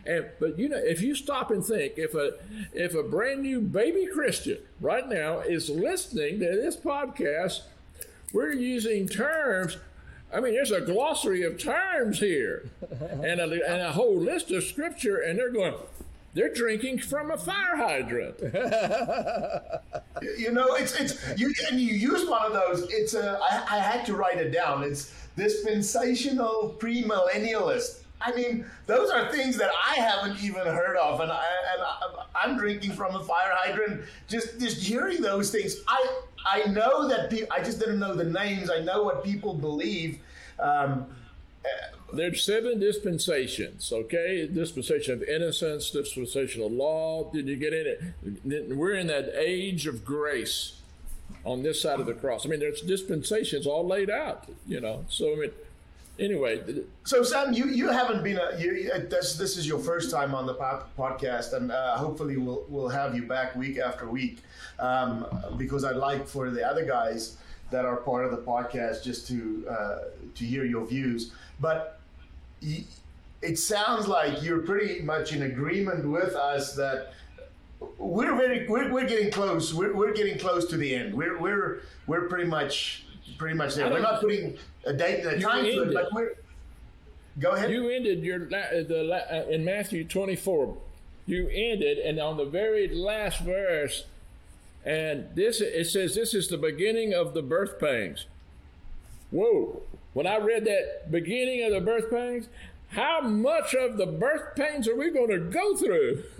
And 0.05 0.25
but 0.39 0.59
you 0.59 0.69
know, 0.69 0.77
if 0.77 1.01
you 1.01 1.15
stop 1.15 1.51
and 1.51 1.63
think, 1.63 1.93
if 1.97 2.13
a 2.13 2.33
if 2.73 2.93
a 2.93 3.03
brand 3.03 3.41
new 3.41 3.61
baby 3.61 4.07
Christian 4.07 4.57
right 4.81 5.07
now 5.07 5.39
is 5.39 5.69
listening 5.69 6.39
to 6.39 6.45
this 6.45 6.75
podcast, 6.75 7.61
we're 8.33 8.53
using 8.53 9.07
terms. 9.07 9.77
I 10.35 10.41
mean, 10.41 10.53
there's 10.53 10.71
a 10.71 10.81
glossary 10.81 11.43
of 11.43 11.57
terms 11.57 12.19
here, 12.19 12.69
and 12.91 13.39
a, 13.39 13.43
and 13.43 13.81
a 13.81 13.93
whole 13.93 14.17
list 14.17 14.51
of 14.51 14.63
scripture, 14.65 15.17
and 15.17 15.39
they're 15.39 15.49
going. 15.51 15.75
They're 16.33 16.53
drinking 16.53 16.99
from 16.99 17.31
a 17.31 17.37
fire 17.37 17.77
hydrant. 17.77 18.37
you 20.37 20.51
know, 20.51 20.75
it's 20.75 20.93
it's 20.99 21.39
you 21.39 21.53
and 21.71 21.79
you 21.79 21.93
use 21.93 22.29
one 22.29 22.45
of 22.45 22.51
those. 22.51 22.91
It's 22.91 23.13
a 23.13 23.39
I, 23.41 23.77
I 23.77 23.79
had 23.79 24.05
to 24.07 24.15
write 24.17 24.37
it 24.39 24.51
down. 24.51 24.83
It's 24.83 25.13
dispensational 25.37 26.75
premillennialist. 26.77 28.01
I 28.25 28.31
mean, 28.35 28.65
those 28.87 29.11
are 29.11 29.31
things 29.31 29.55
that 29.57 29.69
I 29.69 29.95
haven't 29.95 30.43
even 30.43 30.65
heard 30.65 30.97
of, 30.97 31.19
and 31.19 31.31
I 31.31 31.43
and 31.73 31.81
I, 32.35 32.49
am 32.49 32.57
drinking 32.57 32.93
from 32.93 33.15
a 33.15 33.23
fire 33.23 33.51
hydrant. 33.53 34.01
Just 34.27 34.59
just 34.59 34.81
hearing 34.81 35.21
those 35.21 35.51
things, 35.51 35.81
I 35.87 36.21
I 36.45 36.65
know 36.65 37.07
that 37.07 37.29
people. 37.29 37.47
I 37.51 37.63
just 37.63 37.79
didn't 37.79 37.99
know 37.99 38.15
the 38.15 38.23
names. 38.23 38.71
I 38.71 38.79
know 38.79 39.03
what 39.03 39.23
people 39.23 39.53
believe. 39.53 40.19
Um, 40.59 41.05
there's 42.13 42.43
seven 42.43 42.79
dispensations, 42.79 43.91
okay? 43.91 44.47
Dispensation 44.47 45.13
of 45.15 45.23
innocence, 45.23 45.91
dispensation 45.91 46.63
of 46.63 46.71
law. 46.71 47.29
Did 47.31 47.47
you 47.47 47.57
get 47.57 47.73
in 47.73 47.87
it? 47.87 48.75
We're 48.75 48.93
in 48.93 49.07
that 49.07 49.33
age 49.35 49.85
of 49.85 50.05
grace 50.05 50.79
on 51.43 51.63
this 51.63 51.81
side 51.81 51.99
of 51.99 52.05
the 52.05 52.13
cross. 52.13 52.45
I 52.45 52.49
mean, 52.49 52.59
there's 52.59 52.81
dispensations 52.81 53.67
all 53.67 53.85
laid 53.85 54.09
out, 54.09 54.45
you 54.67 54.79
know. 54.79 55.05
So, 55.09 55.33
I 55.33 55.35
mean, 55.35 55.51
anyway. 56.19 56.63
So, 57.03 57.23
Sam, 57.23 57.53
you, 57.53 57.65
you 57.67 57.89
haven't 57.89 58.23
been 58.23 58.37
a, 58.37 58.57
you, 58.59 58.91
this, 59.09 59.35
this 59.35 59.57
is 59.57 59.67
your 59.67 59.79
first 59.79 60.11
time 60.11 60.33
on 60.33 60.45
the 60.45 60.55
podcast, 60.97 61.53
and 61.53 61.71
uh, 61.71 61.97
hopefully 61.97 62.37
we'll, 62.37 62.65
we'll 62.69 62.89
have 62.89 63.15
you 63.15 63.23
back 63.23 63.55
week 63.55 63.77
after 63.77 64.09
week 64.09 64.39
um, 64.79 65.25
because 65.57 65.83
I'd 65.83 65.95
like 65.95 66.27
for 66.27 66.49
the 66.49 66.65
other 66.67 66.85
guys 66.85 67.37
that 67.71 67.85
are 67.85 67.97
part 67.97 68.25
of 68.25 68.31
the 68.31 68.37
podcast 68.37 69.03
just 69.03 69.27
to 69.27 69.65
uh, 69.69 69.97
to 70.35 70.45
hear 70.45 70.65
your 70.65 70.85
views. 70.85 71.31
But 71.59 71.99
it 73.41 73.59
sounds 73.59 74.07
like 74.07 74.41
you're 74.43 74.61
pretty 74.61 75.01
much 75.01 75.33
in 75.33 75.43
agreement 75.43 76.07
with 76.07 76.35
us 76.35 76.75
that 76.75 77.13
we're 77.97 78.35
very 78.35 78.67
we're, 78.67 78.91
we're 78.91 79.07
getting 79.07 79.31
close. 79.31 79.73
We're, 79.73 79.93
we're 79.93 80.13
getting 80.13 80.37
close 80.37 80.65
to 80.67 80.77
the 80.77 80.95
end. 80.95 81.13
We're 81.13 81.37
we're 81.39 81.81
we're 82.07 82.27
pretty 82.27 82.47
much 82.47 83.04
pretty 83.37 83.55
much 83.55 83.75
there. 83.75 83.89
We're 83.89 83.99
not 83.99 84.21
putting 84.21 84.57
a 84.85 84.93
date 84.93 85.25
and 85.25 85.37
a 85.37 85.39
time 85.39 85.63
to 85.63 85.83
it, 85.83 85.93
but 85.93 86.13
we're. 86.13 86.33
Go 87.39 87.51
ahead. 87.51 87.69
You 87.69 87.89
ended 87.89 88.23
your 88.23 88.39
the 88.39 89.25
uh, 89.31 89.49
in 89.49 89.65
Matthew 89.65 90.05
24. 90.05 90.77
You 91.25 91.49
ended, 91.51 91.97
and 91.97 92.19
on 92.19 92.37
the 92.37 92.45
very 92.45 92.87
last 92.87 93.41
verse, 93.41 94.05
and 94.85 95.27
this 95.35 95.59
it 95.59 95.85
says 95.85 96.15
this 96.15 96.33
is 96.33 96.47
the 96.47 96.57
beginning 96.57 97.13
of 97.13 97.33
the 97.33 97.41
birth 97.41 97.79
pangs. 97.79 98.25
Whoa! 99.31 99.81
When 100.13 100.27
I 100.27 100.37
read 100.37 100.65
that 100.65 101.11
beginning 101.11 101.63
of 101.65 101.73
the 101.73 101.81
birth 101.81 102.09
pains, 102.09 102.47
how 102.89 103.21
much 103.21 103.73
of 103.73 103.97
the 103.97 104.05
birth 104.05 104.55
pains 104.55 104.87
are 104.87 104.95
we 104.95 105.09
going 105.09 105.29
to 105.29 105.39
go 105.39 105.75
through? 105.75 106.23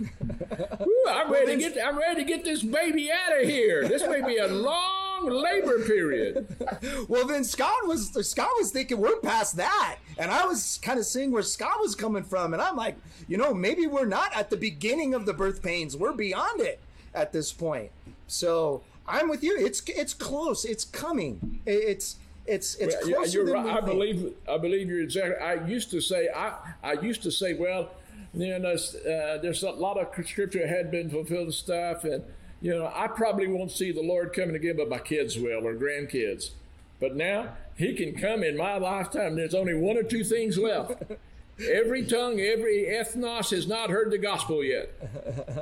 Ooh, 0.80 1.04
I'm 1.10 1.30
ready 1.30 1.56
to 1.56 1.58
get. 1.58 1.76
I'm 1.84 1.98
ready 1.98 2.22
to 2.22 2.24
get 2.24 2.44
this 2.44 2.62
baby 2.62 3.10
out 3.12 3.42
of 3.42 3.48
here. 3.48 3.86
This 3.86 4.06
may 4.08 4.22
be 4.22 4.38
a 4.38 4.46
long 4.46 5.02
labor 5.24 5.84
period. 5.84 6.56
well, 7.08 7.26
then 7.26 7.44
Scott 7.44 7.86
was 7.86 8.10
Scott 8.28 8.50
was 8.58 8.70
thinking 8.70 8.98
we're 8.98 9.18
past 9.20 9.56
that, 9.56 9.96
and 10.18 10.30
I 10.30 10.46
was 10.46 10.78
kind 10.82 10.98
of 10.98 11.06
seeing 11.06 11.30
where 11.30 11.42
Scott 11.42 11.78
was 11.80 11.94
coming 11.94 12.22
from, 12.22 12.52
and 12.52 12.62
I'm 12.62 12.76
like, 12.76 12.96
you 13.28 13.36
know, 13.36 13.54
maybe 13.54 13.86
we're 13.86 14.06
not 14.06 14.36
at 14.36 14.50
the 14.50 14.56
beginning 14.56 15.14
of 15.14 15.26
the 15.26 15.32
birth 15.32 15.62
pains. 15.62 15.96
We're 15.96 16.12
beyond 16.12 16.60
it 16.60 16.80
at 17.14 17.32
this 17.32 17.52
point. 17.52 17.90
So 18.26 18.82
I'm 19.06 19.28
with 19.28 19.42
you. 19.42 19.56
It's 19.58 19.82
it's 19.88 20.14
close. 20.14 20.64
It's 20.64 20.84
coming. 20.84 21.60
It's 21.66 22.16
it's 22.46 22.74
it's 22.76 22.96
well, 23.04 23.14
closer 23.14 23.44
than 23.44 23.54
right. 23.54 23.76
I 23.76 23.80
believe 23.80 24.34
I 24.48 24.58
believe 24.58 24.88
you're 24.88 25.02
exactly. 25.02 25.36
I 25.36 25.66
used 25.66 25.90
to 25.90 26.00
say 26.00 26.28
I 26.34 26.54
I 26.82 26.92
used 26.94 27.22
to 27.22 27.30
say 27.30 27.54
well, 27.54 27.90
you 28.34 28.58
know, 28.58 28.74
uh, 28.74 29.38
there's 29.38 29.62
a 29.62 29.70
lot 29.70 29.98
of 29.98 30.26
scripture 30.26 30.66
had 30.66 30.90
been 30.90 31.10
fulfilled 31.10 31.46
and 31.46 31.54
stuff, 31.54 32.04
and 32.04 32.24
you 32.60 32.74
know 32.74 32.90
I 32.94 33.08
probably 33.08 33.46
won't 33.46 33.70
see 33.70 33.92
the 33.92 34.02
Lord 34.02 34.32
coming 34.32 34.56
again, 34.56 34.76
but 34.76 34.88
my 34.88 34.98
kids 34.98 35.38
will 35.38 35.66
or 35.66 35.74
grandkids. 35.74 36.50
But 37.00 37.14
now 37.14 37.56
He 37.76 37.94
can 37.94 38.16
come 38.16 38.42
in 38.42 38.56
my 38.56 38.78
lifetime. 38.78 39.36
There's 39.36 39.54
only 39.54 39.74
one 39.74 39.96
or 39.96 40.02
two 40.02 40.24
things 40.24 40.58
left. 40.58 41.02
Every 41.58 42.04
tongue, 42.04 42.38
every 42.38 42.84
ethnos 42.84 43.50
has 43.50 43.66
not 43.66 43.88
heard 43.88 44.10
the 44.10 44.18
gospel 44.18 44.62
yet. 44.62 44.90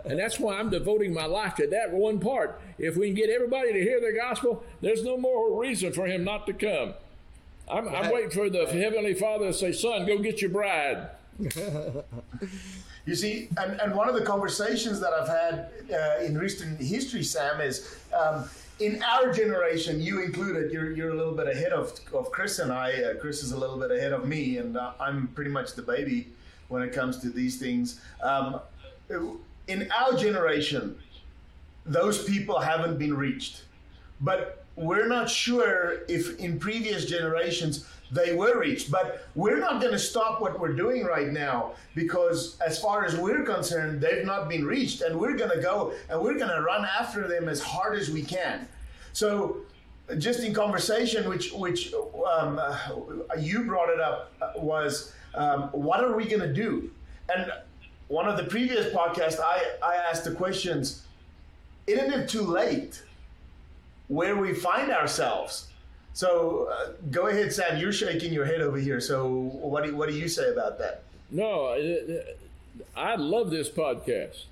And 0.05 0.18
that's 0.18 0.40
why 0.40 0.59
I'm 0.59 0.68
devoting 0.68 1.14
my 1.14 1.26
life 1.26 1.55
to 1.57 1.68
that 1.68 1.92
one 1.92 2.18
part. 2.18 2.61
If 2.78 2.97
we 2.97 3.07
can 3.07 3.14
get 3.14 3.30
everybody 3.30 3.72
to 3.72 3.80
hear 3.80 4.01
the 4.01 4.12
gospel, 4.12 4.64
there's 4.80 5.05
no 5.05 5.16
more 5.16 5.61
reason 5.61 5.92
for 5.92 6.07
him 6.07 6.24
not 6.24 6.49
to 6.49 6.53
come. 6.53 6.95
I'm, 7.70 7.88
I'm 7.88 8.12
waiting 8.12 8.30
for 8.30 8.51
the 8.51 8.66
Heavenly 8.66 9.14
Father 9.14 9.47
to 9.47 9.53
say, 9.53 9.70
Son, 9.70 10.05
go 10.05 10.18
get 10.18 10.40
your 10.40 10.51
bride. 10.51 11.11
you 13.07 13.14
see, 13.14 13.49
and, 13.59 13.80
and 13.80 13.95
one 13.95 14.09
of 14.09 14.14
the 14.14 14.22
conversations 14.22 15.01
that 15.01 15.12
I've 15.12 15.28
had 15.28 15.70
uh, 15.93 16.24
in 16.24 16.39
recent 16.39 16.80
history, 16.80 17.22
Sam, 17.22 17.61
is. 17.61 17.97
Um, 18.12 18.49
in 18.80 19.01
our 19.05 19.32
generation, 19.32 20.01
you 20.01 20.20
included, 20.20 20.72
you're, 20.72 20.91
you're 20.91 21.11
a 21.11 21.14
little 21.14 21.35
bit 21.35 21.47
ahead 21.47 21.72
of, 21.72 21.93
of 22.12 22.32
Chris 22.32 22.59
and 22.59 22.72
I. 22.72 22.93
Uh, 22.93 23.14
Chris 23.14 23.45
is 23.45 23.53
a 23.53 23.57
little 23.57 23.78
bit 23.78 23.93
ahead 23.93 24.12
of 24.12 24.26
me, 24.26 24.59
and 24.59 24.76
uh, 24.76 24.95
I'm 24.99 25.28
pretty 25.28 25.51
much 25.51 25.74
the 25.74 25.82
baby 25.82 26.26
when 26.66 26.82
it 26.82 26.93
comes 26.93 27.18
to 27.20 27.30
these 27.30 27.57
things. 27.57 28.01
Um, 28.20 28.61
in 29.68 29.89
our 29.93 30.16
generation, 30.16 30.99
those 31.87 32.24
people 32.24 32.59
haven't 32.59 32.99
been 32.99 33.14
reached. 33.14 33.62
But 34.20 34.64
we're 34.76 35.07
not 35.07 35.28
sure 35.30 36.03
if 36.09 36.39
in 36.39 36.59
previous 36.59 37.05
generations 37.05 37.87
they 38.11 38.34
were 38.34 38.59
reached. 38.59 38.90
But 38.90 39.26
we're 39.34 39.59
not 39.59 39.80
going 39.80 39.92
to 39.92 39.98
stop 39.98 40.40
what 40.40 40.59
we're 40.59 40.74
doing 40.74 41.05
right 41.05 41.28
now 41.28 41.72
because, 41.94 42.61
as 42.61 42.78
far 42.78 43.05
as 43.05 43.16
we're 43.16 43.42
concerned, 43.42 44.00
they've 44.00 44.24
not 44.24 44.48
been 44.48 44.64
reached. 44.64 45.02
And 45.02 45.18
we're 45.18 45.36
going 45.36 45.50
to 45.50 45.62
go 45.62 45.92
and 46.09 46.20
we're 46.20 46.38
going 46.38 46.50
to 46.50 46.62
run 46.62 46.84
after 46.84 47.26
them 47.26 47.48
as 47.48 47.61
hard 47.61 47.98
as 47.98 48.11
we 48.11 48.22
can. 48.22 48.68
So, 49.12 49.59
just 50.18 50.40
in 50.40 50.52
conversation, 50.52 51.28
which 51.28 51.52
which 51.52 51.94
um, 51.94 52.59
uh, 52.59 52.78
you 53.38 53.64
brought 53.64 53.88
it 53.88 54.00
up, 54.00 54.32
uh, 54.42 54.52
was 54.57 55.12
um, 55.34 55.62
what 55.72 56.02
are 56.05 56.14
we 56.16 56.26
going 56.26 56.42
to 56.42 56.52
do? 56.52 56.90
And 57.34 57.50
one 58.09 58.28
of 58.28 58.36
the 58.36 58.44
previous 58.44 58.92
podcasts, 58.94 59.40
I, 59.40 59.62
I 59.82 59.96
asked 59.96 60.24
the 60.24 60.34
questions 60.34 61.02
isn't 61.86 62.12
it 62.12 62.28
too 62.28 62.42
late 62.42 63.02
where 64.09 64.36
we 64.36 64.55
find 64.55 64.90
ourselves? 64.90 65.68
So 66.15 66.69
uh, 66.73 66.93
go 67.11 67.27
ahead, 67.27 67.53
Sam. 67.53 67.77
You're 67.77 67.93
shaking 67.93 68.33
your 68.33 68.45
head 68.45 68.61
over 68.61 68.79
here. 68.79 69.01
So 69.01 69.29
what 69.29 69.85
do, 69.85 69.95
what 69.97 70.09
do 70.09 70.15
you 70.15 70.29
say 70.29 70.49
about 70.49 70.79
that? 70.79 71.03
No, 71.31 71.77
I 72.97 73.17
love 73.17 73.51
this 73.51 73.69
podcast. 73.69 74.45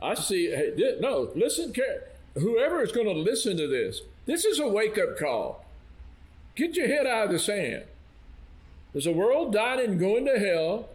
I 0.00 0.14
see. 0.14 0.50
Hey, 0.50 0.96
no, 1.00 1.30
listen, 1.34 1.72
whoever 2.34 2.82
is 2.82 2.92
going 2.92 3.06
to 3.06 3.12
listen 3.12 3.56
to 3.56 3.66
this, 3.66 4.02
this 4.26 4.44
is 4.44 4.58
a 4.58 4.68
wake 4.68 4.98
up 4.98 5.18
call. 5.18 5.64
Get 6.54 6.76
your 6.76 6.86
head 6.86 7.06
out 7.06 7.26
of 7.26 7.32
the 7.32 7.38
sand. 7.38 7.84
There's 8.92 9.06
a 9.06 9.12
world 9.12 9.54
dying 9.54 9.90
and 9.90 9.98
going 9.98 10.26
to 10.26 10.38
hell. 10.38 10.88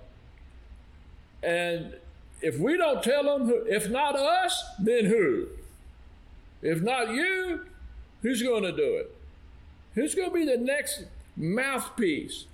And 1.42 1.96
if 2.42 2.60
we 2.60 2.78
don't 2.78 3.04
tell 3.04 3.24
them, 3.24 3.52
if 3.68 3.90
not 3.90 4.16
us, 4.16 4.64
then 4.80 5.06
who? 5.06 5.48
If 6.62 6.82
not 6.82 7.10
you, 7.10 7.66
who's 8.22 8.44
going 8.44 8.64
to 8.64 8.72
do 8.72 8.98
it? 8.98 9.16
Who's 9.96 10.16
going 10.16 10.30
to 10.30 10.34
be 10.34 10.46
the 10.46 10.58
next 10.58 11.06
mouthpiece? 11.36 12.46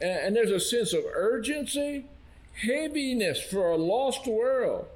And, 0.00 0.10
and 0.10 0.36
there's 0.36 0.50
a 0.50 0.60
sense 0.60 0.92
of 0.92 1.04
urgency, 1.14 2.06
heaviness 2.54 3.40
for 3.40 3.70
a 3.70 3.76
lost 3.76 4.26
world. 4.26 4.86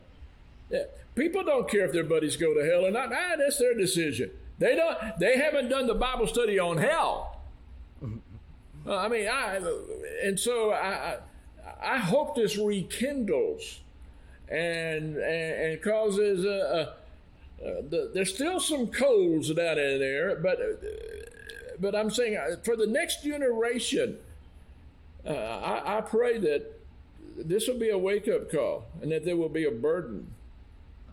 People 1.15 1.45
don't 1.45 1.69
care 1.69 1.87
if 1.87 1.93
their 1.93 2.05
buddies 2.05 2.37
go 2.37 2.53
to 2.53 2.65
hell 2.65 2.85
or 2.85 2.91
not. 2.91 3.11
Ah, 3.13 3.37
that's 3.39 3.59
their 3.59 3.75
decision. 3.75 4.31
They 4.59 4.77
don't. 4.77 4.99
They 5.19 5.39
haven't 5.39 5.69
done 5.69 5.87
the 5.87 5.95
Bible 5.95 6.27
study 6.27 6.59
on 6.59 6.77
hell. 6.77 7.41
Uh, 8.87 8.97
I 8.97 9.09
mean, 9.09 9.27
I 9.27 9.61
and 10.23 10.39
so 10.39 10.73
I, 10.73 11.17
I 11.83 11.99
hope 11.99 12.37
this 12.37 12.57
rekindles 12.57 13.81
and 14.49 15.17
and, 15.17 15.73
and 15.73 15.83
causes 15.83 16.45
a, 16.45 16.95
a, 17.65 17.67
a 17.67 17.83
the, 17.83 18.11
there's 18.15 18.35
still 18.35 18.61
some 18.61 18.87
coals 18.89 19.53
down 19.53 19.79
in 19.79 19.99
there, 19.99 20.37
but 20.37 20.61
uh, 20.61 20.65
but 21.81 21.95
I'm 21.95 22.11
saying 22.11 22.37
uh, 22.37 22.57
for 22.65 22.77
the 22.77 22.87
next 22.87 23.23
generation, 23.23 24.19
uh, 25.27 25.31
I, 25.33 25.99
I 25.99 26.01
pray 26.01 26.39
that 26.39 26.73
this 27.37 27.69
will 27.69 27.79
be 27.79 27.91
a 27.91 27.99
wake 27.99 28.29
up 28.29 28.51
call 28.51 28.87
and 29.03 29.11
that 29.13 29.25
there 29.25 29.37
will 29.37 29.49
be 29.49 29.65
a 29.65 29.71
burden. 29.71 30.29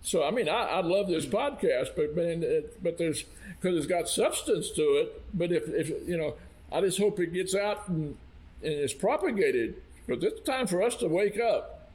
So 0.01 0.23
I 0.23 0.31
mean, 0.31 0.49
I, 0.49 0.63
I 0.65 0.81
love 0.81 1.07
this 1.07 1.25
podcast, 1.25 1.89
but 1.95 2.15
man, 2.15 2.43
it, 2.43 2.83
but 2.83 2.97
there's 2.97 3.23
because 3.59 3.77
it's 3.77 3.87
got 3.87 4.09
substance 4.09 4.69
to 4.71 4.81
it. 4.81 5.21
But 5.33 5.51
if 5.51 5.67
if 5.69 5.89
you 6.07 6.17
know, 6.17 6.35
I 6.71 6.81
just 6.81 6.97
hope 6.99 7.19
it 7.19 7.33
gets 7.33 7.55
out 7.55 7.87
and, 7.87 8.17
and 8.61 8.73
is 8.73 8.93
propagated 8.93 9.75
because 10.05 10.23
it's 10.23 10.41
time 10.41 10.67
for 10.67 10.81
us 10.83 10.95
to 10.97 11.07
wake 11.07 11.39
up. 11.39 11.89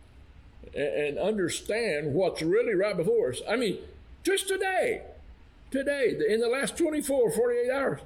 and 0.75 1.19
understand 1.19 2.13
what's 2.15 2.43
really 2.43 2.75
right 2.75 2.97
before 2.97 3.31
us. 3.31 3.41
I 3.49 3.57
mean, 3.57 3.79
just 4.23 4.49
today, 4.49 5.03
today, 5.71 6.17
in 6.29 6.41
the 6.41 6.49
last 6.49 6.77
24, 6.77 7.31
48 7.31 7.71
hours, 7.71 8.01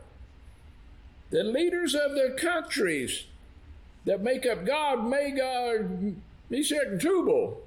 the 1.32 1.42
leaders 1.42 1.94
of 1.94 2.12
the 2.12 2.36
countries 2.38 3.24
that 4.04 4.22
make 4.22 4.46
up 4.46 4.64
Gog, 4.64 5.04
Magog, 5.04 6.14
Meshech, 6.50 6.86
and 6.86 7.00
Tubal, 7.00 7.60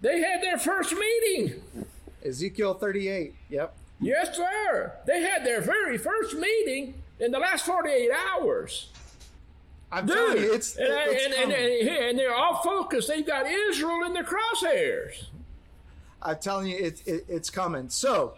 they 0.00 0.20
had 0.20 0.42
their 0.42 0.58
first 0.58 0.92
meeting. 0.92 1.62
Ezekiel 2.24 2.74
38. 2.74 3.34
Yep. 3.48 3.74
Yes, 4.00 4.36
sir. 4.36 4.92
They 5.06 5.22
had 5.22 5.46
their 5.46 5.60
very 5.60 5.96
first 5.98 6.34
meeting 6.34 6.94
in 7.20 7.30
the 7.30 7.38
last 7.38 7.64
48 7.64 8.10
hours. 8.12 8.90
I'm 9.90 10.06
Dude, 10.06 10.16
telling 10.16 10.42
you, 10.42 10.52
it's, 10.52 10.76
and, 10.76 10.88
it's 10.90 11.36
and, 11.38 11.52
and, 11.52 11.88
and, 11.88 12.18
they're 12.18 12.34
all 12.34 12.60
focused. 12.62 13.08
They've 13.08 13.26
got 13.26 13.46
Israel 13.46 14.04
in 14.04 14.12
their 14.12 14.24
crosshairs. 14.24 15.26
I'm 16.20 16.38
telling 16.38 16.68
you, 16.68 16.76
it, 16.76 17.02
it, 17.06 17.24
it's 17.28 17.48
coming. 17.48 17.88
So, 17.88 18.34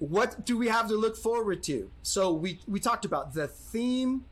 what 0.00 0.44
do 0.44 0.58
we 0.58 0.66
have 0.68 0.88
to 0.88 0.94
look 0.96 1.16
forward 1.16 1.62
to? 1.64 1.90
So, 2.02 2.32
we, 2.32 2.58
we 2.66 2.80
talked 2.80 3.04
about 3.04 3.34
the 3.34 3.46
theme, 3.46 4.24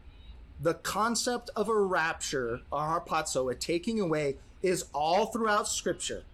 the 0.61 0.75
concept 0.75 1.51
of 1.55 1.69
a 1.69 1.81
rapture, 1.81 2.63
a 2.73 2.77
harpazo, 2.79 3.53
a 3.53 3.55
taking 3.55 4.01
away, 4.01 4.37
is 4.63 4.87
all 4.93 5.27
throughout 5.27 5.69
Scripture. 5.69 6.25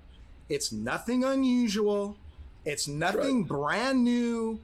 It's 0.48 0.72
nothing 0.72 1.24
unusual, 1.24 2.16
it's 2.64 2.88
nothing 2.88 3.40
Right. 3.40 3.48
brand 3.48 4.04
new 4.04 4.60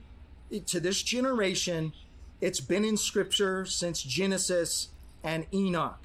to 0.67 0.81
this 0.81 1.03
generation. 1.03 1.93
It's 2.41 2.61
been 2.61 2.85
in 2.85 2.97
Scripture 2.97 3.67
since 3.67 4.03
Genesis 4.03 4.89
and 5.23 5.47
Enoch. 5.53 5.99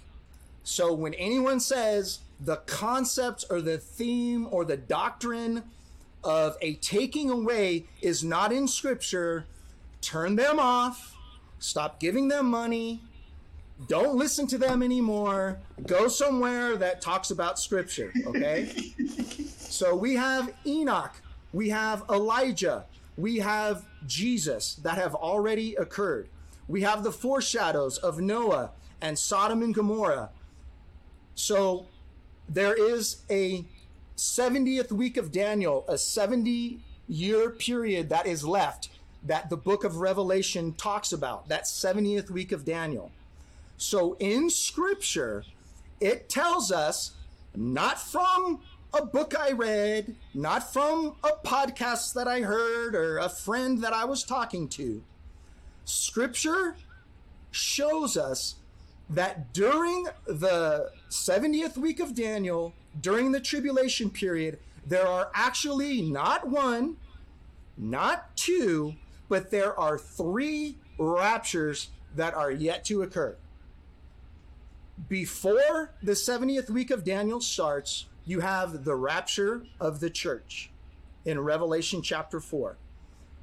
So 0.64 0.94
when 0.94 1.14
anyone 1.14 1.60
says 1.60 2.20
the 2.40 2.58
concept 2.58 3.46
or 3.50 3.62
the 3.62 3.78
theme 3.78 4.48
or 4.52 4.66
the 4.66 4.76
doctrine 4.76 5.64
of 6.26 6.58
a 6.62 6.76
taking 6.76 7.30
away 7.30 7.86
is 8.02 8.24
not 8.24 8.52
in 8.52 8.68
scripture, 8.68 9.46
turn 10.02 10.36
them 10.36 10.60
off, 10.60 11.16
stop 11.60 12.00
giving 12.00 12.28
them 12.28 12.48
money, 12.48 13.02
don't 13.88 14.16
listen 14.16 14.48
to 14.48 14.58
them 14.58 14.82
anymore, 14.82 15.60
go 15.86 16.08
somewhere 16.08 16.76
that 16.78 17.02
talks 17.02 17.32
about 17.32 17.60
scripture, 17.60 18.12
okay? 18.26 18.72
so 19.58 19.96
we 19.96 20.16
have 20.16 20.54
Enoch, 20.66 21.14
we 21.54 21.70
have 21.70 22.04
Elijah, 22.10 22.86
we 23.18 23.38
have 23.38 23.86
Jesus 24.06 24.76
that 24.76 24.98
have 24.98 25.16
already 25.16 25.76
occurred. 25.76 26.30
We 26.68 26.82
have 26.82 27.04
the 27.04 27.12
foreshadows 27.12 27.98
of 28.00 28.20
Noah 28.20 28.72
and 29.02 29.18
Sodom 29.18 29.62
and 29.62 29.74
Gomorrah. 29.74 30.30
So 31.36 31.86
there 32.50 32.74
is 32.74 33.22
a 33.30 33.66
70th 34.18 34.92
week 34.92 35.18
of 35.18 35.32
Daniel, 35.32 35.86
a 35.88 35.98
70 35.98 36.80
year 37.08 37.50
period 37.52 38.10
that 38.10 38.26
is 38.26 38.46
left 38.46 38.90
that 39.24 39.50
the 39.50 39.58
book 39.58 39.84
of 39.84 39.98
Revelation 39.98 40.74
talks 40.74 41.12
about, 41.12 41.48
that 41.50 41.64
70th 41.64 42.30
week 42.30 42.52
of 42.52 42.64
Daniel. 42.64 43.12
So 43.78 44.16
in 44.20 44.50
scripture, 44.50 45.44
it 46.00 46.30
tells 46.30 46.72
us 46.72 47.12
not 47.56 48.00
from 48.00 48.62
a 48.94 49.06
book 49.06 49.34
I 49.38 49.52
read, 49.52 50.16
not 50.34 50.72
from 50.72 51.16
a 51.24 51.32
podcast 51.46 52.14
that 52.14 52.28
I 52.28 52.42
heard 52.42 52.96
or 52.96 53.18
a 53.18 53.30
friend 53.30 53.84
that 53.84 53.94
I 53.94 54.06
was 54.06 54.24
talking 54.24 54.68
to. 54.70 55.04
Scripture 55.84 56.76
shows 57.52 58.16
us 58.16 58.56
that 59.10 59.54
during 59.54 60.08
the 60.26 60.92
70th 61.10 61.78
week 61.78 62.00
of 62.00 62.16
Daniel, 62.16 62.74
during 63.02 63.32
the 63.32 63.40
tribulation 63.40 64.10
period, 64.10 64.60
there 64.86 65.08
are 65.08 65.32
actually 65.34 66.02
not 66.02 66.48
one, 66.48 66.98
not 67.78 68.36
two, 68.36 68.96
but 69.30 69.52
there 69.52 69.78
are 69.80 69.98
three 69.98 70.78
raptures 70.98 71.90
that 72.16 72.34
are 72.34 72.52
yet 72.52 72.86
to 72.86 73.02
occur. 73.02 73.36
Before 75.10 75.92
the 76.02 76.14
70th 76.14 76.70
week 76.70 76.90
of 76.90 77.04
Daniel 77.04 77.42
starts, 77.42 78.06
you 78.26 78.40
have 78.40 78.86
the 78.86 78.96
rapture 78.96 79.64
of 79.80 80.00
the 80.00 80.10
church 80.10 80.70
in 81.26 81.40
Revelation 81.40 82.02
chapter 82.02 82.40
4. 82.40 82.78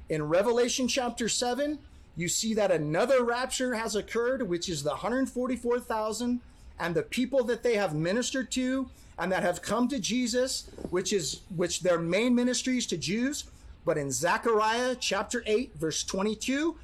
In 0.09 0.23
Revelation 0.23 0.87
chapter 0.87 1.29
7, 1.29 1.79
you 2.15 2.27
see 2.27 2.53
that 2.53 2.71
another 2.71 3.23
rapture 3.23 3.75
has 3.75 3.95
occurred, 3.95 4.47
which 4.47 4.67
is 4.67 4.83
the 4.83 4.91
144,000 4.91 6.41
and 6.83 6.93
the 6.93 7.01
people 7.01 7.45
that 7.45 7.63
they 7.63 7.77
have 7.77 7.95
ministered 7.95 8.51
to 8.51 8.89
and 9.17 9.31
that 9.31 9.41
have 9.41 9.61
come 9.61 9.87
to 9.87 9.99
Jesus, 9.99 10.69
which 10.89 11.13
is 11.13 11.39
which 11.55 11.79
their 11.79 11.97
main 11.97 12.35
ministry 12.35 12.77
is 12.77 12.85
to 12.87 12.97
Jews. 12.97 13.45
But 13.85 13.97
in 13.97 14.11
Zechariah 14.11 14.95
chapter 14.99 15.43
8, 15.45 15.75
verse 15.75 16.03
22, 16.03 16.75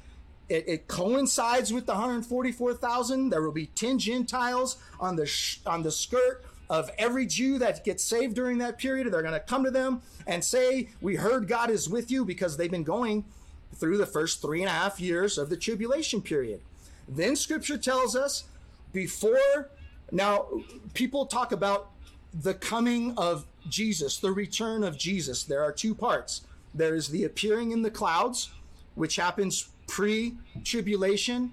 it, 0.48 0.64
it 0.66 0.88
coincides 0.88 1.70
with 1.70 1.84
the 1.84 1.92
144,000. 1.92 3.28
There 3.28 3.42
will 3.42 3.52
be 3.52 3.66
10 3.66 3.98
Gentiles 3.98 4.78
on 4.98 5.16
the 5.16 5.26
sh- 5.26 5.60
on 5.66 5.82
the 5.82 5.90
skirt 5.90 6.46
of 6.70 6.90
every 6.96 7.26
Jew 7.26 7.58
that 7.58 7.84
gets 7.84 8.02
saved 8.02 8.34
during 8.34 8.56
that 8.58 8.78
period. 8.78 9.12
They're 9.12 9.20
going 9.20 9.34
to 9.34 9.40
come 9.40 9.64
to 9.64 9.70
them 9.70 10.00
and 10.26 10.42
say, 10.42 10.88
"We 11.02 11.16
heard 11.16 11.46
God 11.46 11.68
is 11.68 11.90
with 11.90 12.10
you," 12.10 12.24
because 12.24 12.56
they've 12.56 12.70
been 12.70 12.84
going 12.84 13.26
through 13.74 13.98
the 13.98 14.06
first 14.06 14.40
three 14.40 14.62
and 14.62 14.68
a 14.70 14.72
half 14.72 14.98
years 14.98 15.36
of 15.36 15.50
the 15.50 15.58
tribulation 15.58 16.22
period. 16.22 16.62
Then 17.06 17.36
Scripture 17.36 17.76
tells 17.76 18.16
us 18.16 18.44
before. 18.94 19.68
Now, 20.12 20.46
people 20.94 21.26
talk 21.26 21.52
about 21.52 21.90
the 22.32 22.54
coming 22.54 23.14
of 23.16 23.46
Jesus, 23.68 24.18
the 24.18 24.32
return 24.32 24.84
of 24.84 24.96
Jesus. 24.96 25.44
There 25.44 25.62
are 25.62 25.72
two 25.72 25.94
parts. 25.94 26.42
There 26.74 26.94
is 26.94 27.08
the 27.08 27.24
appearing 27.24 27.72
in 27.72 27.82
the 27.82 27.90
clouds, 27.90 28.50
which 28.94 29.16
happens 29.16 29.68
pre-tribulation, 29.86 31.52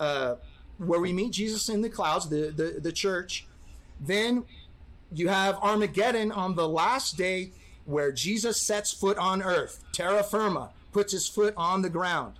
uh, 0.00 0.36
where 0.78 1.00
we 1.00 1.12
meet 1.12 1.32
Jesus 1.32 1.68
in 1.68 1.80
the 1.80 1.88
clouds, 1.88 2.28
the, 2.28 2.52
the, 2.54 2.80
the 2.80 2.92
church. 2.92 3.46
Then 4.00 4.44
you 5.12 5.28
have 5.28 5.56
Armageddon 5.56 6.32
on 6.32 6.54
the 6.54 6.68
last 6.68 7.16
day 7.16 7.52
where 7.84 8.12
Jesus 8.12 8.60
sets 8.60 8.92
foot 8.92 9.16
on 9.16 9.42
earth, 9.42 9.82
terra 9.92 10.22
firma, 10.22 10.70
puts 10.92 11.12
his 11.12 11.26
foot 11.28 11.54
on 11.56 11.82
the 11.82 11.88
ground. 11.88 12.34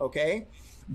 Okay? 0.00 0.46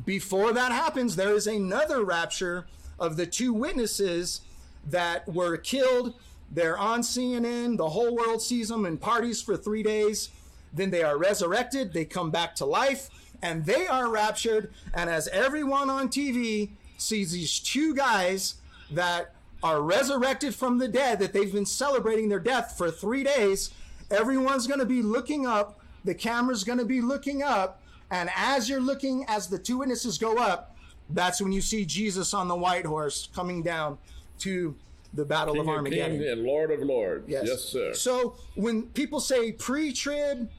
Before 0.05 0.53
that 0.53 0.71
happens, 0.71 1.15
there 1.15 1.33
is 1.33 1.47
another 1.47 2.03
rapture 2.03 2.67
of 2.99 3.17
the 3.17 3.25
two 3.25 3.53
witnesses 3.53 4.41
that 4.85 5.27
were 5.27 5.57
killed. 5.57 6.13
They're 6.51 6.77
on 6.77 7.01
CNN, 7.01 7.77
the 7.77 7.89
whole 7.89 8.15
world 8.15 8.41
sees 8.41 8.69
them 8.69 8.85
in 8.85 8.97
parties 8.97 9.41
for 9.41 9.57
three 9.57 9.83
days. 9.83 10.29
Then 10.73 10.91
they 10.91 11.03
are 11.03 11.17
resurrected, 11.17 11.93
they 11.93 12.05
come 12.05 12.31
back 12.31 12.55
to 12.55 12.65
life, 12.65 13.09
and 13.41 13.65
they 13.65 13.87
are 13.87 14.09
raptured. 14.09 14.73
And 14.93 15.09
as 15.09 15.27
everyone 15.29 15.89
on 15.89 16.09
TV 16.09 16.69
sees 16.97 17.31
these 17.31 17.59
two 17.59 17.95
guys 17.95 18.55
that 18.91 19.33
are 19.63 19.81
resurrected 19.81 20.55
from 20.55 20.77
the 20.77 20.87
dead, 20.87 21.19
that 21.19 21.33
they've 21.33 21.51
been 21.51 21.65
celebrating 21.65 22.29
their 22.29 22.39
death 22.39 22.75
for 22.77 22.91
three 22.91 23.23
days, 23.23 23.71
everyone's 24.11 24.67
going 24.67 24.79
to 24.79 24.85
be 24.85 25.01
looking 25.01 25.45
up. 25.45 25.79
The 26.05 26.15
camera's 26.15 26.63
going 26.63 26.79
to 26.79 26.85
be 26.85 27.01
looking 27.01 27.43
up. 27.43 27.81
And 28.09 28.29
as 28.35 28.69
you're 28.69 28.79
looking, 28.79 29.25
as 29.27 29.47
the 29.47 29.59
two 29.59 29.79
witnesses 29.79 30.17
go 30.17 30.37
up, 30.37 30.76
that's 31.09 31.41
when 31.41 31.51
you 31.51 31.61
see 31.61 31.85
Jesus 31.85 32.33
on 32.33 32.47
the 32.47 32.55
white 32.55 32.85
horse 32.85 33.29
coming 33.33 33.63
down 33.63 33.97
to 34.39 34.75
the 35.13 35.25
Battle 35.25 35.53
King 35.53 35.61
of 35.61 35.69
Armageddon. 35.69 36.19
Kings 36.19 36.31
and 36.31 36.43
Lord 36.43 36.71
of 36.71 36.81
Lords. 36.81 37.27
Yes, 37.27 37.61
sir. 37.63 37.93
So 37.93 38.35
when 38.55 38.83
people 38.83 39.19
say 39.19 39.51
pre-trib, 39.51 40.49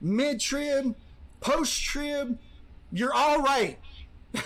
mid-trib, 0.00 0.94
post-trib, 1.40 2.38
you're 2.92 3.14
all 3.14 3.42
right. 3.42 3.78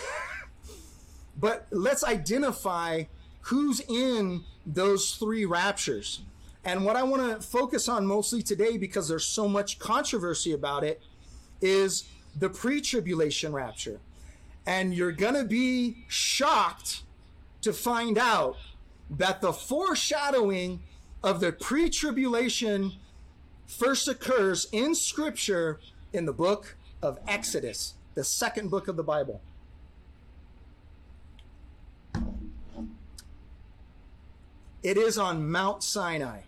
but 1.39 1.67
let's 1.71 2.05
identify 2.05 3.05
who's 3.43 3.81
in 3.81 4.43
those 4.67 5.13
three 5.13 5.45
raptures. 5.45 6.21
And 6.65 6.85
what 6.85 6.97
I 6.97 7.03
want 7.03 7.41
to 7.41 7.47
focus 7.47 7.89
on 7.89 8.05
mostly 8.07 8.43
today, 8.43 8.77
because 8.77 9.09
there's 9.09 9.25
so 9.25 9.49
much 9.49 9.79
controversy 9.79 10.53
about 10.53 10.85
it, 10.85 11.01
is 11.61 12.05
the 12.39 12.51
pre-tribulation 12.51 13.53
rapture. 13.53 14.01
And 14.67 14.95
you're 14.95 15.13
going 15.13 15.35
to 15.35 15.45
be 15.45 16.05
shocked 16.09 17.03
to 17.63 17.73
find 17.73 18.19
out 18.19 18.57
that 19.11 19.41
the 19.41 19.53
foreshadowing 19.53 20.81
of 21.23 21.41
the 21.41 21.53
pre 21.53 21.91
tribulation 21.91 22.93
first 23.67 24.09
occurs 24.09 24.67
in 24.73 24.95
Scripture 24.95 25.81
in 26.13 26.27
the 26.27 26.33
book 26.33 26.77
of 27.03 27.19
Exodus, 27.27 27.95
the 28.15 28.25
second 28.25 28.71
book 28.71 28.89
of 28.89 28.97
the 28.97 29.03
Bible. 29.03 29.41
It 34.83 34.97
is 34.97 35.19
on 35.19 35.51
Mount 35.51 35.83
Sinai. 35.83 36.41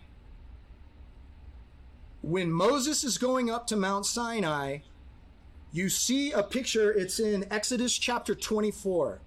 When 2.21 2.51
Moses 2.51 3.03
is 3.03 3.17
going 3.17 3.51
up 3.51 3.67
to 3.67 3.75
Mount 3.75 4.05
Sinai, 4.05 4.79
you 5.73 5.89
see 5.89 6.31
a 6.31 6.43
picture, 6.43 6.93
it's 6.93 7.19
in 7.19 7.45
Exodus 7.51 7.97
chapter 7.97 8.35
24. 8.35 9.19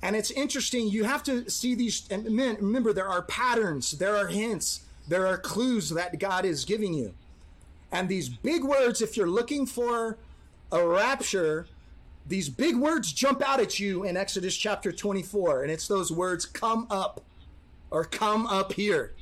And 0.00 0.16
it's 0.16 0.30
interesting, 0.30 0.88
you 0.88 1.04
have 1.04 1.22
to 1.24 1.48
see 1.50 1.74
these, 1.74 2.08
and 2.10 2.24
remember, 2.24 2.92
there 2.92 3.08
are 3.08 3.22
patterns, 3.22 3.92
there 3.92 4.16
are 4.16 4.28
hints, 4.28 4.80
there 5.06 5.26
are 5.26 5.36
clues 5.36 5.90
that 5.90 6.18
God 6.18 6.44
is 6.44 6.64
giving 6.64 6.94
you. 6.94 7.14
And 7.92 8.08
these 8.08 8.28
big 8.28 8.64
words, 8.64 9.02
if 9.02 9.16
you're 9.16 9.28
looking 9.28 9.66
for 9.66 10.16
a 10.72 10.86
rapture, 10.86 11.66
these 12.26 12.48
big 12.48 12.76
words 12.76 13.12
jump 13.12 13.42
out 13.46 13.60
at 13.60 13.78
you 13.78 14.04
in 14.04 14.16
Exodus 14.16 14.56
chapter 14.56 14.90
24. 14.92 15.62
And 15.62 15.70
it's 15.70 15.88
those 15.88 16.12
words, 16.12 16.46
come 16.46 16.86
up 16.90 17.22
or 17.90 18.04
come 18.04 18.46
up 18.46 18.72
here. 18.72 19.12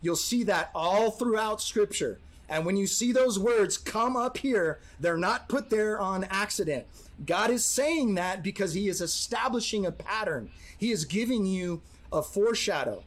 You'll 0.00 0.16
see 0.16 0.42
that 0.44 0.70
all 0.74 1.10
throughout 1.10 1.60
Scripture. 1.60 2.18
And 2.52 2.66
when 2.66 2.76
you 2.76 2.86
see 2.86 3.12
those 3.12 3.38
words 3.38 3.78
come 3.78 4.14
up 4.14 4.36
here, 4.36 4.78
they're 5.00 5.16
not 5.16 5.48
put 5.48 5.70
there 5.70 5.98
on 5.98 6.24
accident. 6.24 6.84
God 7.24 7.48
is 7.48 7.64
saying 7.64 8.16
that 8.16 8.42
because 8.42 8.74
He 8.74 8.88
is 8.88 9.00
establishing 9.00 9.86
a 9.86 9.90
pattern, 9.90 10.50
He 10.76 10.90
is 10.90 11.06
giving 11.06 11.46
you 11.46 11.80
a 12.12 12.22
foreshadow. 12.22 13.04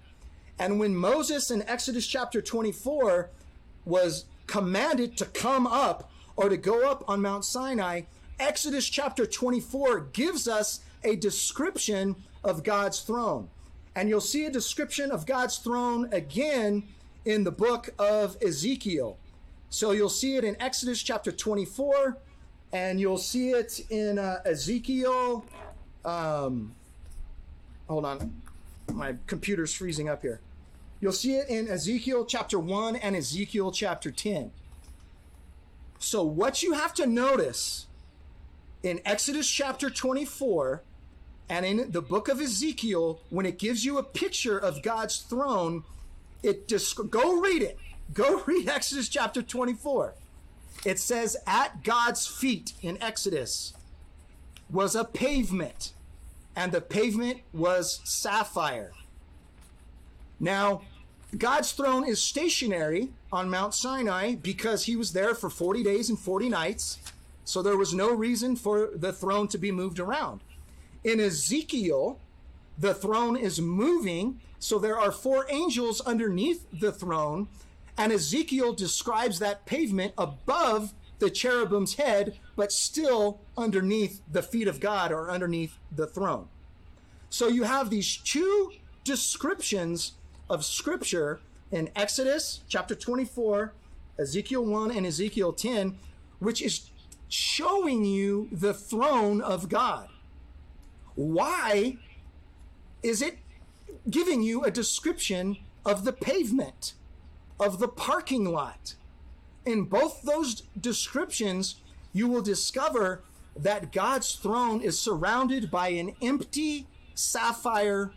And 0.58 0.80
when 0.80 0.96
Moses 0.96 1.52
in 1.52 1.62
Exodus 1.70 2.08
chapter 2.08 2.42
24 2.42 3.30
was 3.86 4.26
commanded 4.48 5.16
to 5.18 5.26
come 5.26 5.68
up 5.68 6.10
or 6.36 6.50
to 6.50 6.58
go 6.58 6.90
up 6.90 7.04
on 7.08 7.22
Mount 7.22 7.46
Sinai, 7.46 8.02
Exodus 8.40 8.90
chapter 8.90 9.28
24 9.28 10.08
gives 10.12 10.48
us 10.48 10.80
a 11.04 11.16
description 11.16 12.16
of 12.44 12.64
God's 12.64 13.02
throne. 13.02 13.50
And 13.96 14.10
you'll 14.10 14.22
see 14.22 14.48
a 14.48 14.52
description 14.52 15.12
of 15.12 15.28
God's 15.28 15.60
throne 15.60 16.10
again 16.12 16.82
in 17.26 17.44
the 17.44 17.52
book 17.52 17.92
of 18.00 18.38
Ezekiel. 18.42 19.20
So 19.76 19.92
you'll 19.92 20.08
see 20.08 20.38
it 20.38 20.46
in 20.46 20.56
Exodus 20.62 21.04
chapter 21.04 21.34
24, 21.34 22.16
and 22.72 22.98
you'll 22.98 23.18
see 23.18 23.50
it 23.50 23.82
in 23.90 24.18
uh, 24.18 24.40
Ezekiel. 24.46 25.44
Um, 26.06 26.74
hold 27.90 28.06
on, 28.06 28.42
my 28.94 29.18
computer's 29.28 29.74
freezing 29.74 30.08
up 30.08 30.22
here. 30.22 30.40
You'll 31.02 31.12
see 31.12 31.36
it 31.36 31.50
in 31.50 31.68
Ezekiel 31.68 32.24
chapter 32.24 32.58
1 32.58 32.96
and 32.96 33.18
Ezekiel 33.18 33.74
chapter 33.74 34.12
10. 34.12 34.52
So, 36.00 36.24
what 36.24 36.64
you 36.64 36.72
have 36.72 36.94
to 36.94 37.06
notice 37.06 37.88
in 38.82 39.02
Exodus 39.04 39.50
chapter 39.50 39.90
24 39.90 40.84
and 41.50 41.66
in 41.66 41.92
the 41.92 42.02
book 42.02 42.30
of 42.30 42.40
Ezekiel, 42.40 43.20
when 43.30 43.46
it 43.46 43.60
gives 43.60 43.84
you 43.84 43.98
a 43.98 44.04
picture 44.04 44.58
of 44.58 44.82
God's 44.82 45.18
throne, 45.18 45.84
it 46.44 46.70
just 46.70 46.96
go 47.12 47.42
read 47.42 47.62
it. 47.62 47.78
Go 48.14 48.44
read 48.46 48.70
Exodus 48.70 49.10
chapter 49.10 49.42
24. 49.42 50.14
It 50.86 51.00
says, 51.00 51.38
At 51.48 51.84
God's 51.84 52.28
feet 52.28 52.74
in 52.82 53.02
Exodus 53.02 53.74
was 54.70 54.96
a 54.96 55.06
pavement, 55.06 55.94
and 56.56 56.72
the 56.72 56.82
pavement 56.82 57.42
was 57.54 58.02
sapphire. 58.04 58.92
Now, 60.40 60.82
God's 61.38 61.72
throne 61.72 62.08
is 62.08 62.22
stationary 62.22 63.10
on 63.32 63.50
Mount 63.50 63.74
Sinai 63.74 64.36
because 64.36 64.86
he 64.86 64.96
was 64.96 65.14
there 65.14 65.36
for 65.36 65.50
40 65.50 65.84
days 65.84 66.10
and 66.10 66.18
40 66.18 66.50
nights. 66.50 67.00
So 67.44 67.62
there 67.62 67.78
was 67.78 67.94
no 67.94 68.14
reason 68.14 68.56
for 68.56 68.90
the 68.96 69.12
throne 69.12 69.48
to 69.50 69.58
be 69.58 69.72
moved 69.72 70.00
around. 70.00 70.42
In 71.04 71.20
Ezekiel, 71.20 72.20
the 72.78 72.94
throne 72.94 73.36
is 73.38 73.60
moving. 73.62 74.40
So 74.60 74.80
there 74.80 74.98
are 74.98 75.12
four 75.12 75.46
angels 75.50 76.02
underneath 76.02 76.66
the 76.72 76.92
throne. 76.92 77.48
And 77.98 78.12
Ezekiel 78.12 78.74
describes 78.74 79.40
that 79.40 79.66
pavement 79.66 80.14
above 80.18 80.94
the 81.20 81.30
cherubim's 81.30 81.96
head, 81.96 82.38
but 82.56 82.72
still 82.72 83.40
underneath 83.58 84.22
the 84.30 84.44
feet 84.44 84.68
of 84.68 84.80
God 84.80 85.12
or 85.12 85.32
underneath 85.32 85.78
the 85.92 86.08
throne. 86.08 86.50
So 87.30 87.48
you 87.48 87.64
have 87.64 87.90
these 87.90 88.18
two 88.18 88.72
descriptions 89.04 90.14
of 90.50 90.66
Scripture 90.66 91.40
in 91.72 91.90
Exodus 91.96 92.62
chapter 92.68 92.96
24, 92.96 93.74
Ezekiel 94.20 94.66
1, 94.66 94.92
and 94.92 95.06
Ezekiel 95.06 95.54
10, 95.54 95.98
which 96.40 96.62
is 96.62 96.90
showing 97.28 98.06
you 98.06 98.48
the 98.52 98.74
throne 98.74 99.42
of 99.42 99.70
God. 99.70 100.10
Why 101.16 101.98
is 103.02 103.22
it 103.22 103.38
giving 104.10 104.42
you 104.42 104.64
a 104.64 104.72
description 104.72 105.58
of 105.86 106.04
the 106.04 106.14
pavement, 106.14 106.94
of 107.60 107.80
the 107.80 107.88
parking 107.88 108.46
lot? 108.46 108.96
In 109.66 109.84
both 109.84 110.22
those 110.22 110.64
descriptions, 110.80 111.82
you 112.14 112.28
will 112.28 112.42
discover 112.42 113.24
that 113.56 113.92
God's 113.92 114.36
throne 114.36 114.82
is 114.82 115.00
surrounded 115.00 115.72
by 115.72 115.90
an 115.90 116.16
empty 116.22 116.88
sapphire 117.14 118.12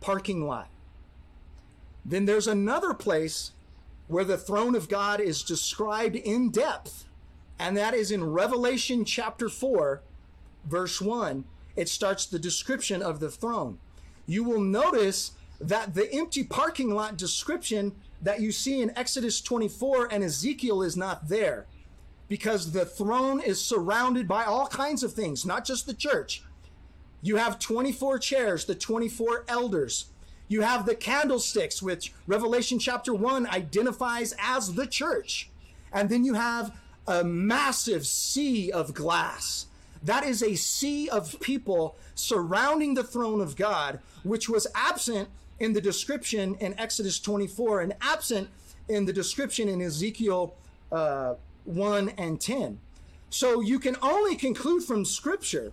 parking 0.00 0.46
lot. 0.46 0.68
Then 2.04 2.26
there's 2.26 2.46
another 2.46 2.94
place 2.94 3.52
where 4.06 4.24
the 4.24 4.36
throne 4.36 4.76
of 4.76 4.88
God 4.88 5.20
is 5.20 5.42
described 5.42 6.14
in 6.14 6.50
depth, 6.50 7.06
and 7.58 7.76
that 7.76 7.94
is 7.94 8.10
in 8.10 8.22
Revelation 8.22 9.04
chapter 9.04 9.48
4, 9.48 10.02
verse 10.64 11.00
1. 11.00 11.44
It 11.74 11.88
starts 11.88 12.26
the 12.26 12.38
description 12.38 13.02
of 13.02 13.18
the 13.18 13.30
throne. 13.30 13.78
You 14.26 14.44
will 14.44 14.60
notice 14.60 15.32
that 15.60 15.94
the 15.94 16.12
empty 16.12 16.44
parking 16.44 16.90
lot 16.90 17.16
description 17.16 17.92
that 18.22 18.40
you 18.40 18.52
see 18.52 18.80
in 18.80 18.96
Exodus 18.96 19.40
24 19.40 20.12
and 20.12 20.24
Ezekiel 20.24 20.82
is 20.82 20.96
not 20.96 21.28
there 21.28 21.66
because 22.28 22.72
the 22.72 22.84
throne 22.84 23.40
is 23.40 23.62
surrounded 23.62 24.26
by 24.26 24.44
all 24.44 24.66
kinds 24.66 25.02
of 25.02 25.12
things, 25.12 25.46
not 25.46 25.64
just 25.64 25.86
the 25.86 25.94
church. 25.94 26.42
You 27.22 27.36
have 27.36 27.58
24 27.58 28.18
chairs, 28.18 28.64
the 28.64 28.74
24 28.74 29.44
elders. 29.48 30.06
You 30.48 30.62
have 30.62 30.86
the 30.86 30.94
candlesticks, 30.94 31.82
which 31.82 32.12
Revelation 32.26 32.78
chapter 32.78 33.14
1 33.14 33.46
identifies 33.48 34.34
as 34.40 34.74
the 34.74 34.86
church. 34.86 35.50
And 35.92 36.08
then 36.08 36.24
you 36.24 36.34
have 36.34 36.76
a 37.06 37.24
massive 37.24 38.06
sea 38.06 38.70
of 38.70 38.94
glass. 38.94 39.66
That 40.02 40.24
is 40.24 40.42
a 40.42 40.54
sea 40.54 41.08
of 41.08 41.40
people 41.40 41.96
surrounding 42.14 42.94
the 42.94 43.04
throne 43.04 43.40
of 43.40 43.56
God, 43.56 44.00
which 44.22 44.48
was 44.48 44.66
absent 44.74 45.28
in 45.58 45.72
the 45.72 45.80
description 45.80 46.54
in 46.56 46.78
Exodus 46.78 47.18
24 47.20 47.80
and 47.80 47.94
absent 48.00 48.48
in 48.88 49.04
the 49.04 49.12
description 49.12 49.68
in 49.68 49.80
Ezekiel 49.80 50.54
uh, 50.92 51.34
1 51.64 52.10
and 52.10 52.40
10. 52.40 52.78
So 53.30 53.60
you 53.60 53.78
can 53.78 53.96
only 54.02 54.36
conclude 54.36 54.84
from 54.84 55.04
Scripture 55.04 55.72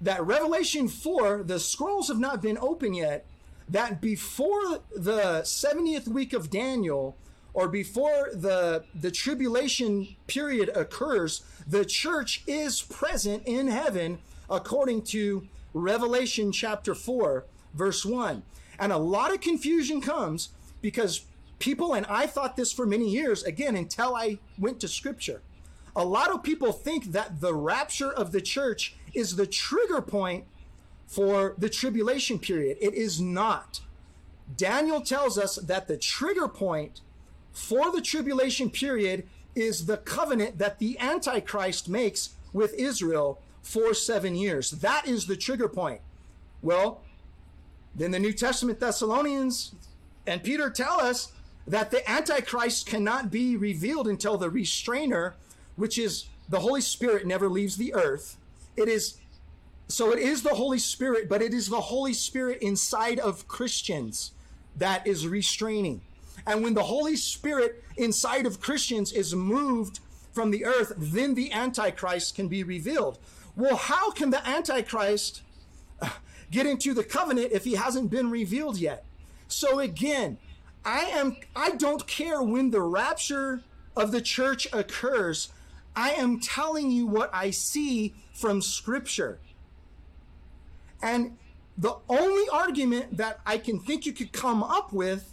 that 0.00 0.24
Revelation 0.24 0.88
4, 0.88 1.44
the 1.44 1.60
scrolls 1.60 2.08
have 2.08 2.18
not 2.18 2.42
been 2.42 2.58
open 2.58 2.92
yet, 2.92 3.24
that 3.68 4.00
before 4.00 4.80
the 4.94 5.42
70th 5.44 6.08
week 6.08 6.32
of 6.32 6.50
Daniel, 6.50 7.16
or 7.54 7.68
before 7.68 8.30
the, 8.32 8.84
the 8.94 9.10
tribulation 9.10 10.16
period 10.26 10.70
occurs, 10.74 11.42
the 11.66 11.84
church 11.84 12.42
is 12.46 12.82
present 12.82 13.42
in 13.46 13.68
heaven 13.68 14.18
according 14.50 15.02
to 15.02 15.46
Revelation 15.74 16.52
chapter 16.52 16.94
4, 16.94 17.44
verse 17.74 18.04
1. 18.04 18.42
And 18.82 18.90
a 18.90 18.98
lot 18.98 19.32
of 19.32 19.40
confusion 19.40 20.00
comes 20.00 20.48
because 20.80 21.24
people, 21.60 21.94
and 21.94 22.04
I 22.06 22.26
thought 22.26 22.56
this 22.56 22.72
for 22.72 22.84
many 22.84 23.08
years, 23.08 23.44
again, 23.44 23.76
until 23.76 24.16
I 24.16 24.40
went 24.58 24.80
to 24.80 24.88
scripture. 24.88 25.40
A 25.94 26.04
lot 26.04 26.32
of 26.32 26.42
people 26.42 26.72
think 26.72 27.12
that 27.12 27.40
the 27.40 27.54
rapture 27.54 28.10
of 28.12 28.32
the 28.32 28.40
church 28.40 28.96
is 29.14 29.36
the 29.36 29.46
trigger 29.46 30.02
point 30.02 30.46
for 31.06 31.54
the 31.56 31.68
tribulation 31.68 32.40
period. 32.40 32.76
It 32.80 32.94
is 32.94 33.20
not. 33.20 33.82
Daniel 34.56 35.00
tells 35.00 35.38
us 35.38 35.54
that 35.54 35.86
the 35.86 35.96
trigger 35.96 36.48
point 36.48 37.02
for 37.52 37.92
the 37.92 38.02
tribulation 38.02 38.68
period 38.68 39.28
is 39.54 39.86
the 39.86 39.98
covenant 39.98 40.58
that 40.58 40.80
the 40.80 40.98
Antichrist 40.98 41.88
makes 41.88 42.30
with 42.52 42.74
Israel 42.74 43.40
for 43.62 43.94
seven 43.94 44.34
years. 44.34 44.72
That 44.72 45.06
is 45.06 45.26
the 45.26 45.36
trigger 45.36 45.68
point. 45.68 46.00
Well, 46.62 47.02
then 47.94 48.10
the 48.10 48.18
New 48.18 48.32
Testament 48.32 48.80
Thessalonians 48.80 49.72
and 50.26 50.42
Peter 50.42 50.70
tell 50.70 51.00
us 51.00 51.32
that 51.66 51.90
the 51.90 52.08
Antichrist 52.10 52.86
cannot 52.86 53.30
be 53.30 53.56
revealed 53.56 54.08
until 54.08 54.36
the 54.36 54.50
restrainer, 54.50 55.34
which 55.76 55.98
is 55.98 56.26
the 56.48 56.60
Holy 56.60 56.80
Spirit, 56.80 57.26
never 57.26 57.48
leaves 57.48 57.76
the 57.76 57.94
earth. 57.94 58.36
It 58.76 58.88
is 58.88 59.18
so 59.88 60.10
it 60.10 60.18
is 60.18 60.42
the 60.42 60.54
Holy 60.54 60.78
Spirit, 60.78 61.28
but 61.28 61.42
it 61.42 61.52
is 61.52 61.68
the 61.68 61.80
Holy 61.80 62.14
Spirit 62.14 62.62
inside 62.62 63.18
of 63.18 63.46
Christians 63.46 64.32
that 64.76 65.06
is 65.06 65.28
restraining. 65.28 66.00
And 66.46 66.62
when 66.62 66.72
the 66.72 66.84
Holy 66.84 67.16
Spirit 67.16 67.84
inside 67.96 68.46
of 68.46 68.60
Christians 68.60 69.12
is 69.12 69.34
moved 69.34 70.00
from 70.32 70.50
the 70.50 70.64
earth, 70.64 70.94
then 70.96 71.34
the 71.34 71.52
Antichrist 71.52 72.34
can 72.34 72.48
be 72.48 72.64
revealed. 72.64 73.18
Well, 73.54 73.76
how 73.76 74.10
can 74.10 74.30
the 74.30 74.46
Antichrist 74.48 75.42
get 76.52 76.66
into 76.66 76.94
the 76.94 77.02
covenant 77.02 77.50
if 77.50 77.64
he 77.64 77.74
hasn't 77.74 78.10
been 78.10 78.30
revealed 78.30 78.78
yet? 78.78 79.04
So 79.48 79.80
again, 79.80 80.38
I 80.84 81.00
am 81.06 81.36
I 81.56 81.70
don't 81.70 82.06
care 82.06 82.40
when 82.42 82.70
the 82.70 82.82
rapture 82.82 83.62
of 83.96 84.12
the 84.12 84.22
church 84.22 84.68
occurs. 84.72 85.48
I 85.96 86.12
am 86.12 86.38
telling 86.40 86.92
you 86.92 87.06
what 87.06 87.30
I 87.34 87.50
see 87.50 88.14
from 88.32 88.62
scripture. 88.62 89.40
And 91.02 91.36
The 91.78 91.96
only 92.08 92.48
argument 92.50 93.16
that 93.16 93.40
I 93.46 93.58
can 93.58 93.80
think 93.80 94.04
you 94.06 94.12
could 94.12 94.32
come 94.32 94.62
up 94.62 94.92
with 94.92 95.32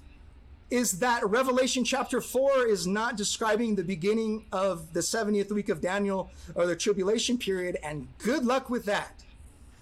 is 0.72 1.00
that 1.00 1.28
Revelation 1.28 1.84
chapter 1.84 2.22
4 2.22 2.66
is 2.66 2.88
not 2.88 3.18
describing 3.18 3.76
the 3.76 3.84
beginning 3.84 4.46
of 4.52 4.94
the 4.94 5.00
70th 5.02 5.52
week 5.52 5.70
of 5.70 5.82
Daniel 5.82 6.32
or 6.56 6.66
the 6.66 6.76
tribulation 6.76 7.38
period, 7.38 7.78
and 7.84 8.08
good 8.20 8.46
luck 8.46 8.70
with 8.70 8.86
that. 8.86 9.24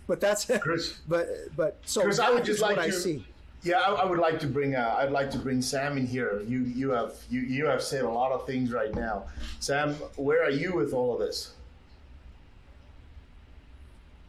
But 0.07 0.21
that's 0.21 0.49
it. 0.49 0.61
Chris. 0.61 0.99
But 1.07 1.27
but 1.55 1.77
so 1.85 2.01
Chris, 2.01 2.19
I 2.19 2.29
would 2.31 2.45
just 2.45 2.61
what 2.61 2.77
like 2.77 2.79
I 2.79 2.87
to. 2.87 2.93
see. 2.93 3.25
Yeah, 3.63 3.79
I, 3.79 3.91
I 3.91 4.05
would 4.05 4.19
like 4.19 4.39
to 4.39 4.47
bring. 4.47 4.75
Uh, 4.75 4.95
I'd 4.97 5.11
like 5.11 5.29
to 5.31 5.37
bring 5.37 5.61
Sam 5.61 5.97
in 5.97 6.07
here. 6.07 6.41
You 6.47 6.59
you 6.59 6.91
have 6.91 7.13
you 7.29 7.41
you 7.41 7.65
have 7.65 7.83
said 7.83 8.03
a 8.03 8.09
lot 8.09 8.31
of 8.31 8.45
things 8.45 8.71
right 8.71 8.93
now. 8.95 9.25
Sam, 9.59 9.93
where 10.15 10.43
are 10.43 10.49
you 10.51 10.73
with 10.73 10.93
all 10.93 11.13
of 11.13 11.19
this? 11.19 11.51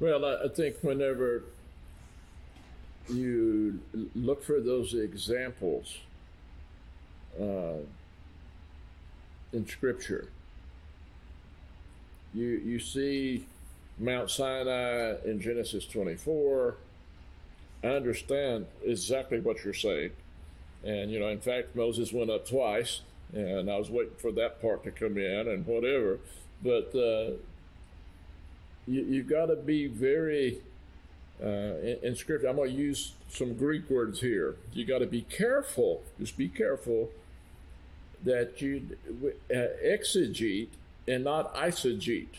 Well, 0.01 0.25
I, 0.25 0.45
I 0.45 0.49
think 0.49 0.77
whenever 0.83 1.45
you 3.09 3.81
look 4.15 4.43
for 4.45 4.61
those 4.61 4.95
examples 4.95 5.99
uh, 7.41 7.79
in 9.53 9.67
Scripture, 9.69 10.29
you 12.35 12.47
you 12.47 12.79
see 12.79 13.47
Mount 13.99 14.31
Sinai 14.31 15.15
in 15.25 15.41
Genesis 15.41 15.87
24. 15.87 16.77
I 17.83 17.87
understand 17.87 18.67
exactly 18.85 19.41
what 19.41 19.65
you're 19.65 19.75
saying, 19.75 20.11
and 20.83 21.11
you 21.11 21.21
know, 21.21 21.29
in 21.29 21.41
fact, 21.41 21.77
Moses 21.77 22.13
went 22.13 22.31
up 22.31 22.49
twice, 22.49 23.03
and 23.33 23.71
I 23.71 23.77
was 23.77 23.89
waiting 23.91 24.17
for 24.17 24.33
that 24.33 24.61
part 24.61 24.83
to 24.85 24.91
come 24.91 25.19
in 25.19 25.49
and 25.49 25.67
whatever, 25.67 26.19
but. 26.63 26.95
Uh, 26.95 27.37
you, 28.89 29.03
you've 29.03 29.29
got 29.29 29.47
to 29.47 29.57
be 29.57 29.87
very 29.87 30.61
uh, 31.43 31.47
in, 31.47 31.99
in, 32.03 32.17
scripture. 32.17 32.49
I'm 32.49 32.57
going 32.57 32.71
to 32.71 32.77
use 32.77 33.13
some 33.29 33.55
Greek 33.55 33.89
words 33.91 34.21
here. 34.21 34.57
You 34.73 34.85
got 34.85 34.99
to 34.99 35.07
be 35.07 35.23
careful. 35.23 36.03
Just 36.19 36.37
be 36.37 36.49
careful 36.49 37.11
that 38.25 38.61
you 38.61 38.97
uh, 39.23 39.55
exegete 39.85 40.69
and 41.07 41.25
not 41.25 41.55
eisegete. 41.55 42.39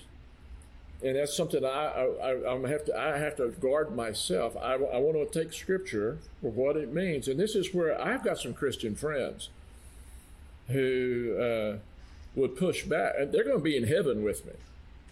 And 1.02 1.16
that's 1.16 1.36
something 1.36 1.64
I, 1.64 2.08
I, 2.22 2.54
I 2.54 2.70
have 2.70 2.86
to 2.86 2.98
I 2.98 3.18
have 3.18 3.38
to 3.38 3.50
guard 3.50 3.96
myself. 3.96 4.58
I, 4.58 4.74
I 4.74 4.98
want 4.98 5.32
to 5.32 5.40
take 5.40 5.54
scripture 5.54 6.18
for 6.42 6.52
what 6.52 6.76
it 6.76 6.94
means, 6.94 7.28
and 7.30 7.40
this 7.40 7.56
is 7.56 7.74
where 7.74 8.00
I've 8.02 8.24
got 8.24 8.38
some 8.38 8.54
Christian 8.54 8.96
friends 8.96 9.50
who 10.68 11.38
uh, 11.40 11.78
would 12.36 12.58
push 12.58 12.84
back, 12.84 13.16
and 13.18 13.32
they're 13.32 13.46
going 13.46 13.58
to 13.58 13.64
be 13.64 13.78
in 13.78 13.86
heaven 13.86 14.24
with 14.24 14.46
me 14.46 14.54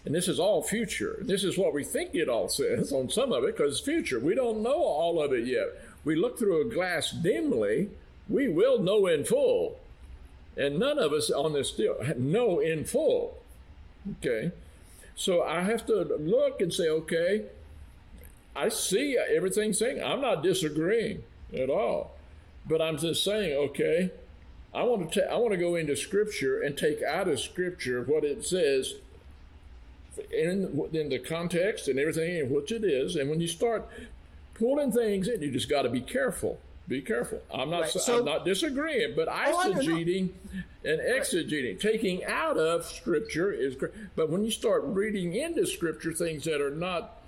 and 0.08 0.14
this 0.14 0.26
is 0.26 0.40
all 0.40 0.62
future. 0.62 1.18
This 1.20 1.44
is 1.44 1.58
what 1.58 1.74
we 1.74 1.84
think 1.84 2.14
it 2.14 2.30
all 2.30 2.48
says 2.48 2.92
on 2.92 3.10
some 3.10 3.30
of 3.30 3.44
it 3.44 3.54
because 3.54 3.78
future. 3.78 4.18
We 4.18 4.34
don't 4.34 4.62
know 4.62 4.82
all 4.82 5.22
of 5.22 5.34
it 5.34 5.46
yet. 5.46 5.66
We 6.02 6.16
look 6.16 6.38
through 6.38 6.62
a 6.62 6.74
glass 6.74 7.10
dimly. 7.10 7.90
We 8.26 8.48
will 8.48 8.78
know 8.78 9.06
in 9.06 9.24
full. 9.24 9.78
And 10.56 10.78
none 10.78 10.98
of 10.98 11.12
us 11.12 11.30
on 11.30 11.52
this 11.52 11.70
deal 11.70 11.96
know 12.16 12.58
in 12.58 12.84
full. 12.84 13.36
Okay. 14.18 14.50
So 15.18 15.42
I 15.42 15.62
have 15.62 15.84
to 15.86 16.04
look 16.20 16.60
and 16.60 16.72
say, 16.72 16.88
okay, 16.88 17.46
I 18.54 18.68
see 18.68 19.18
everything 19.18 19.72
saying. 19.72 20.00
I'm 20.00 20.20
not 20.20 20.44
disagreeing 20.44 21.24
at 21.52 21.68
all. 21.68 22.12
But 22.64 22.80
I'm 22.80 22.98
just 22.98 23.24
saying, 23.24 23.52
okay, 23.70 24.12
I 24.72 24.84
want 24.84 25.10
to 25.10 25.20
ta- 25.20 25.34
I 25.34 25.36
want 25.38 25.50
to 25.54 25.58
go 25.58 25.74
into 25.74 25.96
scripture 25.96 26.62
and 26.62 26.78
take 26.78 27.02
out 27.02 27.26
of 27.26 27.40
scripture 27.40 28.00
what 28.02 28.22
it 28.22 28.46
says 28.46 28.94
in, 30.30 30.88
in 30.92 31.08
the 31.08 31.18
context 31.18 31.88
and 31.88 31.98
everything 31.98 32.38
and 32.38 32.50
what 32.50 32.70
it 32.70 32.84
is. 32.84 33.16
And 33.16 33.28
when 33.28 33.40
you 33.40 33.48
start 33.48 33.88
pulling 34.54 34.92
things 34.92 35.26
in, 35.26 35.42
you 35.42 35.50
just 35.50 35.68
got 35.68 35.82
to 35.82 35.88
be 35.88 36.00
careful. 36.00 36.60
Be 36.88 37.02
careful. 37.02 37.42
I'm 37.52 37.68
not. 37.68 37.82
Right. 37.82 37.90
So, 37.90 38.20
I'm 38.20 38.24
not 38.24 38.46
disagreeing, 38.46 39.12
but 39.14 39.28
oh, 39.28 39.32
eisegeting 39.32 40.30
and 40.84 41.00
exegeting, 41.00 41.78
taking 41.78 42.24
out 42.24 42.56
of 42.56 42.86
Scripture 42.86 43.52
is 43.52 43.76
great. 43.76 43.92
But 44.16 44.30
when 44.30 44.42
you 44.42 44.50
start 44.50 44.84
reading 44.84 45.34
into 45.34 45.66
Scripture 45.66 46.12
things 46.12 46.44
that 46.44 46.62
are 46.62 46.74
not 46.74 47.20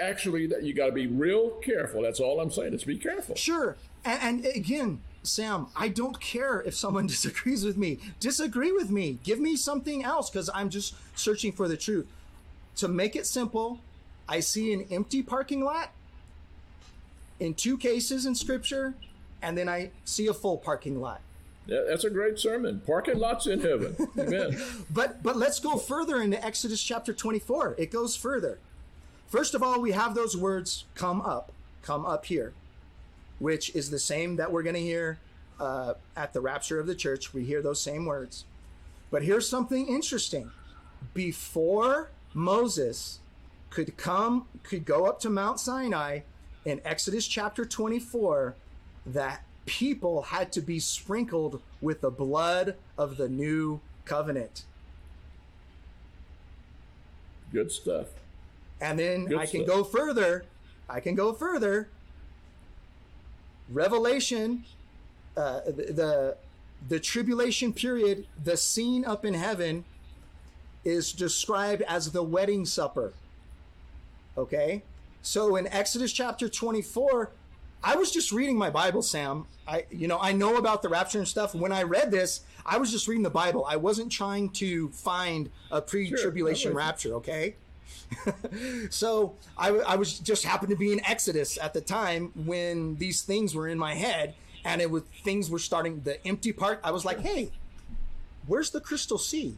actually, 0.00 0.46
that 0.46 0.62
you 0.62 0.72
got 0.72 0.86
to 0.86 0.92
be 0.92 1.08
real 1.08 1.50
careful. 1.50 2.02
That's 2.02 2.20
all 2.20 2.40
I'm 2.40 2.50
saying. 2.50 2.74
Is 2.74 2.84
be 2.84 2.96
careful. 2.96 3.34
Sure. 3.34 3.76
And, 4.04 4.44
and 4.44 4.54
again, 4.54 5.00
Sam, 5.24 5.66
I 5.74 5.88
don't 5.88 6.20
care 6.20 6.60
if 6.60 6.76
someone 6.76 7.06
disagrees 7.08 7.64
with 7.64 7.76
me. 7.76 7.98
Disagree 8.20 8.70
with 8.70 8.90
me. 8.90 9.18
Give 9.24 9.40
me 9.40 9.56
something 9.56 10.04
else 10.04 10.30
because 10.30 10.48
I'm 10.54 10.70
just 10.70 10.94
searching 11.18 11.50
for 11.50 11.66
the 11.66 11.76
truth. 11.76 12.06
To 12.76 12.88
make 12.88 13.16
it 13.16 13.26
simple, 13.26 13.80
I 14.28 14.40
see 14.40 14.72
an 14.72 14.86
empty 14.92 15.22
parking 15.22 15.64
lot 15.64 15.90
in 17.40 17.54
two 17.54 17.76
cases 17.76 18.26
in 18.26 18.34
scripture, 18.34 18.94
and 19.42 19.56
then 19.56 19.68
I 19.68 19.90
see 20.04 20.26
a 20.26 20.34
full 20.34 20.58
parking 20.58 21.00
lot. 21.00 21.20
Yeah, 21.66 21.82
that's 21.88 22.04
a 22.04 22.10
great 22.10 22.38
sermon. 22.38 22.80
Parking 22.86 23.18
lots 23.18 23.46
in 23.46 23.60
heaven. 23.60 23.96
Amen. 24.18 24.56
but 24.90 25.22
but 25.22 25.36
let's 25.36 25.58
go 25.58 25.76
further 25.76 26.22
into 26.22 26.42
Exodus 26.44 26.82
chapter 26.82 27.12
24. 27.12 27.74
It 27.78 27.90
goes 27.90 28.14
further. 28.14 28.58
First 29.26 29.54
of 29.54 29.62
all, 29.62 29.80
we 29.80 29.90
have 29.90 30.14
those 30.14 30.36
words 30.36 30.84
come 30.94 31.20
up, 31.20 31.50
come 31.82 32.06
up 32.06 32.26
here 32.26 32.52
which 33.38 33.74
is 33.74 33.90
the 33.90 33.98
same 33.98 34.36
that 34.36 34.50
we're 34.50 34.62
going 34.62 34.74
to 34.74 34.80
hear 34.80 35.18
uh, 35.60 35.94
at 36.16 36.32
the 36.32 36.40
rapture 36.40 36.80
of 36.80 36.86
the 36.86 36.94
church. 36.94 37.34
We 37.34 37.44
hear 37.44 37.62
those 37.62 37.80
same 37.80 38.06
words. 38.06 38.44
But 39.10 39.22
here's 39.22 39.48
something 39.48 39.86
interesting. 39.86 40.50
Before 41.14 42.10
Moses 42.34 43.20
could 43.70 43.96
come, 43.96 44.46
could 44.62 44.84
go 44.84 45.06
up 45.06 45.20
to 45.20 45.30
Mount 45.30 45.60
Sinai 45.60 46.20
in 46.66 46.80
Exodus 46.84 47.26
chapter 47.26 47.64
24, 47.64 48.54
that 49.06 49.42
people 49.64 50.22
had 50.22 50.52
to 50.52 50.60
be 50.60 50.78
sprinkled 50.78 51.62
with 51.80 52.02
the 52.02 52.10
blood 52.10 52.74
of 52.98 53.16
the 53.16 53.28
new 53.28 53.80
covenant. 54.04 54.64
Good 57.50 57.72
stuff. 57.72 58.08
And 58.80 58.98
then 58.98 59.24
Good 59.24 59.38
I 59.38 59.46
can 59.46 59.64
stuff. 59.64 59.76
go 59.76 59.84
further. 59.84 60.44
I 60.88 61.00
can 61.00 61.14
go 61.14 61.32
further 61.32 61.88
Revelation, 63.68 64.64
uh, 65.36 65.60
the, 65.66 65.72
the 65.72 66.36
the 66.88 67.00
tribulation 67.00 67.72
period, 67.72 68.26
the 68.42 68.56
scene 68.56 69.04
up 69.04 69.24
in 69.24 69.34
heaven, 69.34 69.84
is 70.84 71.12
described 71.12 71.82
as 71.82 72.12
the 72.12 72.22
wedding 72.22 72.64
supper. 72.64 73.12
Okay, 74.38 74.82
so 75.26 75.56
in 75.56 75.66
Exodus 75.66 76.12
chapter 76.12 76.48
twenty 76.48 76.82
four, 76.82 77.32
I 77.82 77.96
was 77.96 78.12
just 78.12 78.30
reading 78.30 78.56
my 78.56 78.70
Bible, 78.70 79.02
Sam. 79.02 79.46
I 79.66 79.84
you 79.90 80.06
know 80.06 80.18
I 80.20 80.32
know 80.32 80.56
about 80.56 80.82
the 80.82 80.88
rapture 80.88 81.18
and 81.18 81.26
stuff. 81.26 81.52
When 81.52 81.72
I 81.72 81.82
read 81.82 82.12
this, 82.12 82.42
I 82.64 82.78
was 82.78 82.92
just 82.92 83.08
reading 83.08 83.24
the 83.24 83.30
Bible. 83.30 83.66
I 83.68 83.76
wasn't 83.76 84.12
trying 84.12 84.50
to 84.50 84.88
find 84.90 85.50
a 85.72 85.82
pre-tribulation 85.82 86.70
sure, 86.70 86.78
rapture. 86.78 87.14
Okay. 87.14 87.56
so 88.90 89.34
I, 89.58 89.70
I 89.70 89.96
was 89.96 90.20
just 90.20 90.44
happened 90.44 90.70
to 90.70 90.76
be 90.76 90.92
in 90.92 91.04
Exodus 91.04 91.58
at 91.58 91.74
the 91.74 91.80
time 91.80 92.30
when 92.44 92.94
these 92.96 93.22
things 93.22 93.52
were 93.52 93.66
in 93.66 93.78
my 93.78 93.94
head, 93.94 94.34
and 94.64 94.80
it 94.80 94.90
was 94.90 95.02
things 95.24 95.50
were 95.50 95.58
starting 95.58 96.02
the 96.02 96.24
empty 96.24 96.52
part. 96.52 96.80
I 96.84 96.92
was 96.92 97.04
like, 97.04 97.18
hey, 97.18 97.50
where's 98.46 98.70
the 98.70 98.80
crystal 98.80 99.18
sea? 99.18 99.56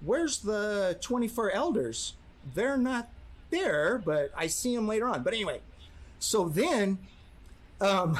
Where's 0.00 0.38
the 0.38 0.96
24 1.02 1.50
elders? 1.50 2.14
They're 2.54 2.78
not 2.78 3.10
there, 3.50 3.98
but 4.04 4.30
I 4.36 4.46
see 4.46 4.74
him 4.74 4.86
later 4.86 5.08
on. 5.08 5.22
But 5.22 5.34
anyway, 5.34 5.60
so 6.18 6.48
then 6.48 6.98
um, 7.80 8.18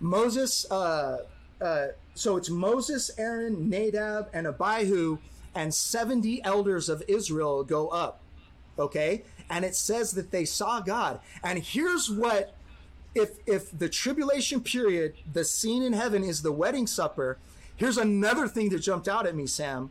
Moses, 0.00 0.70
uh, 0.70 1.24
uh, 1.60 1.86
so 2.14 2.36
it's 2.36 2.50
Moses, 2.50 3.10
Aaron, 3.18 3.68
Nadab, 3.68 4.28
and 4.32 4.46
Abihu, 4.46 5.18
and 5.54 5.74
70 5.74 6.44
elders 6.44 6.88
of 6.88 7.02
Israel 7.08 7.64
go 7.64 7.88
up 7.88 8.20
okay? 8.78 9.22
And 9.50 9.64
it 9.64 9.74
says 9.74 10.12
that 10.12 10.30
they 10.30 10.44
saw 10.44 10.80
God. 10.80 11.20
And 11.42 11.58
here's 11.58 12.10
what 12.10 12.54
if 13.14 13.38
if 13.46 13.76
the 13.76 13.88
tribulation 13.88 14.60
period, 14.60 15.14
the 15.30 15.44
scene 15.44 15.82
in 15.82 15.92
heaven 15.92 16.22
is 16.22 16.42
the 16.42 16.52
wedding 16.52 16.86
supper, 16.86 17.38
here's 17.76 17.98
another 17.98 18.46
thing 18.46 18.68
that 18.70 18.80
jumped 18.80 19.08
out 19.08 19.26
at 19.26 19.34
me, 19.34 19.46
Sam. 19.46 19.90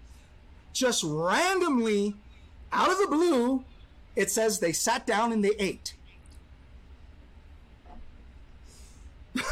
Just 0.73 1.03
randomly 1.03 2.15
out 2.71 2.91
of 2.91 2.99
the 2.99 3.07
blue, 3.07 3.65
it 4.17 4.29
says 4.31 4.59
they 4.59 4.73
sat 4.73 5.05
down 5.05 5.31
and 5.31 5.45
they 5.45 5.53
ate. 5.59 5.93
and 9.35 9.43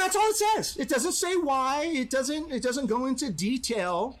that's 0.00 0.16
all 0.16 0.30
it 0.30 0.36
says. 0.36 0.78
It 0.78 0.88
doesn't 0.88 1.12
say 1.12 1.36
why. 1.36 1.84
It 1.84 2.08
doesn't. 2.08 2.50
It 2.50 2.62
doesn't 2.62 2.86
go 2.86 3.04
into 3.04 3.30
detail. 3.30 4.18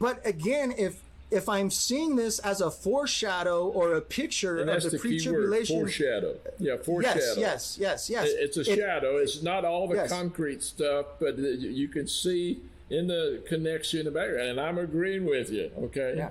But 0.00 0.26
again, 0.26 0.74
if 0.76 1.00
if 1.30 1.48
I'm 1.48 1.70
seeing 1.70 2.16
this 2.16 2.40
as 2.40 2.60
a 2.60 2.72
foreshadow 2.72 3.68
or 3.68 3.94
a 3.94 4.00
picture 4.00 4.58
and 4.58 4.68
of 4.68 4.82
the, 4.82 4.90
the 4.90 4.98
pre-tribulation 4.98 5.78
foreshadow, 5.78 6.34
yeah, 6.58 6.78
foreshadow. 6.78 7.20
Yes, 7.20 7.38
yes, 7.38 7.78
yes, 7.78 8.10
yes. 8.10 8.28
It's 8.28 8.56
a 8.56 8.62
it, 8.62 8.76
shadow. 8.76 9.18
It's 9.18 9.40
not 9.40 9.64
all 9.64 9.86
the 9.86 9.94
yes. 9.94 10.10
concrete 10.10 10.64
stuff, 10.64 11.06
but 11.20 11.38
uh, 11.38 11.42
you 11.42 11.86
can 11.86 12.08
see 12.08 12.60
in 12.92 13.06
the 13.06 13.42
connection 13.48 14.00
in 14.00 14.04
the 14.04 14.10
background. 14.10 14.48
And 14.50 14.60
I'm 14.60 14.76
agreeing 14.78 15.24
with 15.24 15.50
you. 15.50 15.70
Okay. 15.84 16.14
Yeah. 16.18 16.26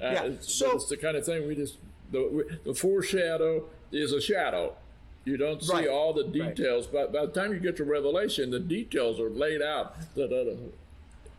Uh, 0.00 0.12
yeah. 0.12 0.22
It's, 0.24 0.54
so 0.54 0.72
it's 0.76 0.86
the 0.88 0.96
kind 0.96 1.16
of 1.16 1.24
thing 1.26 1.46
we 1.48 1.54
just 1.56 1.76
the, 2.12 2.46
the 2.64 2.72
foreshadow 2.74 3.64
is 3.90 4.12
a 4.12 4.20
shadow. 4.20 4.74
You 5.24 5.36
don't 5.36 5.60
see 5.60 5.72
Right. 5.72 5.88
all 5.88 6.12
the 6.12 6.22
Right. 6.24 6.54
details, 6.54 6.86
but 6.86 7.12
by 7.12 7.26
the 7.26 7.32
time 7.32 7.52
you 7.52 7.58
get 7.58 7.76
to 7.78 7.84
Revelation, 7.84 8.50
the 8.50 8.60
details 8.60 9.18
are 9.18 9.28
laid 9.28 9.60
out 9.60 9.96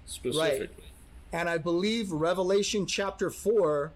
specifically. 0.05 0.69
And 1.31 1.47
I 1.49 1.57
believe 1.57 2.11
Revelation 2.11 2.85
chapter 2.85 3.29
4, 3.29 3.91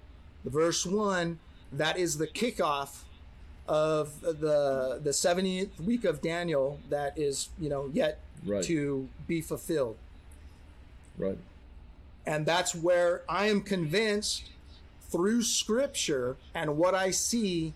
verse 0.46 0.86
1, 0.86 1.40
that 1.74 1.98
is 1.98 2.18
the 2.18 2.28
kickoff 2.28 3.04
of 3.68 4.20
the 4.22 5.00
the 5.04 5.12
70th 5.12 5.80
week 5.80 6.04
of 6.04 6.22
Daniel 6.22 6.80
that 6.90 7.18
is, 7.18 7.50
you 7.60 7.70
know, 7.70 7.90
yet 7.94 8.20
Right. 8.46 8.64
to 8.64 9.08
be 9.28 9.40
fulfilled. 9.42 9.98
Right. 11.22 11.38
And 12.26 12.46
that's 12.46 12.74
where 12.74 13.22
I 13.30 13.48
am 13.48 13.62
convinced 13.62 14.50
through 15.10 15.44
scripture 15.44 16.38
and 16.56 16.78
what 16.78 16.96
I 16.96 17.12
see 17.12 17.74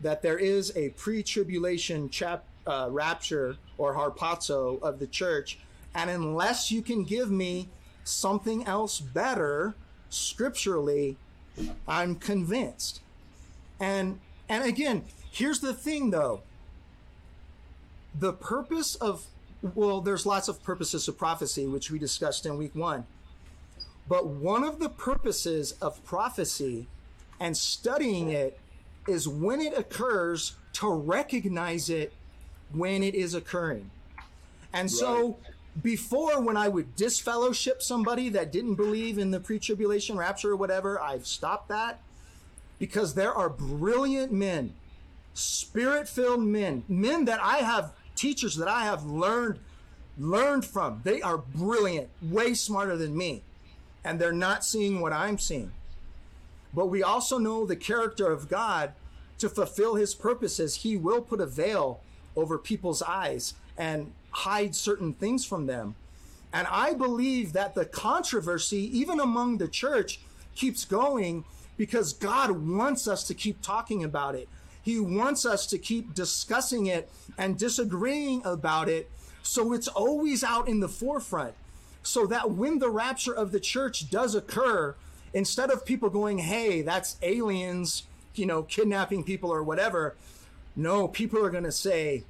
that 0.00 0.22
there 0.22 0.38
is 0.38 0.76
a 0.76 0.90
pre-tribulation 0.90 2.08
chap, 2.08 2.44
uh, 2.66 2.88
rapture 2.90 3.56
or 3.78 3.94
harpazo 3.94 4.80
of 4.80 5.00
the 5.00 5.06
church. 5.06 5.58
And 5.94 6.08
unless 6.08 6.70
you 6.70 6.82
can 6.82 7.02
give 7.02 7.30
me 7.30 7.68
something 8.04 8.64
else 8.64 9.00
better 9.00 9.74
scripturally, 10.08 11.16
I'm 11.86 12.14
convinced. 12.14 13.00
And 13.80 14.20
and 14.48 14.64
again, 14.64 15.04
here's 15.30 15.60
the 15.60 15.74
thing 15.74 16.10
though. 16.10 16.42
The 18.18 18.32
purpose 18.32 18.94
of 18.94 19.26
well, 19.62 20.00
there's 20.00 20.24
lots 20.24 20.48
of 20.48 20.62
purposes 20.62 21.08
of 21.08 21.18
prophecy, 21.18 21.66
which 21.66 21.90
we 21.90 21.98
discussed 21.98 22.46
in 22.46 22.56
week 22.56 22.74
one. 22.74 23.06
But 24.08 24.26
one 24.26 24.64
of 24.64 24.78
the 24.78 24.88
purposes 24.88 25.72
of 25.82 26.02
prophecy 26.04 26.86
and 27.40 27.56
studying 27.56 28.30
it 28.30 28.58
is 29.06 29.28
when 29.28 29.60
it 29.60 29.76
occurs 29.76 30.54
to 30.74 30.90
recognize 30.90 31.90
it 31.90 32.12
when 32.72 33.02
it 33.02 33.14
is 33.14 33.34
occurring. 33.34 33.90
And 34.72 34.90
so 34.90 35.38
before 35.82 36.40
when 36.40 36.56
I 36.56 36.68
would 36.68 36.94
disfellowship 36.96 37.82
somebody 37.82 38.28
that 38.30 38.52
didn't 38.52 38.74
believe 38.74 39.18
in 39.18 39.30
the 39.30 39.40
pre-tribulation 39.40 40.16
rapture 40.16 40.52
or 40.52 40.56
whatever, 40.56 41.00
I've 41.00 41.26
stopped 41.26 41.68
that 41.68 42.00
because 42.78 43.14
there 43.14 43.32
are 43.32 43.48
brilliant 43.48 44.32
men, 44.32 44.74
spirit-filled 45.34 46.42
men, 46.42 46.84
men 46.88 47.24
that 47.26 47.40
I 47.42 47.58
have 47.58 47.92
teachers 48.18 48.56
that 48.56 48.68
I 48.68 48.84
have 48.84 49.04
learned 49.04 49.58
learned 50.18 50.64
from. 50.64 51.00
They 51.04 51.22
are 51.22 51.38
brilliant, 51.38 52.08
way 52.20 52.54
smarter 52.54 52.96
than 52.96 53.16
me, 53.16 53.42
and 54.04 54.20
they're 54.20 54.32
not 54.32 54.64
seeing 54.64 55.00
what 55.00 55.12
I'm 55.12 55.38
seeing. 55.38 55.72
But 56.74 56.86
we 56.86 57.02
also 57.02 57.38
know 57.38 57.64
the 57.64 57.76
character 57.76 58.30
of 58.30 58.48
God 58.48 58.92
to 59.38 59.48
fulfill 59.48 59.94
his 59.94 60.14
purposes. 60.14 60.76
He 60.76 60.96
will 60.96 61.22
put 61.22 61.40
a 61.40 61.46
veil 61.46 62.00
over 62.36 62.58
people's 62.58 63.00
eyes 63.02 63.54
and 63.76 64.12
hide 64.30 64.74
certain 64.74 65.12
things 65.12 65.44
from 65.44 65.66
them. 65.66 65.94
And 66.52 66.66
I 66.68 66.94
believe 66.94 67.52
that 67.52 67.74
the 67.74 67.84
controversy, 67.84 68.98
even 68.98 69.20
among 69.20 69.58
the 69.58 69.68
church, 69.68 70.20
keeps 70.54 70.84
going 70.84 71.44
because 71.76 72.12
God 72.12 72.50
wants 72.50 73.06
us 73.06 73.22
to 73.24 73.34
keep 73.34 73.62
talking 73.62 74.02
about 74.02 74.34
it. 74.34 74.48
He 74.82 74.98
wants 74.98 75.44
us 75.44 75.66
to 75.66 75.78
keep 75.78 76.14
discussing 76.14 76.86
it 76.86 77.10
and 77.36 77.58
disagreeing 77.58 78.42
about 78.44 78.88
it 78.88 79.10
so 79.42 79.72
it's 79.72 79.88
always 79.88 80.44
out 80.44 80.68
in 80.68 80.80
the 80.80 80.88
forefront. 80.88 81.54
So 82.02 82.26
that 82.26 82.50
when 82.50 82.78
the 82.78 82.90
rapture 82.90 83.32
of 83.32 83.52
the 83.52 83.60
church 83.60 84.10
does 84.10 84.34
occur, 84.34 84.94
instead 85.32 85.70
of 85.70 85.84
people 85.84 86.10
going, 86.10 86.38
hey, 86.38 86.82
that's 86.82 87.16
aliens, 87.22 88.04
you 88.34 88.46
know, 88.46 88.62
kidnapping 88.62 89.24
people 89.24 89.52
or 89.52 89.62
whatever, 89.62 90.16
no, 90.76 91.08
people 91.08 91.44
are 91.44 91.50
going 91.50 91.64
to 91.64 91.72
say, 91.72 92.24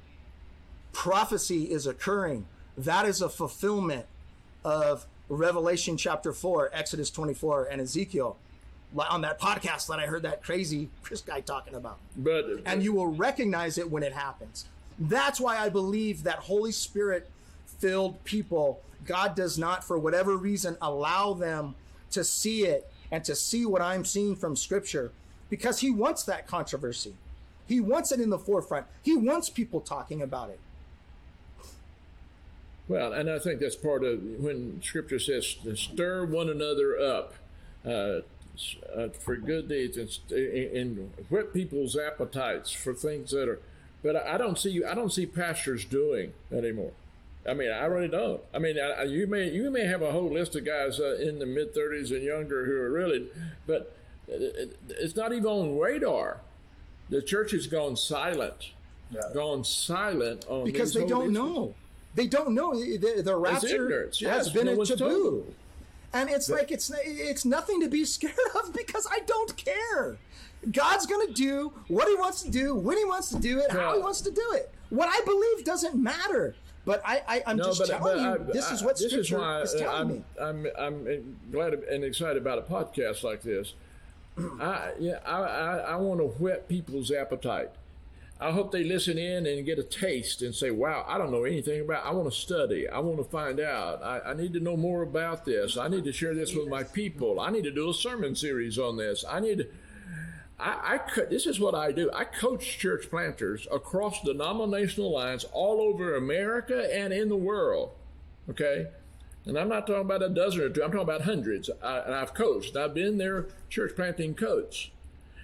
prophecy 0.91 1.71
is 1.71 1.85
occurring. 1.85 2.45
That 2.77 3.05
is 3.05 3.21
a 3.21 3.29
fulfillment 3.29 4.05
of 4.63 5.05
Revelation 5.29 5.97
chapter 5.97 6.33
4, 6.33 6.71
Exodus 6.73 7.09
24, 7.11 7.65
and 7.65 7.81
Ezekiel. 7.81 8.37
Like 8.93 9.11
On 9.11 9.21
that 9.21 9.39
podcast 9.39 9.87
that 9.87 9.99
I 9.99 10.07
heard 10.07 10.23
that 10.23 10.41
crazy 10.41 10.89
Chris 11.03 11.21
guy 11.21 11.41
talking 11.41 11.75
about. 11.75 11.99
But 12.17 12.61
And 12.65 12.81
you 12.81 12.93
will 12.93 13.07
recognize 13.07 13.77
it 13.77 13.89
when 13.89 14.01
it 14.01 14.13
happens. 14.13 14.65
That's 14.97 15.39
why 15.39 15.57
I 15.57 15.69
believe 15.69 16.23
that 16.23 16.39
Holy 16.39 16.71
Spirit 16.71 17.29
filled 17.65 18.23
people, 18.23 18.81
God 19.05 19.35
does 19.35 19.57
not, 19.57 19.83
for 19.83 19.97
whatever 19.97 20.35
reason, 20.35 20.75
allow 20.81 21.33
them 21.33 21.75
to 22.11 22.23
see 22.23 22.65
it 22.65 22.91
and 23.11 23.23
to 23.25 23.35
see 23.35 23.65
what 23.65 23.81
I'm 23.81 24.03
seeing 24.05 24.35
from 24.35 24.55
Scripture 24.55 25.11
because 25.49 25.79
He 25.79 25.91
wants 25.91 26.23
that 26.23 26.47
controversy. 26.47 27.13
He 27.67 27.79
wants 27.79 28.11
it 28.11 28.19
in 28.19 28.31
the 28.31 28.39
forefront. 28.39 28.87
He 29.03 29.15
wants 29.15 29.49
people 29.49 29.79
talking 29.79 30.21
about 30.21 30.49
it. 30.49 30.59
Well, 32.87 33.13
and 33.13 33.29
I 33.29 33.37
think 33.37 33.59
that's 33.59 33.75
part 33.75 34.03
of 34.03 34.19
when 34.39 34.81
Scripture 34.81 35.19
says, 35.19 35.57
"Stir 35.75 36.25
one 36.25 36.49
another 36.49 36.97
up 36.99 37.35
uh, 37.85 38.21
uh, 38.95 39.09
for 39.09 39.35
good 39.35 39.67
deeds 39.69 39.97
and, 39.97 40.09
st- 40.09 40.73
and 40.75 41.11
whip 41.29 41.53
people's 41.53 41.97
appetites 41.97 42.71
for 42.71 42.93
things 42.93 43.31
that 43.31 43.47
are." 43.49 43.59
But 44.03 44.15
I 44.15 44.35
I 44.35 44.37
don't 44.37 44.57
see 44.57 44.69
you. 44.71 44.85
I 44.87 44.93
don't 44.95 45.11
see 45.11 45.25
pastors 45.25 45.85
doing 45.85 46.33
anymore. 46.51 46.91
I 47.49 47.53
mean, 47.53 47.71
I 47.71 47.85
really 47.85 48.07
don't. 48.09 48.41
I 48.53 48.59
mean, 48.59 48.77
I, 48.79 48.89
I- 48.91 49.03
you 49.03 49.25
may 49.27 49.49
you 49.49 49.69
may 49.71 49.85
have 49.85 50.01
a 50.01 50.11
whole 50.11 50.29
list 50.31 50.55
of 50.55 50.65
guys 50.65 50.99
uh, 50.99 51.15
in 51.15 51.39
the 51.39 51.45
mid 51.45 51.73
thirties 51.73 52.11
and 52.11 52.23
younger 52.23 52.65
who 52.65 52.75
are 52.77 52.89
really, 52.91 53.27
but 53.67 53.95
it- 54.27 54.55
it- 54.55 54.77
it's 54.89 55.15
not 55.15 55.31
even 55.33 55.45
on 55.47 55.77
radar. 55.79 56.41
The 57.09 57.21
church 57.23 57.51
has 57.51 57.65
gone 57.67 57.95
silent, 57.97 58.71
Yeah. 59.11 59.21
gone 59.33 59.63
silent 59.63 60.45
on 60.47 60.63
because 60.65 60.93
these 60.93 61.03
they 61.03 61.09
don't 61.09 61.23
issues. 61.23 61.33
know. 61.33 61.73
They 62.15 62.27
don't 62.27 62.53
know 62.53 62.73
the, 62.79 63.21
the 63.23 63.35
rapture 63.35 63.67
ignorance, 63.85 64.19
has 64.19 64.47
yes. 64.47 64.49
been 64.49 64.65
No 64.67 64.81
a 64.81 64.85
taboo, 64.85 64.97
told. 64.97 65.55
And 66.13 66.29
it's 66.29 66.49
like 66.49 66.71
it's 66.71 66.91
it's 67.03 67.45
nothing 67.45 67.81
to 67.81 67.87
be 67.87 68.05
scared 68.17 68.33
of 68.61 68.73
because 68.73 69.07
I 69.11 69.19
don't 69.25 69.55
care. 69.55 70.17
God's 70.71 71.05
gonna 71.05 71.31
do 71.31 71.71
what 71.87 72.07
He 72.07 72.15
wants 72.15 72.41
to 72.43 72.51
do 72.51 72.75
when 72.75 72.97
He 72.97 73.05
wants 73.05 73.29
to 73.29 73.39
do 73.39 73.59
it, 73.59 73.71
how 73.71 73.95
He 73.95 74.01
wants 74.01 74.21
to 74.21 74.31
do 74.31 74.45
it. 74.53 74.71
What 74.89 75.07
I 75.09 75.23
believe 75.25 75.63
doesn't 75.63 75.95
matter. 75.95 76.55
But 76.85 77.01
I, 77.05 77.21
I 77.27 77.43
I'm 77.45 77.57
just 77.57 77.85
telling 77.85 78.23
you, 78.23 78.29
I- 78.29 78.37
this 78.37 78.71
is 78.71 78.83
what 78.83 78.97
this 78.97 79.11
Scripture 79.11 79.35
is, 79.35 79.41
why 79.41 79.61
is 79.61 79.75
uh, 79.75 79.79
telling 79.79 80.25
I'm, 80.41 80.63
me. 80.63 80.69
I'm, 80.77 81.05
I'm 81.07 81.37
glad 81.51 81.73
and 81.73 82.03
excited 82.03 82.37
about 82.37 82.57
a 82.57 82.61
podcast 82.63 83.23
like 83.23 83.41
this. 83.43 83.73
I, 84.59 84.91
yeah, 84.99 85.19
I, 85.25 85.41
I, 85.41 85.77
I 85.77 85.95
want 85.97 86.19
to 86.19 86.25
whet 86.25 86.67
people's 86.67 87.11
appetite. 87.11 87.69
I 88.41 88.51
hope 88.51 88.71
they 88.71 88.85
listen 88.85 89.17
in 89.17 89.45
and 89.45 89.65
get 89.65 89.79
a 89.79 89.83
taste 89.83 90.41
and 90.41 90.55
say, 90.55 90.71
wow, 90.71 91.03
I 91.05 91.17
don't 91.17 91.31
know 91.31 91.43
anything 91.43 91.81
about 91.81 92.05
I 92.05 92.11
want 92.11 92.31
to 92.31 92.39
study. 92.39 92.87
I 92.87 92.99
want 92.99 93.17
to 93.17 93.25
find 93.25 93.59
out. 93.59 94.01
I, 94.01 94.31
I 94.31 94.33
need 94.33 94.53
to 94.53 94.61
know 94.61 94.77
more 94.77 95.01
about 95.01 95.43
this. 95.43 95.75
I 95.75 95.89
need 95.89 96.05
to 96.05 96.13
share 96.13 96.33
this 96.33 96.55
with 96.55 96.69
my 96.69 96.83
people. 96.83 97.41
I 97.41 97.49
need 97.51 97.65
to 97.65 97.71
do 97.71 97.89
a 97.89 97.93
sermon 97.93 98.35
series 98.35 98.77
on 98.77 98.95
this. 98.95 99.25
I 99.29 99.41
need. 99.41 99.67
I, 100.57 100.93
I 100.93 100.97
co- 100.99 101.25
this 101.25 101.47
is 101.47 101.59
what 101.59 101.75
I 101.75 101.91
do. 101.91 102.09
I 102.13 102.23
coach 102.23 102.77
church 102.79 103.09
planters 103.09 103.67
across 103.71 104.21
denominational 104.21 105.13
lines 105.13 105.43
all 105.51 105.81
over 105.81 106.15
America 106.15 106.89
and 106.93 107.11
in 107.11 107.27
the 107.27 107.35
world. 107.35 107.91
Okay, 108.49 108.87
and 109.45 109.57
I'm 109.57 109.67
not 109.67 109.85
talking 109.85 110.01
about 110.01 110.23
a 110.23 110.29
dozen 110.29 110.61
or 110.61 110.69
two. 110.69 110.81
I'm 110.81 110.91
talking 110.91 111.03
about 111.03 111.21
hundreds. 111.21 111.69
I, 111.83 111.99
and 111.99 112.15
I've 112.15 112.33
coached. 112.33 112.77
I've 112.77 112.93
been 112.93 113.17
their 113.17 113.47
church 113.69 113.97
planting 113.97 114.33
coach, 114.33 114.93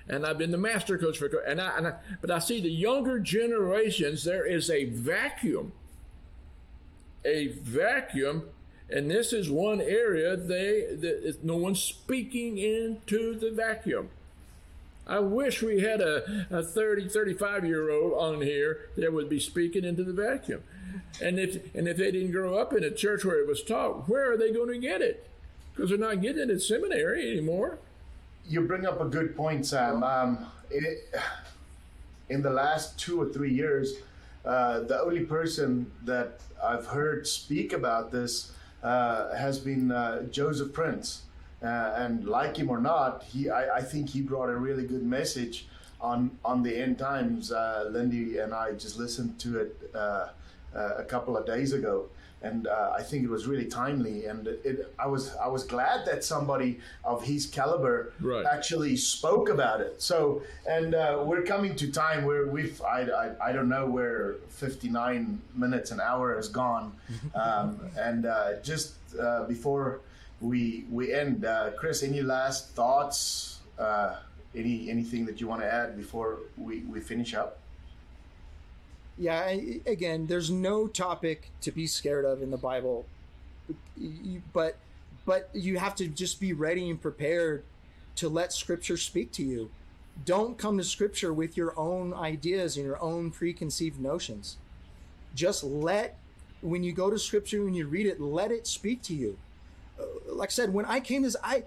and 0.08 0.26
I've 0.26 0.38
been 0.38 0.52
the 0.52 0.58
master 0.58 0.98
coach 0.98 1.18
for. 1.18 1.28
And 1.48 1.60
I, 1.60 1.78
and 1.78 1.88
I 1.88 1.94
but 2.22 2.32
I 2.32 2.40
see 2.40 2.62
the 2.62 2.72
younger 2.72 3.20
generations. 3.20 4.24
There 4.24 4.46
is 4.46 4.70
a 4.70 4.86
vacuum. 4.86 5.72
A 7.24 7.48
vacuum. 7.48 8.44
And 8.90 9.10
this 9.10 9.34
is 9.34 9.50
one 9.50 9.82
area 9.82 10.36
they 10.36 10.86
that 10.96 11.40
no 11.44 11.56
one's 11.58 11.82
speaking 11.82 12.58
into 12.58 13.38
the 13.38 13.50
vacuum. 13.50 14.10
I 15.08 15.20
wish 15.20 15.62
we 15.62 15.82
had 15.82 16.02
a, 16.02 16.48
a 16.50 16.64
30, 16.64 17.10
35 17.10 17.66
year 17.66 17.92
old 17.92 18.14
on 18.14 18.42
here 18.42 18.90
that 18.98 19.14
would 19.14 19.30
be 19.30 19.40
speaking 19.40 19.86
into 19.86 20.04
the 20.04 20.14
vacuum. 20.14 20.64
And 21.22 21.40
if 21.40 21.74
and 21.76 21.88
if 21.88 21.98
they 21.98 22.12
didn't 22.12 22.32
grow 22.32 22.58
up 22.58 22.74
in 22.74 22.84
a 22.84 22.92
church 22.92 23.26
where 23.26 23.40
it 23.40 23.48
was 23.48 23.64
taught, 23.64 24.08
where 24.08 24.32
are 24.32 24.38
they 24.38 24.52
going 24.52 24.70
to 24.70 24.78
get 24.78 25.02
it? 25.02 25.28
Because 25.74 25.90
they're 25.90 26.00
not 26.00 26.22
getting 26.22 26.50
it 26.50 26.54
at 26.54 26.62
seminary 26.62 27.32
anymore. 27.32 27.80
You 28.48 28.62
bring 28.62 28.86
up 28.86 29.02
a 29.02 29.06
good 29.06 29.36
point, 29.36 29.66
Sam. 29.66 30.04
Um, 30.04 30.46
it, 30.70 31.14
in 32.30 32.42
the 32.42 32.50
last 32.50 33.00
two 33.00 33.20
or 33.22 33.28
three 33.28 33.52
years, 33.54 33.94
uh, 34.46 34.82
the 34.82 35.02
only 35.02 35.26
person 35.26 35.92
that 36.04 36.40
I've 36.64 36.86
heard 36.86 37.28
speak 37.28 37.74
about 37.74 38.12
this 38.12 38.52
uh, 38.84 39.34
has 39.36 39.58
been 39.58 39.92
uh, 39.92 40.24
Joseph 40.24 40.74
Prince. 40.74 41.24
Uh, 41.64 41.94
and 41.98 42.28
like 42.28 42.58
him 42.58 42.70
or 42.70 42.80
not, 42.80 43.24
he 43.24 43.50
I, 43.50 43.78
I 43.78 43.82
think 43.82 44.10
he 44.10 44.22
brought 44.22 44.50
a 44.50 44.56
really 44.56 44.86
good 44.86 45.04
message 45.04 45.68
on 46.00 46.38
on 46.44 46.62
the 46.62 46.76
end 46.78 47.00
times. 47.00 47.52
Uh, 47.52 47.88
Lindy 47.90 48.38
and 48.38 48.54
I 48.54 48.74
just 48.74 49.00
listened 49.00 49.40
to 49.40 49.60
it 49.62 49.92
uh, 49.96 50.28
uh, 50.76 50.96
a 50.98 51.04
couple 51.04 51.36
of 51.36 51.46
days 51.48 51.74
ago, 51.74 52.08
and 52.46 52.68
uh, 52.68 52.94
I 53.00 53.02
think 53.02 53.24
it 53.24 53.30
was 53.30 53.48
really 53.48 53.66
timely. 53.66 54.26
And 54.26 54.48
it, 54.48 54.94
I 55.00 55.08
was 55.08 55.36
I 55.38 55.48
was 55.48 55.64
glad 55.64 56.06
that 56.06 56.24
somebody 56.24 56.80
of 57.04 57.24
his 57.24 57.46
caliber 57.48 58.14
Right. 58.22 58.46
actually 58.56 58.96
spoke 58.98 59.50
about 59.50 59.82
it. 59.82 60.02
So, 60.02 60.42
and 60.70 60.94
uh, 60.96 61.24
we're 61.26 61.42
coming 61.54 61.76
to 61.82 61.92
time 61.92 62.24
where 62.30 62.46
we've 62.48 62.80
I, 62.82 63.00
I, 63.24 63.50
I 63.50 63.52
don't 63.56 63.70
know 63.76 63.86
where 63.98 64.36
59 64.50 65.42
minutes 65.56 65.90
an 65.92 66.00
hour 66.00 66.36
has 66.36 66.48
gone, 66.50 66.94
um, 67.36 67.80
and 67.98 68.26
uh, 68.26 68.60
just 68.62 68.94
uh, 69.20 69.44
before 69.46 70.02
we 70.42 70.86
we 70.92 71.14
end, 71.14 71.46
uh, 71.46 71.72
Chris, 71.80 72.04
any 72.04 72.22
last 72.22 72.70
thoughts? 72.80 73.60
Uh, 73.80 74.16
any 74.56 74.90
anything 74.90 75.26
that 75.26 75.42
you 75.42 75.48
want 75.52 75.62
to 75.62 75.70
add 75.80 75.98
before 75.98 76.38
we, 76.58 76.80
we 76.94 77.00
finish 77.02 77.34
up? 77.34 77.58
Yeah, 79.18 79.46
again, 79.86 80.28
there's 80.28 80.52
no 80.52 80.88
topic 80.88 81.50
to 81.62 81.72
be 81.72 81.88
scared 81.88 82.26
of 82.26 82.42
in 82.42 82.52
the 82.52 82.58
Bible, 82.58 83.06
but 84.54 84.78
but 85.26 85.50
you 85.54 85.80
have 85.80 85.96
to 85.96 86.08
just 86.08 86.40
be 86.40 86.54
ready 86.54 86.90
and 86.90 87.02
prepared 87.02 87.64
to 88.18 88.30
let 88.30 88.54
Scripture 88.54 88.98
speak 88.98 89.32
to 89.34 89.44
you. 89.44 89.72
Don't 90.26 90.58
come 90.58 90.78
to 90.78 90.84
Scripture 90.84 91.34
with 91.34 91.56
your 91.56 91.78
own 91.80 92.14
ideas 92.14 92.76
and 92.78 92.86
your 92.86 93.02
own 93.02 93.32
preconceived 93.32 94.00
notions. 94.00 94.58
Just 95.34 95.64
let 95.64 96.18
when 96.62 96.84
you 96.84 96.92
go 96.92 97.10
to 97.10 97.18
Scripture 97.18 97.64
when 97.64 97.74
you 97.74 97.88
read 97.88 98.06
it, 98.08 98.20
let 98.20 98.52
it 98.52 98.68
speak 98.68 99.02
to 99.04 99.14
you. 99.14 99.38
Uh, 100.00 100.04
Like 100.34 100.50
I 100.50 100.52
said, 100.52 100.74
when 100.74 100.86
I 100.86 101.00
came 101.00 101.22
this, 101.22 101.38
I 101.42 101.64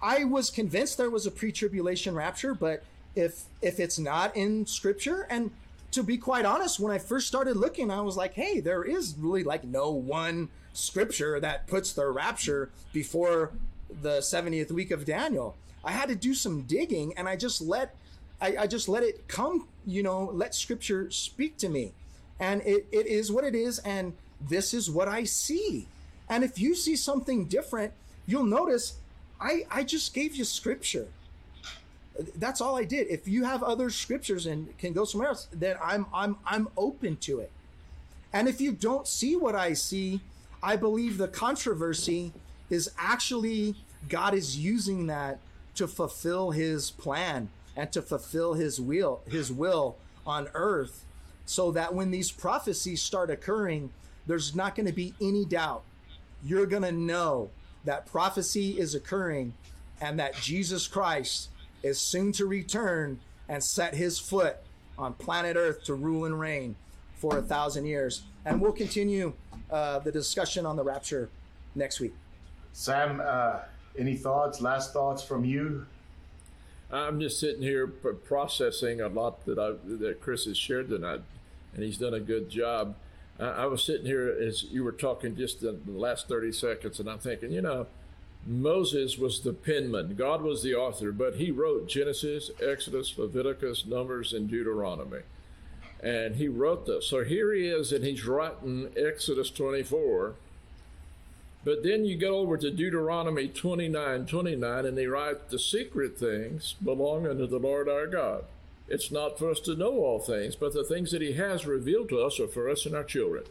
I 0.00 0.24
was 0.24 0.50
convinced 0.50 0.98
there 0.98 1.10
was 1.10 1.26
a 1.26 1.30
pre-tribulation 1.30 2.14
rapture, 2.14 2.54
but 2.54 2.84
if 3.14 3.44
if 3.62 3.80
it's 3.80 3.98
not 3.98 4.36
in 4.36 4.66
scripture 4.66 5.26
and 5.30 5.50
to 5.92 6.02
be 6.02 6.18
quite 6.18 6.44
honest, 6.44 6.80
when 6.80 6.92
I 6.92 6.98
first 6.98 7.26
started 7.26 7.56
looking, 7.56 7.90
I 7.90 8.00
was 8.00 8.16
like, 8.16 8.34
hey, 8.34 8.60
there 8.60 8.84
is 8.84 9.14
really 9.18 9.44
like 9.44 9.64
no 9.64 9.90
one 9.90 10.48
scripture 10.72 11.40
that 11.40 11.66
puts 11.66 11.92
the 11.92 12.06
rapture 12.06 12.70
before 12.92 13.52
the 14.02 14.18
70th 14.18 14.70
week 14.70 14.90
of 14.90 15.04
Daniel. 15.04 15.56
I 15.84 15.92
had 15.92 16.08
to 16.08 16.16
do 16.16 16.34
some 16.34 16.62
digging 16.62 17.14
and 17.16 17.28
I 17.28 17.36
just 17.36 17.60
let 17.60 17.94
I, 18.40 18.56
I 18.60 18.66
just 18.66 18.88
let 18.88 19.02
it 19.02 19.28
come, 19.28 19.66
you 19.86 20.02
know, 20.02 20.30
let 20.32 20.54
scripture 20.54 21.10
speak 21.10 21.56
to 21.58 21.68
me. 21.68 21.92
And 22.38 22.60
it, 22.62 22.86
it 22.92 23.06
is 23.06 23.32
what 23.32 23.44
it 23.44 23.54
is, 23.54 23.78
and 23.78 24.12
this 24.40 24.74
is 24.74 24.90
what 24.90 25.08
I 25.08 25.24
see. 25.24 25.88
And 26.28 26.44
if 26.44 26.58
you 26.58 26.74
see 26.74 26.96
something 26.96 27.46
different, 27.46 27.94
you'll 28.26 28.44
notice 28.44 28.96
I, 29.40 29.64
I 29.70 29.84
just 29.84 30.12
gave 30.12 30.34
you 30.34 30.44
scripture. 30.44 31.08
That's 32.36 32.60
all 32.60 32.76
I 32.76 32.84
did. 32.84 33.08
If 33.08 33.28
you 33.28 33.44
have 33.44 33.62
other 33.62 33.90
scriptures 33.90 34.46
and 34.46 34.76
can 34.78 34.92
go 34.92 35.04
somewhere 35.04 35.28
else, 35.28 35.48
then 35.52 35.76
I'm 35.82 36.06
I'm 36.12 36.36
I'm 36.46 36.68
open 36.76 37.16
to 37.18 37.40
it. 37.40 37.50
And 38.32 38.48
if 38.48 38.60
you 38.60 38.72
don't 38.72 39.06
see 39.06 39.36
what 39.36 39.54
I 39.54 39.72
see, 39.72 40.20
I 40.62 40.76
believe 40.76 41.18
the 41.18 41.28
controversy 41.28 42.32
is 42.70 42.90
actually 42.98 43.76
God 44.08 44.34
is 44.34 44.56
using 44.56 45.06
that 45.06 45.38
to 45.74 45.86
fulfill 45.86 46.50
his 46.50 46.90
plan 46.90 47.48
and 47.76 47.92
to 47.92 48.00
fulfill 48.02 48.54
his 48.54 48.80
will 48.80 49.20
his 49.28 49.52
will 49.52 49.96
on 50.26 50.48
earth 50.54 51.04
so 51.44 51.70
that 51.70 51.94
when 51.94 52.10
these 52.10 52.32
prophecies 52.32 53.00
start 53.00 53.30
occurring, 53.30 53.90
there's 54.26 54.54
not 54.54 54.74
going 54.74 54.86
to 54.86 54.92
be 54.92 55.14
any 55.20 55.44
doubt. 55.44 55.82
You're 56.44 56.66
going 56.66 56.82
to 56.82 56.92
know 56.92 57.50
that 57.84 58.06
prophecy 58.06 58.78
is 58.78 58.94
occurring 58.94 59.54
and 60.00 60.18
that 60.18 60.34
Jesus 60.34 60.88
Christ 60.88 61.48
is 61.82 62.00
soon 62.00 62.32
to 62.32 62.46
return 62.46 63.18
and 63.48 63.62
set 63.62 63.94
his 63.94 64.18
foot 64.18 64.56
on 64.98 65.14
planet 65.14 65.56
Earth 65.56 65.84
to 65.84 65.94
rule 65.94 66.24
and 66.24 66.38
reign 66.38 66.74
for 67.16 67.38
a 67.38 67.42
thousand 67.42 67.86
years. 67.86 68.22
And 68.44 68.60
we'll 68.60 68.72
continue 68.72 69.32
uh, 69.70 69.98
the 70.00 70.12
discussion 70.12 70.66
on 70.66 70.76
the 70.76 70.82
rapture 70.82 71.28
next 71.74 72.00
week. 72.00 72.14
Sam, 72.72 73.22
uh, 73.24 73.60
any 73.98 74.16
thoughts? 74.16 74.60
Last 74.60 74.92
thoughts 74.92 75.22
from 75.22 75.44
you? 75.44 75.86
I'm 76.90 77.18
just 77.20 77.40
sitting 77.40 77.62
here 77.62 77.86
processing 77.88 79.00
a 79.00 79.08
lot 79.08 79.44
that 79.46 79.58
I 79.58 79.72
that 79.96 80.20
Chris 80.20 80.44
has 80.44 80.56
shared 80.56 80.88
tonight, 80.88 81.20
and 81.74 81.82
he's 81.82 81.98
done 81.98 82.14
a 82.14 82.20
good 82.20 82.48
job. 82.48 82.94
I, 83.40 83.44
I 83.44 83.66
was 83.66 83.82
sitting 83.82 84.06
here 84.06 84.28
as 84.28 84.62
you 84.64 84.84
were 84.84 84.92
talking 84.92 85.36
just 85.36 85.62
in 85.62 85.80
the 85.84 85.98
last 85.98 86.28
30 86.28 86.52
seconds, 86.52 87.00
and 87.00 87.10
I'm 87.10 87.18
thinking, 87.18 87.50
you 87.50 87.62
know, 87.62 87.86
Moses 88.46 89.18
was 89.18 89.40
the 89.40 89.52
penman, 89.52 90.14
God 90.14 90.40
was 90.40 90.62
the 90.62 90.74
author, 90.74 91.10
but 91.10 91.36
he 91.36 91.50
wrote 91.50 91.88
Genesis, 91.88 92.50
Exodus, 92.62 93.18
Leviticus, 93.18 93.84
Numbers, 93.86 94.32
and 94.32 94.48
Deuteronomy. 94.48 95.22
And 96.00 96.36
he 96.36 96.46
wrote 96.46 96.86
this. 96.86 97.08
So 97.08 97.24
here 97.24 97.52
he 97.52 97.66
is, 97.66 97.92
and 97.92 98.04
he's 98.04 98.24
writing 98.24 98.90
Exodus 98.96 99.50
24. 99.50 100.34
But 101.64 101.82
then 101.82 102.04
you 102.04 102.16
go 102.16 102.38
over 102.38 102.56
to 102.56 102.70
Deuteronomy 102.70 103.48
29 103.48 104.26
29, 104.26 104.86
and 104.86 104.96
he 104.96 105.06
writes, 105.06 105.40
The 105.50 105.58
secret 105.58 106.16
things 106.16 106.76
belong 106.82 107.26
unto 107.26 107.48
the 107.48 107.58
Lord 107.58 107.88
our 107.88 108.06
God. 108.06 108.44
It's 108.88 109.10
not 109.10 109.36
for 109.36 109.50
us 109.50 109.58
to 109.60 109.74
know 109.74 109.98
all 109.98 110.20
things, 110.20 110.54
but 110.54 110.72
the 110.72 110.84
things 110.84 111.10
that 111.10 111.22
he 111.22 111.32
has 111.32 111.66
revealed 111.66 112.08
to 112.10 112.20
us 112.20 112.38
are 112.38 112.46
for 112.46 112.70
us 112.70 112.86
and 112.86 112.94
our 112.94 113.02
children. 113.02 113.42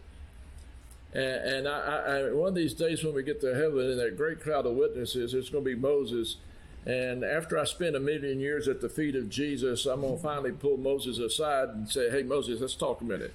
And, 1.15 1.67
and 1.67 1.67
I, 1.67 2.27
I, 2.27 2.33
one 2.33 2.49
of 2.49 2.55
these 2.55 2.73
days 2.73 3.01
when 3.01 3.15
we 3.15 3.23
get 3.23 3.39
to 3.41 3.55
heaven 3.55 3.89
and 3.89 3.99
that 3.99 4.17
great 4.17 4.43
cloud 4.43 4.65
of 4.65 4.73
witnesses, 4.73 5.33
it's 5.33 5.49
going 5.49 5.63
to 5.63 5.69
be 5.69 5.75
Moses. 5.75 6.35
And 6.85 7.23
after 7.23 7.57
I 7.57 7.63
spend 7.63 7.95
a 7.95 8.01
million 8.01 8.39
years 8.41 8.67
at 8.67 8.81
the 8.81 8.89
feet 8.89 9.15
of 9.15 9.29
Jesus, 9.29 9.85
I'm 9.85 10.01
going 10.01 10.17
to 10.17 10.21
finally 10.21 10.51
pull 10.51 10.75
Moses 10.75 11.17
aside 11.17 11.69
and 11.69 11.89
say, 11.89 12.11
Hey, 12.11 12.23
Moses, 12.23 12.59
let's 12.59 12.75
talk 12.75 12.99
a 12.99 13.05
minute. 13.05 13.33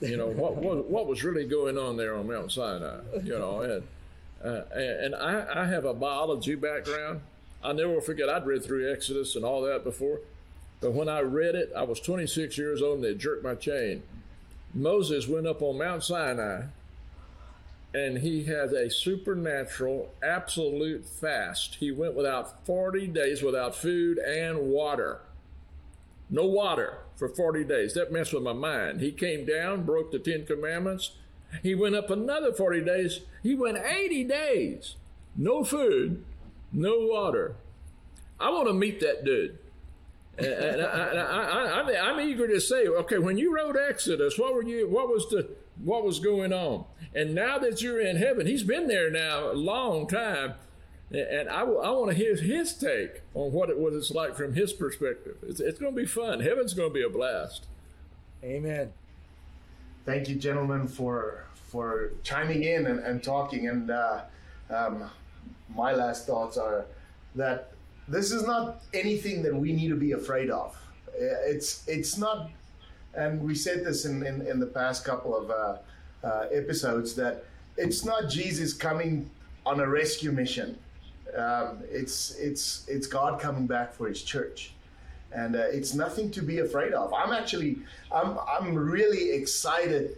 You 0.00 0.18
know, 0.18 0.26
what, 0.26 0.56
what, 0.56 0.84
what 0.90 1.06
was 1.06 1.24
really 1.24 1.46
going 1.46 1.78
on 1.78 1.96
there 1.96 2.14
on 2.14 2.28
Mount 2.28 2.52
Sinai? 2.52 2.98
You 3.22 3.38
know, 3.38 3.60
and 3.60 3.82
uh, 4.44 4.64
and 4.74 5.14
I, 5.14 5.62
I 5.62 5.64
have 5.64 5.86
a 5.86 5.94
biology 5.94 6.54
background. 6.54 7.22
I 7.62 7.72
never 7.72 8.02
forget, 8.02 8.28
I'd 8.28 8.44
read 8.44 8.62
through 8.62 8.92
Exodus 8.92 9.36
and 9.36 9.44
all 9.44 9.62
that 9.62 9.84
before. 9.84 10.20
But 10.82 10.92
when 10.92 11.08
I 11.08 11.20
read 11.20 11.54
it, 11.54 11.72
I 11.74 11.84
was 11.84 11.98
26 12.00 12.58
years 12.58 12.82
old 12.82 12.96
and 12.96 13.04
they 13.04 13.14
jerked 13.14 13.42
my 13.42 13.54
chain. 13.54 14.02
Moses 14.74 15.26
went 15.26 15.46
up 15.46 15.62
on 15.62 15.78
Mount 15.78 16.04
Sinai 16.04 16.64
and 17.94 18.18
he 18.18 18.42
had 18.44 18.72
a 18.72 18.90
supernatural, 18.90 20.12
absolute 20.20 21.06
fast. 21.06 21.76
He 21.76 21.92
went 21.92 22.14
without 22.14 22.66
40 22.66 23.06
days 23.06 23.40
without 23.40 23.76
food 23.76 24.18
and 24.18 24.58
water. 24.62 25.20
No 26.28 26.44
water 26.44 26.98
for 27.14 27.28
40 27.28 27.62
days. 27.62 27.94
That 27.94 28.12
messed 28.12 28.34
with 28.34 28.42
my 28.42 28.52
mind. 28.52 29.00
He 29.00 29.12
came 29.12 29.46
down, 29.46 29.84
broke 29.84 30.10
the 30.10 30.18
Ten 30.18 30.44
Commandments. 30.44 31.12
He 31.62 31.76
went 31.76 31.94
up 31.94 32.10
another 32.10 32.52
40 32.52 32.80
days. 32.80 33.20
He 33.44 33.54
went 33.54 33.78
80 33.78 34.24
days. 34.24 34.96
No 35.36 35.62
food, 35.62 36.24
no 36.72 36.98
water. 36.98 37.54
I 38.40 38.50
want 38.50 38.66
to 38.66 38.74
meet 38.74 38.98
that 39.00 39.24
dude. 39.24 39.58
And 40.38 40.82
I, 40.82 42.10
am 42.10 42.20
eager 42.20 42.48
to 42.48 42.60
say, 42.60 42.86
okay, 42.86 43.18
when 43.18 43.38
you 43.38 43.54
wrote 43.54 43.76
Exodus, 43.76 44.38
what 44.38 44.54
were 44.54 44.64
you? 44.64 44.88
What 44.88 45.08
was 45.08 45.28
the? 45.30 45.48
What 45.82 46.04
was 46.04 46.18
going 46.20 46.52
on? 46.52 46.84
And 47.14 47.34
now 47.34 47.58
that 47.58 47.82
you're 47.82 48.00
in 48.00 48.16
heaven, 48.16 48.46
he's 48.46 48.62
been 48.62 48.88
there 48.88 49.10
now 49.10 49.50
a 49.50 49.54
long 49.54 50.06
time, 50.06 50.54
and 51.10 51.48
I, 51.48 51.60
I 51.60 51.90
want 51.90 52.10
to 52.10 52.16
hear 52.16 52.36
his 52.36 52.74
take 52.74 53.22
on 53.34 53.52
what 53.52 53.70
it 53.70 53.78
what 53.78 53.92
it's 53.92 54.10
like 54.10 54.34
from 54.34 54.54
his 54.54 54.72
perspective. 54.72 55.36
It's, 55.42 55.60
it's 55.60 55.78
going 55.78 55.94
to 55.94 56.00
be 56.00 56.06
fun. 56.06 56.40
Heaven's 56.40 56.74
going 56.74 56.90
to 56.90 56.94
be 56.94 57.02
a 57.02 57.10
blast. 57.10 57.66
Amen. 58.42 58.92
Thank 60.04 60.28
you, 60.28 60.34
gentlemen, 60.34 60.88
for 60.88 61.44
for 61.54 62.10
chiming 62.24 62.64
in 62.64 62.86
and, 62.86 63.00
and 63.00 63.22
talking. 63.22 63.68
And 63.68 63.90
uh, 63.90 64.22
um, 64.70 65.10
my 65.74 65.92
last 65.92 66.26
thoughts 66.26 66.56
are 66.56 66.86
that 67.34 67.73
this 68.08 68.32
is 68.32 68.46
not 68.46 68.82
anything 68.92 69.42
that 69.42 69.54
we 69.54 69.72
need 69.72 69.88
to 69.88 69.96
be 69.96 70.12
afraid 70.12 70.50
of. 70.50 70.76
It's 71.16 71.86
it's 71.88 72.18
not, 72.18 72.50
and 73.14 73.40
we 73.42 73.54
said 73.54 73.84
this 73.84 74.04
in 74.04 74.24
in, 74.26 74.46
in 74.46 74.60
the 74.60 74.66
past 74.66 75.04
couple 75.04 75.36
of 75.36 75.50
uh, 75.50 75.78
uh, 76.26 76.46
episodes 76.52 77.14
that 77.14 77.44
it's 77.76 78.04
not 78.04 78.28
Jesus 78.28 78.72
coming 78.72 79.30
on 79.64 79.80
a 79.80 79.86
rescue 79.86 80.32
mission. 80.32 80.78
Um, 81.36 81.82
it's 81.90 82.36
it's 82.36 82.86
it's 82.88 83.06
God 83.06 83.40
coming 83.40 83.66
back 83.66 83.92
for 83.92 84.08
His 84.08 84.22
church, 84.22 84.72
and 85.32 85.56
uh, 85.56 85.60
it's 85.60 85.94
nothing 85.94 86.30
to 86.32 86.42
be 86.42 86.58
afraid 86.58 86.92
of. 86.92 87.12
I'm 87.14 87.32
actually 87.32 87.78
I'm 88.12 88.38
I'm 88.46 88.74
really 88.74 89.30
excited 89.32 90.16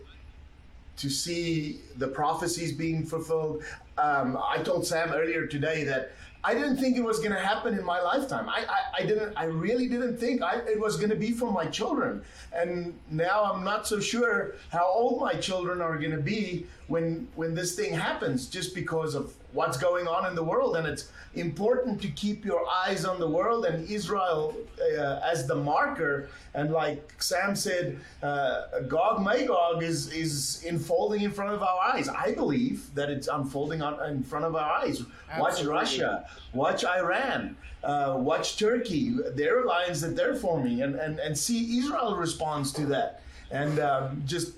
to 0.97 1.11
see 1.11 1.81
the 1.99 2.09
prophecies 2.09 2.73
being 2.73 3.05
fulfilled. 3.05 3.63
um, 3.99 4.39
I 4.43 4.59
told 4.63 4.87
Sam 4.87 5.13
earlier 5.13 5.47
today 5.47 5.85
that 5.85 6.13
I 6.47 6.55
didn't 6.55 6.77
think 6.77 6.97
it 6.97 7.03
was 7.03 7.19
going 7.19 7.33
to 7.33 7.41
happen 7.41 7.77
in 7.77 7.85
my 7.85 8.01
lifetime. 8.01 8.49
I, 8.49 8.65
I, 8.69 9.03
I, 9.03 9.03
didn't. 9.05 9.37
I 9.37 9.45
really 9.47 9.89
didn't 9.89 10.17
think 10.17 10.43
I, 10.43 10.59
it 10.59 10.79
was 10.79 10.97
going 10.97 11.11
to 11.11 11.17
be 11.17 11.33
for 11.33 11.51
my 11.51 11.67
children. 11.67 12.23
And 12.55 12.97
now 13.11 13.43
I'm 13.53 13.65
not 13.65 13.89
so 13.89 13.99
sure 13.99 14.55
how 14.71 14.87
old 14.87 15.21
my 15.21 15.35
children 15.35 15.81
are 15.81 15.99
going 15.99 16.13
to 16.13 16.23
be 16.23 16.67
when 16.89 17.29
when 17.35 17.55
this 17.55 17.75
thing 17.75 17.93
happens, 17.93 18.47
just 18.47 18.75
because 18.75 19.15
of 19.15 19.35
what's 19.53 19.79
going 19.79 20.07
on 20.07 20.27
in 20.27 20.35
the 20.35 20.43
world. 20.43 20.77
And 20.77 20.87
it's 20.87 21.11
important 21.35 22.01
to 22.03 22.09
keep 22.09 22.45
your 22.45 22.65
eyes 22.69 23.05
on 23.05 23.19
the 23.19 23.29
world 23.29 23.65
and 23.65 23.89
Israel 23.91 24.55
uh, 24.81 25.21
as 25.25 25.47
the 25.47 25.55
marker. 25.55 26.29
And 26.55 26.71
like 26.73 27.23
Sam 27.23 27.57
said, 27.57 27.99
uh, 28.23 28.81
Gog 28.87 29.23
Magog 29.23 29.83
is 29.83 30.13
is 30.13 30.65
unfolding 30.69 31.23
in 31.23 31.33
front 31.33 31.55
of 31.55 31.63
our 31.63 31.81
eyes. 31.93 32.09
I 32.09 32.33
believe 32.35 32.95
that 32.95 33.11
it's 33.11 33.29
unfolding 33.29 33.83
on, 33.83 33.95
in 34.09 34.23
front 34.23 34.45
of 34.45 34.55
our 34.55 34.71
eyes. 34.71 35.03
Absolutely. 35.31 35.41
Watch 35.41 35.65
Russia, 35.65 36.29
watch 36.53 36.85
Iran, 36.85 37.57
uh, 37.83 38.15
watch 38.19 38.59
Turkey. 38.59 39.15
Their 39.35 39.65
alliance 39.65 40.01
that 40.03 40.15
they're 40.17 40.37
forming, 40.37 40.83
and 40.83 40.95
and 40.95 41.19
and 41.19 41.37
see 41.37 41.79
Israel 41.79 42.17
responds 42.17 42.73
to 42.75 42.87
that. 42.87 43.23
And 43.51 43.79
um, 43.79 44.23
just 44.27 44.55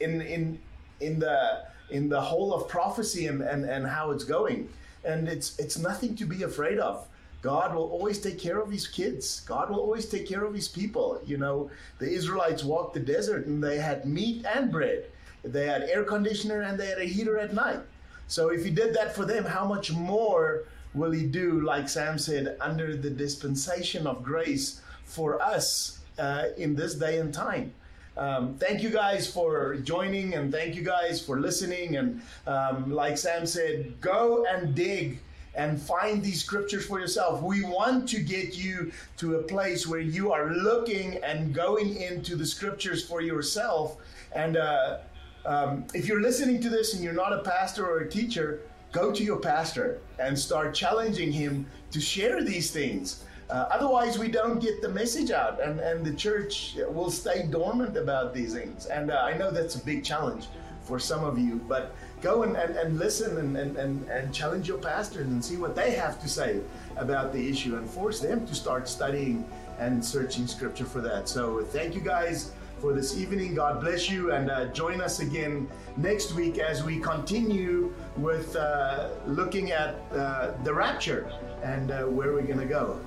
in 0.00 0.20
in 0.22 0.58
in 1.00 1.18
the 1.18 1.64
in 1.90 2.08
the 2.08 2.20
whole 2.20 2.54
of 2.54 2.68
prophecy 2.68 3.26
and, 3.26 3.42
and, 3.42 3.64
and 3.64 3.86
how 3.86 4.10
it's 4.10 4.24
going. 4.24 4.68
And 5.04 5.28
it's 5.28 5.58
it's 5.58 5.78
nothing 5.78 6.16
to 6.16 6.24
be 6.24 6.42
afraid 6.42 6.78
of. 6.78 7.06
God 7.42 7.74
will 7.74 7.90
always 7.90 8.18
take 8.18 8.38
care 8.38 8.58
of 8.58 8.70
his 8.70 8.88
kids. 8.88 9.42
God 9.46 9.68
will 9.68 9.80
always 9.80 10.06
take 10.06 10.26
care 10.26 10.44
of 10.44 10.54
his 10.54 10.66
people. 10.66 11.20
You 11.26 11.36
know, 11.36 11.70
the 11.98 12.08
Israelites 12.10 12.64
walked 12.64 12.94
the 12.94 13.00
desert 13.00 13.46
and 13.46 13.62
they 13.62 13.76
had 13.76 14.06
meat 14.06 14.46
and 14.46 14.72
bread. 14.72 15.04
They 15.44 15.66
had 15.66 15.82
air 15.82 16.04
conditioner 16.04 16.62
and 16.62 16.80
they 16.80 16.86
had 16.86 16.98
a 16.98 17.04
heater 17.04 17.38
at 17.38 17.52
night. 17.52 17.80
So 18.28 18.48
if 18.48 18.64
he 18.64 18.70
did 18.70 18.94
that 18.94 19.14
for 19.14 19.26
them, 19.26 19.44
how 19.44 19.66
much 19.66 19.92
more 19.92 20.64
will 20.94 21.10
he 21.10 21.26
do, 21.26 21.60
like 21.60 21.86
Sam 21.88 22.18
said, 22.18 22.56
under 22.62 22.96
the 22.96 23.10
dispensation 23.10 24.06
of 24.06 24.22
grace 24.22 24.80
for 25.04 25.42
us 25.42 25.98
uh, 26.18 26.44
in 26.56 26.74
this 26.74 26.94
day 26.94 27.18
and 27.18 27.34
time? 27.34 27.74
Um, 28.16 28.54
thank 28.58 28.82
you 28.82 28.90
guys 28.90 29.30
for 29.30 29.76
joining 29.76 30.34
and 30.34 30.52
thank 30.52 30.74
you 30.76 30.82
guys 30.82 31.20
for 31.24 31.40
listening. 31.40 31.96
And 31.96 32.22
um, 32.46 32.92
like 32.92 33.18
Sam 33.18 33.46
said, 33.46 34.00
go 34.00 34.46
and 34.48 34.74
dig 34.74 35.20
and 35.56 35.80
find 35.80 36.22
these 36.22 36.42
scriptures 36.42 36.86
for 36.86 36.98
yourself. 37.00 37.42
We 37.42 37.64
want 37.64 38.08
to 38.10 38.20
get 38.20 38.56
you 38.56 38.92
to 39.18 39.36
a 39.36 39.42
place 39.42 39.86
where 39.86 40.00
you 40.00 40.32
are 40.32 40.52
looking 40.52 41.16
and 41.24 41.54
going 41.54 41.96
into 41.96 42.36
the 42.36 42.46
scriptures 42.46 43.04
for 43.04 43.20
yourself. 43.20 43.96
And 44.32 44.56
uh, 44.56 44.98
um, 45.46 45.86
if 45.94 46.06
you're 46.08 46.22
listening 46.22 46.60
to 46.62 46.68
this 46.68 46.94
and 46.94 47.02
you're 47.02 47.12
not 47.12 47.32
a 47.32 47.42
pastor 47.42 47.86
or 47.86 48.00
a 48.00 48.10
teacher, 48.10 48.62
go 48.92 49.12
to 49.12 49.22
your 49.24 49.38
pastor 49.38 50.00
and 50.18 50.38
start 50.38 50.74
challenging 50.74 51.32
him 51.32 51.66
to 51.90 52.00
share 52.00 52.42
these 52.42 52.70
things. 52.70 53.24
Uh, 53.54 53.68
otherwise, 53.70 54.18
we 54.18 54.26
don't 54.26 54.58
get 54.58 54.82
the 54.82 54.88
message 54.88 55.30
out, 55.30 55.62
and, 55.62 55.78
and 55.78 56.04
the 56.04 56.12
church 56.12 56.76
will 56.88 57.08
stay 57.08 57.46
dormant 57.48 57.96
about 57.96 58.34
these 58.34 58.52
things. 58.52 58.86
And 58.86 59.12
uh, 59.12 59.22
I 59.22 59.36
know 59.38 59.52
that's 59.52 59.76
a 59.76 59.84
big 59.84 60.02
challenge 60.02 60.46
for 60.82 60.98
some 60.98 61.22
of 61.22 61.38
you, 61.38 61.64
but 61.68 61.94
go 62.20 62.42
and, 62.42 62.56
and, 62.56 62.74
and 62.74 62.98
listen 62.98 63.38
and, 63.38 63.56
and, 63.56 63.76
and, 63.76 64.08
and 64.08 64.34
challenge 64.34 64.66
your 64.66 64.78
pastors 64.78 65.28
and 65.28 65.44
see 65.44 65.56
what 65.56 65.76
they 65.76 65.92
have 65.92 66.20
to 66.22 66.28
say 66.28 66.62
about 66.96 67.32
the 67.32 67.48
issue 67.48 67.76
and 67.76 67.88
force 67.88 68.18
them 68.18 68.44
to 68.44 68.56
start 68.56 68.88
studying 68.88 69.46
and 69.78 70.04
searching 70.04 70.48
scripture 70.48 70.84
for 70.84 71.00
that. 71.02 71.28
So, 71.28 71.62
thank 71.62 71.94
you 71.94 72.00
guys 72.00 72.50
for 72.80 72.92
this 72.92 73.16
evening. 73.16 73.54
God 73.54 73.80
bless 73.80 74.10
you, 74.10 74.32
and 74.32 74.50
uh, 74.50 74.66
join 74.72 75.00
us 75.00 75.20
again 75.20 75.68
next 75.96 76.34
week 76.34 76.58
as 76.58 76.82
we 76.82 76.98
continue 76.98 77.94
with 78.16 78.56
uh, 78.56 79.10
looking 79.26 79.70
at 79.70 79.94
uh, 80.10 80.54
the 80.64 80.74
rapture 80.74 81.30
and 81.62 81.92
uh, 81.92 82.02
where 82.02 82.32
we're 82.32 82.42
going 82.42 82.58
to 82.58 82.66
go. 82.66 82.98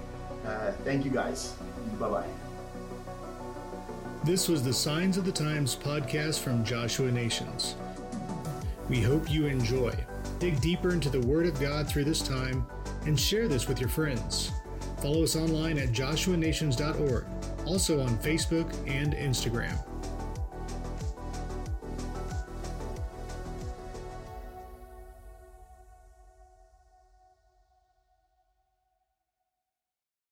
Uh, 0.48 0.72
thank 0.86 1.04
you 1.04 1.12
guys. 1.12 1.54
Bye 2.00 2.10
bye. 2.10 2.28
This 4.24 4.48
was 4.48 4.64
the 4.64 4.74
Signs 4.74 5.18
of 5.18 5.26
the 5.26 5.32
Times 5.32 5.76
podcast 5.76 6.40
from 6.40 6.64
Joshua 6.64 7.12
Nations. 7.12 7.76
We 8.90 9.02
hope 9.02 9.30
you 9.30 9.48
enjoy. 9.48 9.94
Dig 10.40 10.60
deeper 10.62 10.92
into 10.92 11.10
the 11.10 11.22
Word 11.22 11.46
of 11.46 11.60
God 11.60 11.88
through 11.88 12.06
this 12.06 12.22
time 12.22 12.66
and 13.06 13.20
share 13.20 13.48
this 13.48 13.68
with 13.68 13.80
your 13.80 13.90
friends. 13.90 14.52
Follow 15.02 15.24
us 15.24 15.36
online 15.36 15.78
at 15.78 15.90
joshuanations.org, 15.90 17.26
also 17.66 18.02
on 18.02 18.18
Facebook 18.20 18.74
and 18.88 19.14
Instagram. 19.14 19.78